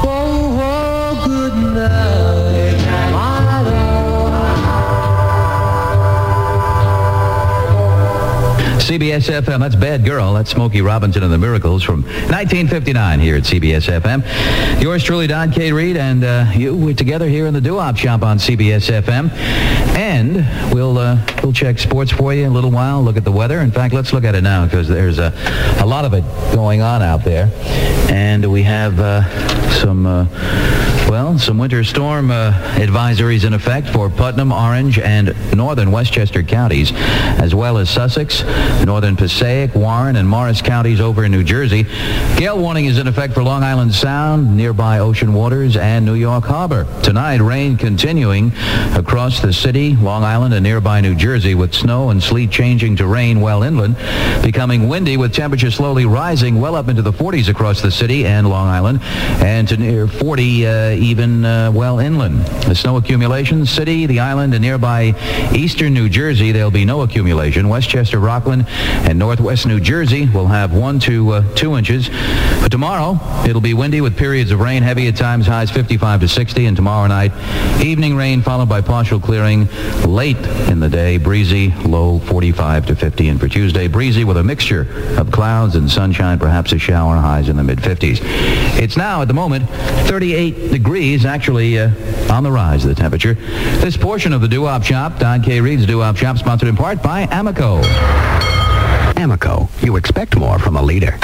[8.86, 9.58] CBS FM.
[9.58, 10.32] That's Bad Girl.
[10.32, 14.80] That's Smokey Robinson and the Miracles from 1959 here at CBS FM.
[14.80, 15.72] Yours truly, Don K.
[15.72, 19.32] Reed, and uh, you we're together here in the Doo-Wop Shop on CBS FM.
[19.96, 20.36] And
[20.72, 23.02] we'll uh, we'll check sports for you in a little while.
[23.02, 23.58] Look at the weather.
[23.58, 25.32] In fact, let's look at it now because there's a,
[25.80, 26.22] a lot of it
[26.54, 27.50] going on out there,
[28.08, 29.24] and we have uh,
[29.80, 30.06] some.
[30.06, 36.42] Uh, well, some winter storm uh, advisories in effect for Putnam, Orange, and northern Westchester
[36.42, 38.42] counties, as well as Sussex,
[38.84, 41.84] northern Passaic, Warren, and Morris counties over in New Jersey.
[42.36, 46.44] Gale warning is in effect for Long Island Sound, nearby ocean waters, and New York
[46.44, 46.86] Harbor.
[47.02, 48.52] Tonight, rain continuing
[48.94, 53.06] across the city, Long Island, and nearby New Jersey, with snow and sleet changing to
[53.06, 53.96] rain well inland,
[54.42, 58.48] becoming windy with temperatures slowly rising well up into the 40s across the city and
[58.48, 59.00] Long Island,
[59.42, 62.44] and to near 40 uh, even uh, well inland.
[62.66, 65.14] The snow accumulation, city, the island, and nearby
[65.54, 67.68] eastern New Jersey, there'll be no accumulation.
[67.68, 72.08] Westchester, Rockland, and northwest New Jersey will have one to uh, two inches.
[72.60, 76.28] But tomorrow, it'll be windy with periods of rain, heavy at times, highs 55 to
[76.28, 77.32] 60, and tomorrow night,
[77.82, 79.68] evening rain followed by partial clearing
[80.04, 80.36] late
[80.68, 84.86] in the day, breezy, low 45 to 50, and for Tuesday, breezy with a mixture
[85.18, 88.18] of clouds and sunshine, perhaps a shower, highs in the mid-50s.
[88.78, 89.68] It's now, at the moment,
[90.08, 91.90] 38 degrees, actually uh,
[92.32, 93.34] on the rise, the temperature.
[93.34, 95.60] This portion of the Doo-Wop Shop, Don K.
[95.60, 98.55] Reed's Doo-Wop Shop, sponsored in part by Amoco.
[99.16, 101.18] Amoco, you expect more from a leader.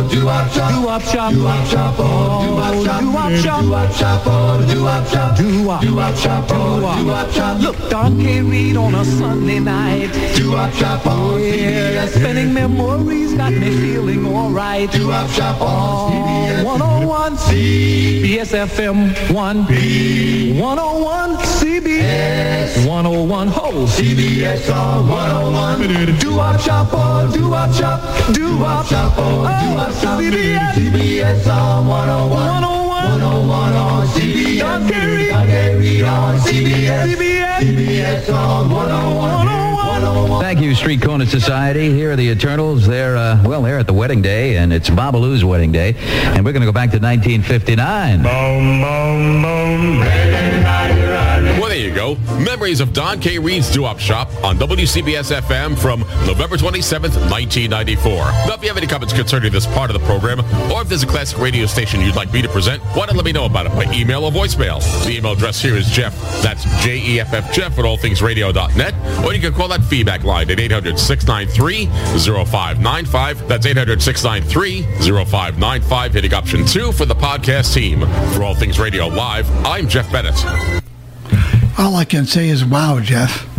[0.04, 0.72] oh, Doo-Wop Shop.
[0.72, 3.02] Doo-Wop Shop, Doo-Wop Shop, oh, Doo-Wop Shop.
[3.02, 3.62] Doo-wop shop.
[3.64, 5.38] Doo-wop shop, oh, doo-wop shop.
[5.38, 5.82] Doo-wop.
[5.82, 7.62] Doo-wop shop, oh, doo-wop shop.
[7.62, 8.42] Look, Don K.
[8.42, 10.12] Reed on a Sunday night.
[10.36, 12.20] Doo-wop shop on oh, yeah, CBS.
[12.20, 14.92] Spinning memories got me feeling alright.
[14.92, 16.93] Doo-wop shop on CBS.
[17.14, 18.98] 101 CBS FM
[19.32, 19.66] 1.
[19.68, 20.60] B.
[20.60, 22.88] 101 CBS.
[22.88, 23.86] 101 ho.
[23.86, 26.18] CBS on 101.
[26.18, 28.02] Doo-wop shop on, doo-wop shop.
[28.34, 30.20] Doo-wop shop on, doo-wop shop.
[30.20, 30.74] CBS.
[30.74, 32.64] CBS on 101.
[32.64, 34.60] 101 on CBS.
[34.60, 35.28] Don Kerry.
[35.30, 36.40] Don Kerry on.
[36.40, 37.16] CBS.
[37.62, 39.63] CBS on 101.
[40.04, 41.92] Thank you, Street Corner Society.
[41.92, 42.86] Here are the Eternals.
[42.86, 45.96] They're, uh, well, they're at the wedding day, and it's Babalu's wedding day.
[45.98, 48.22] And we're going to go back to 1959.
[48.22, 50.33] Boom, boom, boom.
[52.40, 53.40] Memories of Don K.
[53.40, 58.14] Reed's Doo-Wop Shop on WCBS FM from November 27th, 1994.
[58.14, 60.40] Now, if you have any comments concerning this part of the program,
[60.72, 63.26] or if there's a classic radio station you'd like me to present, why not let
[63.26, 64.82] me know about it by email or voicemail?
[65.06, 66.14] The email address here is Jeff.
[66.42, 69.26] That's J-E-F-F Jeff at allthingsradio.net.
[69.26, 73.48] Or you can call that feedback line at 800-693-0595.
[73.48, 76.12] That's 800-693-0595.
[76.14, 78.02] Hitting option two for the podcast team.
[78.34, 80.83] For All Things Radio Live, I'm Jeff Bennett.
[81.78, 83.50] All I can say is, wow, Jeff.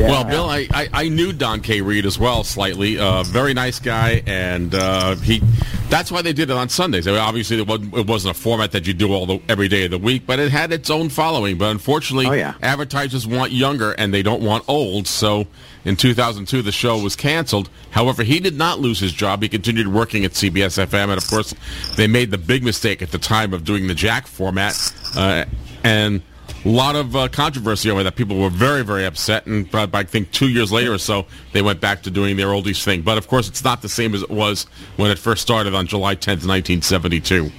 [0.00, 1.80] Well, Bill, I, I, I knew Don K.
[1.80, 2.98] Reed as well slightly.
[2.98, 5.40] Uh, very nice guy, and uh, he.
[5.88, 7.06] That's why they did it on Sundays.
[7.06, 9.68] I mean, obviously, it wasn't, it wasn't a format that you do all the every
[9.68, 11.56] day of the week, but it had its own following.
[11.58, 12.54] But unfortunately, Oh, yeah.
[12.60, 15.06] advertisers want younger and they don't want old.
[15.06, 15.46] So
[15.84, 17.70] in 2002, the show was canceled.
[17.90, 19.42] However, he did not lose his job.
[19.42, 21.54] He continued working at CBS FM, and of course,
[21.96, 24.74] they made the big mistake at the time of doing the Jack format,
[25.16, 25.44] uh,
[25.84, 26.20] and
[26.64, 28.16] a lot of uh, controversy over that.
[28.16, 31.62] People were very, very upset, and uh, I think two years later or so, they
[31.62, 33.02] went back to doing their oldies thing.
[33.02, 34.64] But of course, it's not the same as it was
[34.96, 37.50] when it first started on July 10th, 1972.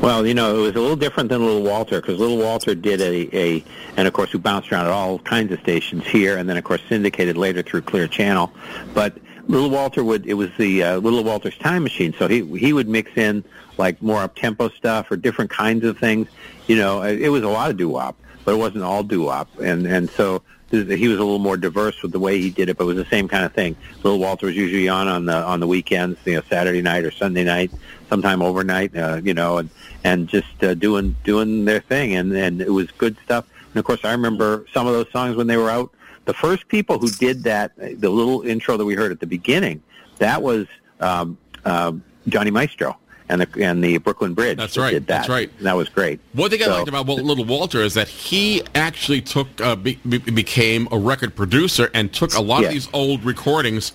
[0.00, 3.00] Well, you know, it was a little different than Little Walter because Little Walter did
[3.00, 3.64] a, a,
[3.96, 6.64] and of course, who bounced around at all kinds of stations here, and then of
[6.64, 8.50] course syndicated later through Clear Channel.
[8.94, 12.72] But Little Walter would, it was the uh, Little Walter's time machine, so he he
[12.72, 13.44] would mix in
[13.78, 16.28] like more up tempo stuff or different kinds of things.
[16.70, 19.48] You know, it, was a lot of doo wop, but it wasn't all doo wop,
[19.58, 20.40] and and so
[20.70, 22.96] he was a little more diverse with the way he did it, but it was
[22.96, 23.74] the same kind of thing.
[24.04, 27.10] Little Walter was usually on on the on the weekends, you know, Saturday night or
[27.10, 27.72] Sunday night,
[28.08, 29.68] sometime overnight, uh, you know, and
[30.04, 33.46] and just uh, doing doing their thing, and and it was good stuff.
[33.72, 35.90] And of course, I remember some of those songs when they were out.
[36.26, 39.82] The first people who did that, the little intro that we heard at the beginning,
[40.18, 40.68] that was
[41.00, 41.94] um, uh,
[42.28, 42.96] Johnny Maestro
[43.30, 44.58] and the and the Brooklyn Bridge.
[44.58, 45.18] That's that right, Did that.
[45.18, 45.50] that's right.
[45.58, 46.20] And that was great.
[46.32, 50.18] One thing I liked about Little Walter is that he actually took uh, be, be,
[50.18, 52.68] became a record producer and took a lot Yeah.
[52.68, 53.92] of these old recordings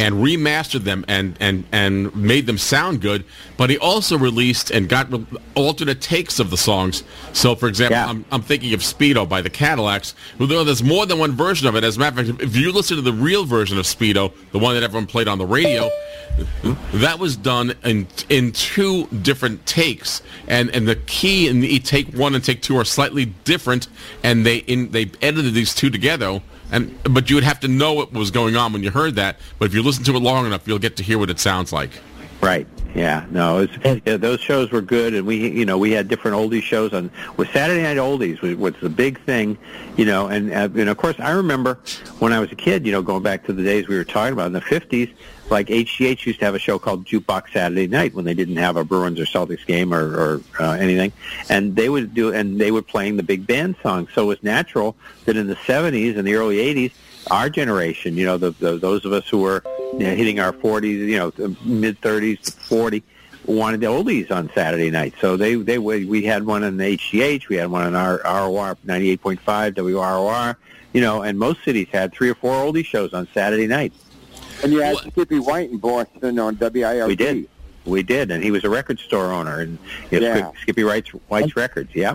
[0.00, 3.24] and remastered them and, and, and made them sound good.
[3.56, 7.02] But he also released and got re- alternate takes of the songs.
[7.32, 10.14] So, for example, I'm, I'm thinking of Speedo by the Cadillacs.
[10.38, 11.84] Well, there's more than one version of it.
[11.84, 14.58] As a matter of fact, if you listen to the real version of Speedo, the
[14.58, 15.88] one that everyone played on the radio,
[16.94, 18.71] that was done in in two
[19.22, 23.26] different takes, and and the key in the take one and take two are slightly
[23.44, 23.88] different,
[24.22, 26.40] and they in they edited these two together.
[26.70, 29.38] And but you would have to know what was going on when you heard that.
[29.58, 31.72] But if you listen to it long enough, you'll get to hear what it sounds
[31.72, 31.90] like.
[32.42, 32.66] Right.
[32.92, 33.24] Yeah.
[33.30, 33.60] No.
[33.60, 36.62] It was, yeah, those shows were good, and we, you know, we had different oldies
[36.62, 37.08] shows on.
[37.36, 39.56] With Saturday Night Oldies was, was the big thing,
[39.96, 41.78] you know, and uh, and of course I remember
[42.18, 44.32] when I was a kid, you know, going back to the days we were talking
[44.32, 45.08] about in the fifties.
[45.50, 48.76] Like HDH used to have a show called Jukebox Saturday Night when they didn't have
[48.76, 51.12] a Bruins or Celtics game or, or uh, anything,
[51.48, 54.10] and they would do and they were playing the big band songs.
[54.14, 54.96] So it was natural
[55.26, 56.92] that in the '70s and the early '80s,
[57.30, 59.62] our generation, you know, the, the, those of us who were
[59.92, 61.32] you know, hitting our 40s, you know,
[61.64, 63.02] mid 30s to 40,
[63.46, 65.14] wanted the oldies on Saturday night.
[65.20, 68.20] So they they we we had one on the HDH, we had one on our
[68.24, 69.38] ROR 98.5
[69.74, 70.56] WROR,
[70.92, 73.92] you know, and most cities had three or four oldie shows on Saturday night.
[74.62, 77.08] And you had Skippy White in Boston on WILD.
[77.08, 77.48] We did.
[77.84, 79.76] We did, and he was a record store owner, and
[80.12, 80.52] you know, Yeah.
[80.60, 81.90] Skippy White's, White's Records.
[81.94, 82.14] Yeah.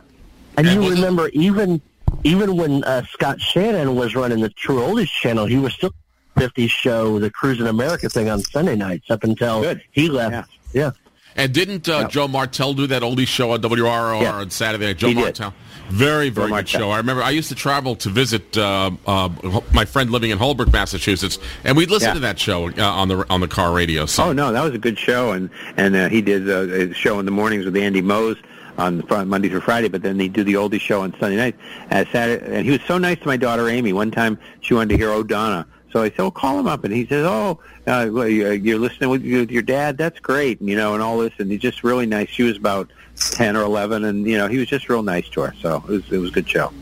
[0.56, 1.82] And you remember even
[2.24, 5.94] even when uh, Scott Shannon was running the True Oldies channel, he was still
[6.38, 10.50] 50s show, the Cruising America thing on Sunday nights up until he left.
[10.74, 10.92] Yeah.
[11.36, 14.34] And didn't uh, Joe Martelle do that oldie show on WROR Yeah.
[14.34, 14.98] on Saturday night?
[14.98, 15.22] Joe He did.
[15.22, 15.54] Martelle.
[15.90, 16.82] Very, very good Martelle.
[16.82, 16.90] show.
[16.92, 19.30] I remember I used to travel to visit uh, uh,
[19.72, 22.14] my friend living in Holbrook, Massachusetts, and we'd listen Yeah.
[22.16, 24.06] to that show uh, on the on the car radio.
[24.06, 26.94] So Oh no, that was a good show, and and uh, he did uh, a
[26.94, 28.38] show in the mornings with Andy Mose
[28.78, 31.56] on Fri- Monday through Friday, but then they do the oldie show on Sunday night.
[31.90, 33.94] Uh, Saturday, and he was so nice to my daughter Amy.
[33.94, 36.84] One time she wanted to hear O'Donna So I said, well, call him up.
[36.84, 39.98] And he says, oh, uh, well, you're listening with your dad.
[39.98, 40.60] That's great.
[40.60, 41.34] And, you know, and all this.
[41.38, 42.30] And he's just really nice.
[42.30, 44.04] She was about 10 or 11.
[44.04, 45.54] And, you know, he was just real nice to her.
[45.62, 46.74] So it was, it was a good show.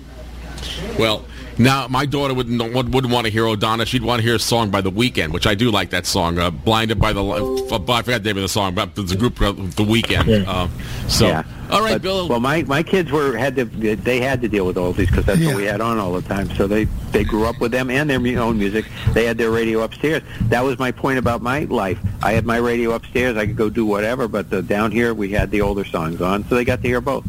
[0.98, 1.26] Well,
[1.57, 3.86] now my daughter wouldn't wouldn't want to hear O'Donna.
[3.86, 6.38] She'd want to hear a song by The Weeknd, which I do like that song.
[6.38, 9.18] Uh, Blinded by the uh, I forgot the name of the song, but it's a
[9.18, 10.26] group uh, The Weeknd.
[10.45, 10.52] Yeah.
[10.52, 10.68] Uh,
[11.07, 11.44] so Yeah.
[11.72, 12.27] all right, But- Bill.
[12.30, 15.44] Well, my my kids were had to they had to deal with oldies because that's
[15.45, 16.49] what we had on all the time.
[16.56, 18.86] So they they grew up with them and their own music.
[19.14, 20.23] They had their radio upstairs.
[20.49, 21.99] That was my point about my life.
[22.23, 23.38] I had my radio upstairs.
[23.38, 26.44] I could go do whatever, but the, down here we had the older songs on,
[26.49, 27.26] so they got to hear both.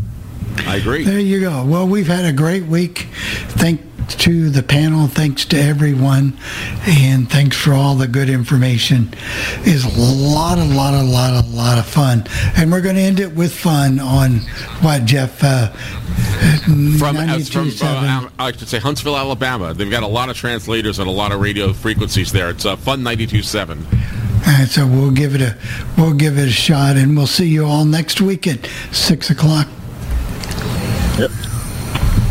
[0.66, 1.05] I agree.
[1.05, 1.65] There you go.
[1.66, 3.09] Well, we've had a great week.
[3.61, 5.07] Thanks to the panel.
[5.07, 6.39] Thanks to everyone.
[6.87, 9.12] And thanks for all the good information.
[9.65, 12.24] It's a lot, a lot, a lot, a lot of fun.
[12.57, 14.39] And we're going to end it with fun on
[14.81, 15.43] what, Jeff?
[15.43, 15.69] Uh,
[16.99, 19.74] from, uh, from uh, I should say Huntsville, Alabama.
[19.74, 22.51] They've got a lot of translators and a lot of radio frequencies there.
[22.51, 23.85] It's uh, Fun 92.7.
[24.49, 25.57] And so we'll give it a
[25.99, 29.66] we'll give it a shot, and we'll see you all next week at six o'clock.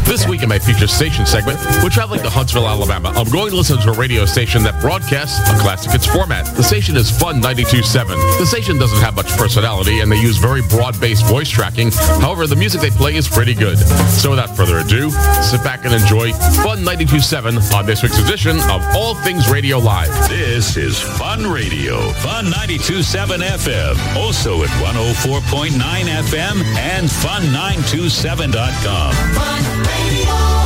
[0.05, 3.11] This week in my feature station segment, we're traveling to Huntsville, Alabama.
[3.15, 6.45] I'm going to listen to a radio station that broadcasts a classic hits format.
[6.55, 8.39] The station is Fun 92.7.
[8.39, 11.89] The station doesn't have much personality, and they use very broad-based voice tracking.
[12.21, 13.79] However, the music they play is pretty good.
[14.07, 15.09] So without further ado,
[15.41, 16.31] sit back and enjoy
[16.63, 20.11] Fun 92.7 on this week's edition of All Things Radio Live.
[20.29, 29.74] This is Fun Radio, Fun 92.7 FM, also at 104.9 FM and fun927.com.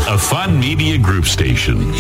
[0.10, 1.94] A Fun Media Group station.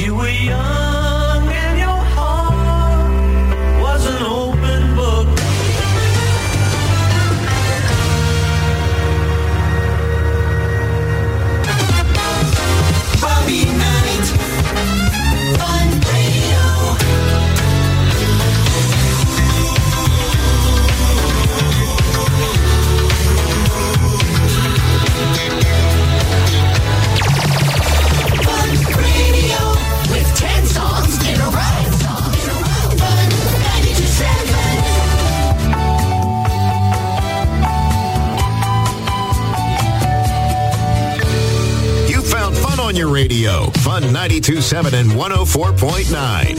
[44.69, 46.55] 92.7 and 104.9.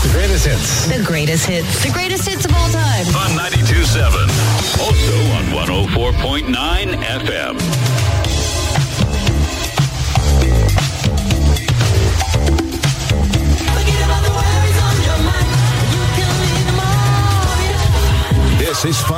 [0.00, 0.86] The greatest hits.
[0.86, 1.84] The greatest hits.
[1.84, 3.04] The greatest hits of all time.
[3.06, 4.54] Fun 92.7.
[4.80, 7.63] Also on 104.9 FM.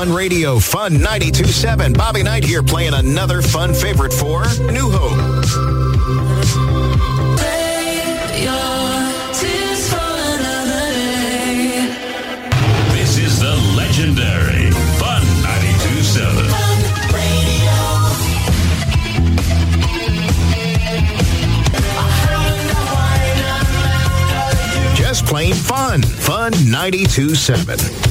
[0.06, 1.96] Fun Radio, Fun 92.7.
[1.96, 5.16] Bobby Knight here playing another fun favorite for New Hope.
[12.92, 14.70] This is the legendary
[15.00, 16.46] Fun 92.7.
[24.94, 26.02] Just plain fun.
[26.02, 28.05] Fun 92.7.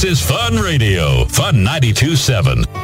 [0.00, 2.79] This is Fun Radio, Fun 92.7.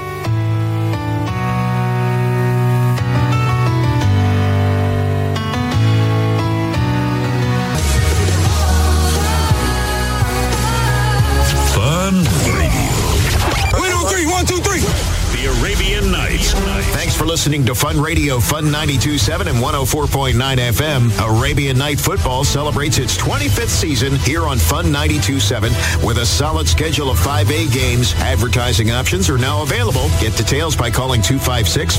[17.46, 21.38] listening to Fun Radio, Fun 92.7 and 104.9 FM.
[21.38, 27.08] Arabian Night Football celebrates its 25th season here on Fun 92.7 with a solid schedule
[27.08, 28.14] of 5A games.
[28.14, 30.08] Advertising options are now available.
[30.18, 31.98] Get details by calling 256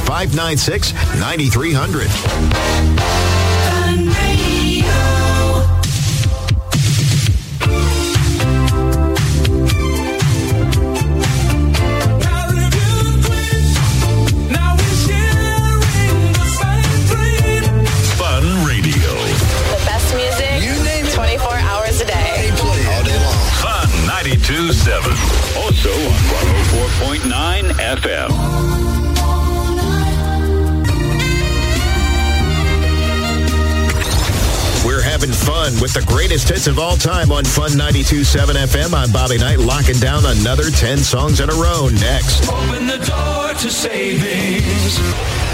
[35.81, 38.93] with the greatest hits of all time on Fun 92.7 FM.
[38.93, 42.47] I'm Bobby Knight, locking down another 10 songs in a row next.
[42.49, 44.97] Open the door to savings.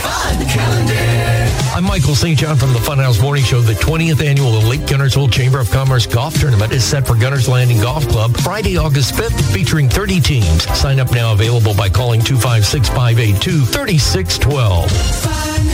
[0.04, 1.74] Fun calendar.
[1.76, 2.38] I'm Michael St.
[2.38, 3.62] John from the Funhouse Morning Show.
[3.62, 7.82] The 20th annual Lake Guntersville Chamber of Commerce Golf Tournament is set for Gunter's Landing
[7.82, 10.64] Golf Club Friday, August 5th, featuring 30 teams.
[10.78, 15.73] Sign up now available by calling 256 582 3612.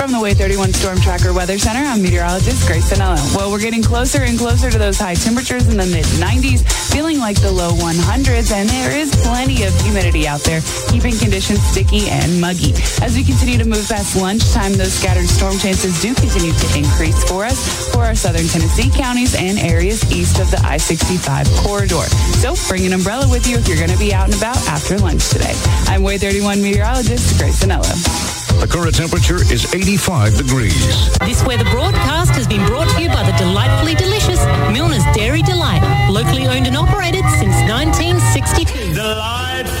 [0.00, 3.20] From the WAAY 31 Storm Tracker Weather Center, I'm meteorologist Grace Finella.
[3.36, 7.18] Well, we're getting closer and closer to those high temperatures in the mid 90s, feeling
[7.18, 12.08] like the low 100s, and there is plenty of humidity out there, keeping conditions sticky
[12.08, 12.72] and muggy.
[13.04, 17.22] As we continue to move past lunchtime, those scattered storm chances do continue to increase
[17.28, 22.08] for us for our southern Tennessee counties and areas east of the I-65 corridor.
[22.40, 24.96] So bring an umbrella with you if you're going to be out and about after
[24.96, 25.52] lunch today.
[25.92, 28.29] I'm WAAY 31 meteorologist Grace Finella.
[28.58, 31.18] The current temperature is 85 degrees.
[31.20, 34.40] This weather broadcast has been brought to you by the delightfully delicious
[34.72, 38.94] Milner's Dairy Delight, locally owned and operated since 1962.
[38.94, 39.79] Delightful.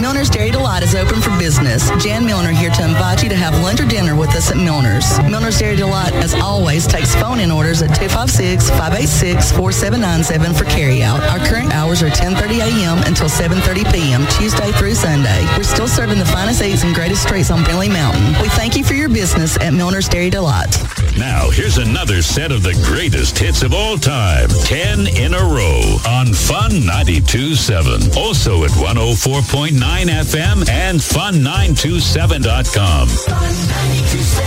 [0.00, 1.90] Milner's Dairy Delight is open for business.
[2.02, 5.18] Jan Milner here to invite you to have lunch or dinner with us at Milner's.
[5.30, 11.20] Milner's Dairy Delight, as always, takes phone-in orders at 256-586-4797 for carryout.
[11.30, 12.98] Our current hours are 10.30 a.m.
[13.06, 15.46] until 7.30 p.m., Tuesday through Sunday.
[15.56, 18.40] We're still serving the finest eats and greatest treats on Brindlee Mountain.
[18.42, 20.76] We thank you for your business at Milner's Dairy Delight.
[21.18, 24.48] Now, here's another set of the greatest hits of all time.
[24.48, 28.14] 10 in a row on Fun 92.7.
[28.16, 33.08] Also at 104.9 FM and fun927.com.
[33.08, 34.46] Fun 927.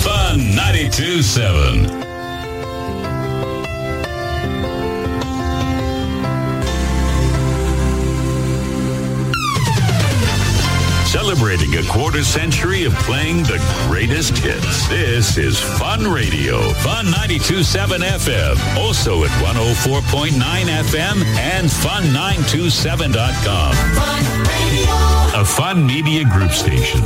[0.00, 2.05] Fun 92.7.
[11.16, 13.56] Celebrating a quarter century of playing the
[13.88, 14.86] greatest hits.
[14.88, 23.74] This is Fun Radio, Fun 92.7 FM, also at 104.9 FM and fun927.com.
[23.96, 25.40] Fun Radio.
[25.40, 27.00] A Fun Media Group station.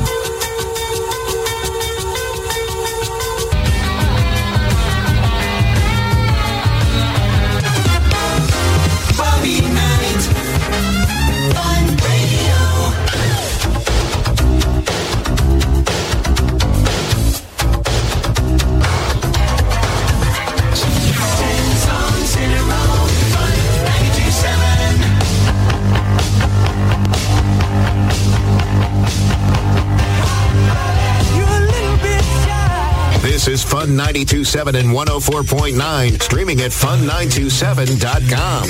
[33.90, 38.64] This is 92.7 and 104.9, streaming at fun927.com.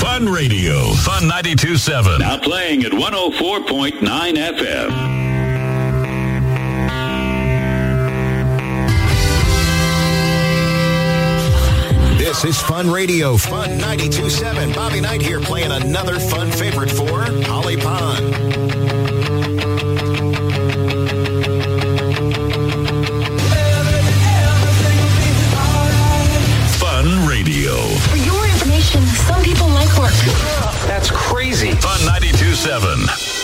[0.00, 2.20] Fun Radio, Fun 92.7.
[2.20, 5.16] Now playing at 104.9 FM.
[12.18, 14.74] This is Fun Radio, Fun 92.7.
[14.74, 18.35] Bobby Knight here playing another fun favorite for Holly Pond.
[30.86, 31.72] That's crazy.
[31.72, 33.36] Fun 92.7.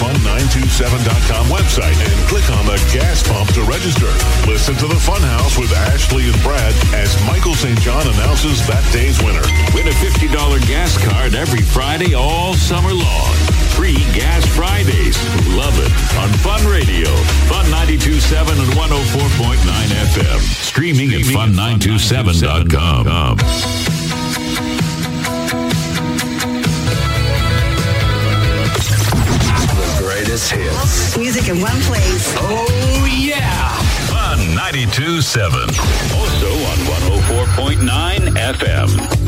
[0.00, 4.10] fun927.com website and click on the gas pump to register.
[4.50, 7.78] Listen to the Funhouse with Ashley and Brad as Michael St.
[7.80, 9.42] John announces that day's winner.
[9.74, 10.34] Win a $50
[10.66, 13.34] gas card every Friday all summer long.
[13.78, 15.16] Free Gas Fridays.
[15.54, 15.92] Love it.
[16.18, 17.06] On Fun Radio.
[17.46, 20.40] Fun 92.7 and 104.9 FM.
[20.62, 23.93] Streaming, at fun927.com.
[31.16, 32.34] music in one place.
[32.36, 33.78] Oh, yeah.
[34.08, 35.72] Fun 92.7.
[36.12, 36.78] Also on
[37.56, 39.24] 104.9 FM.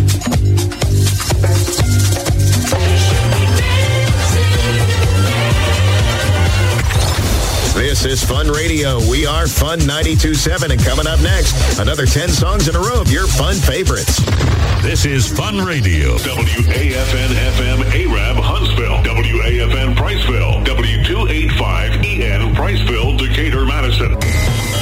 [7.77, 8.99] This is Fun Radio.
[9.09, 10.71] We are Fun 92.7.
[10.73, 14.19] And coming up next, another 10 songs in a row of your fun favorites.
[14.83, 16.17] This is Fun Radio.
[16.17, 19.03] WAFN FM Arab Huntsville.
[19.05, 20.65] WAFN Priceville.
[20.65, 24.13] W285EN Priceville, Decatur, Madison.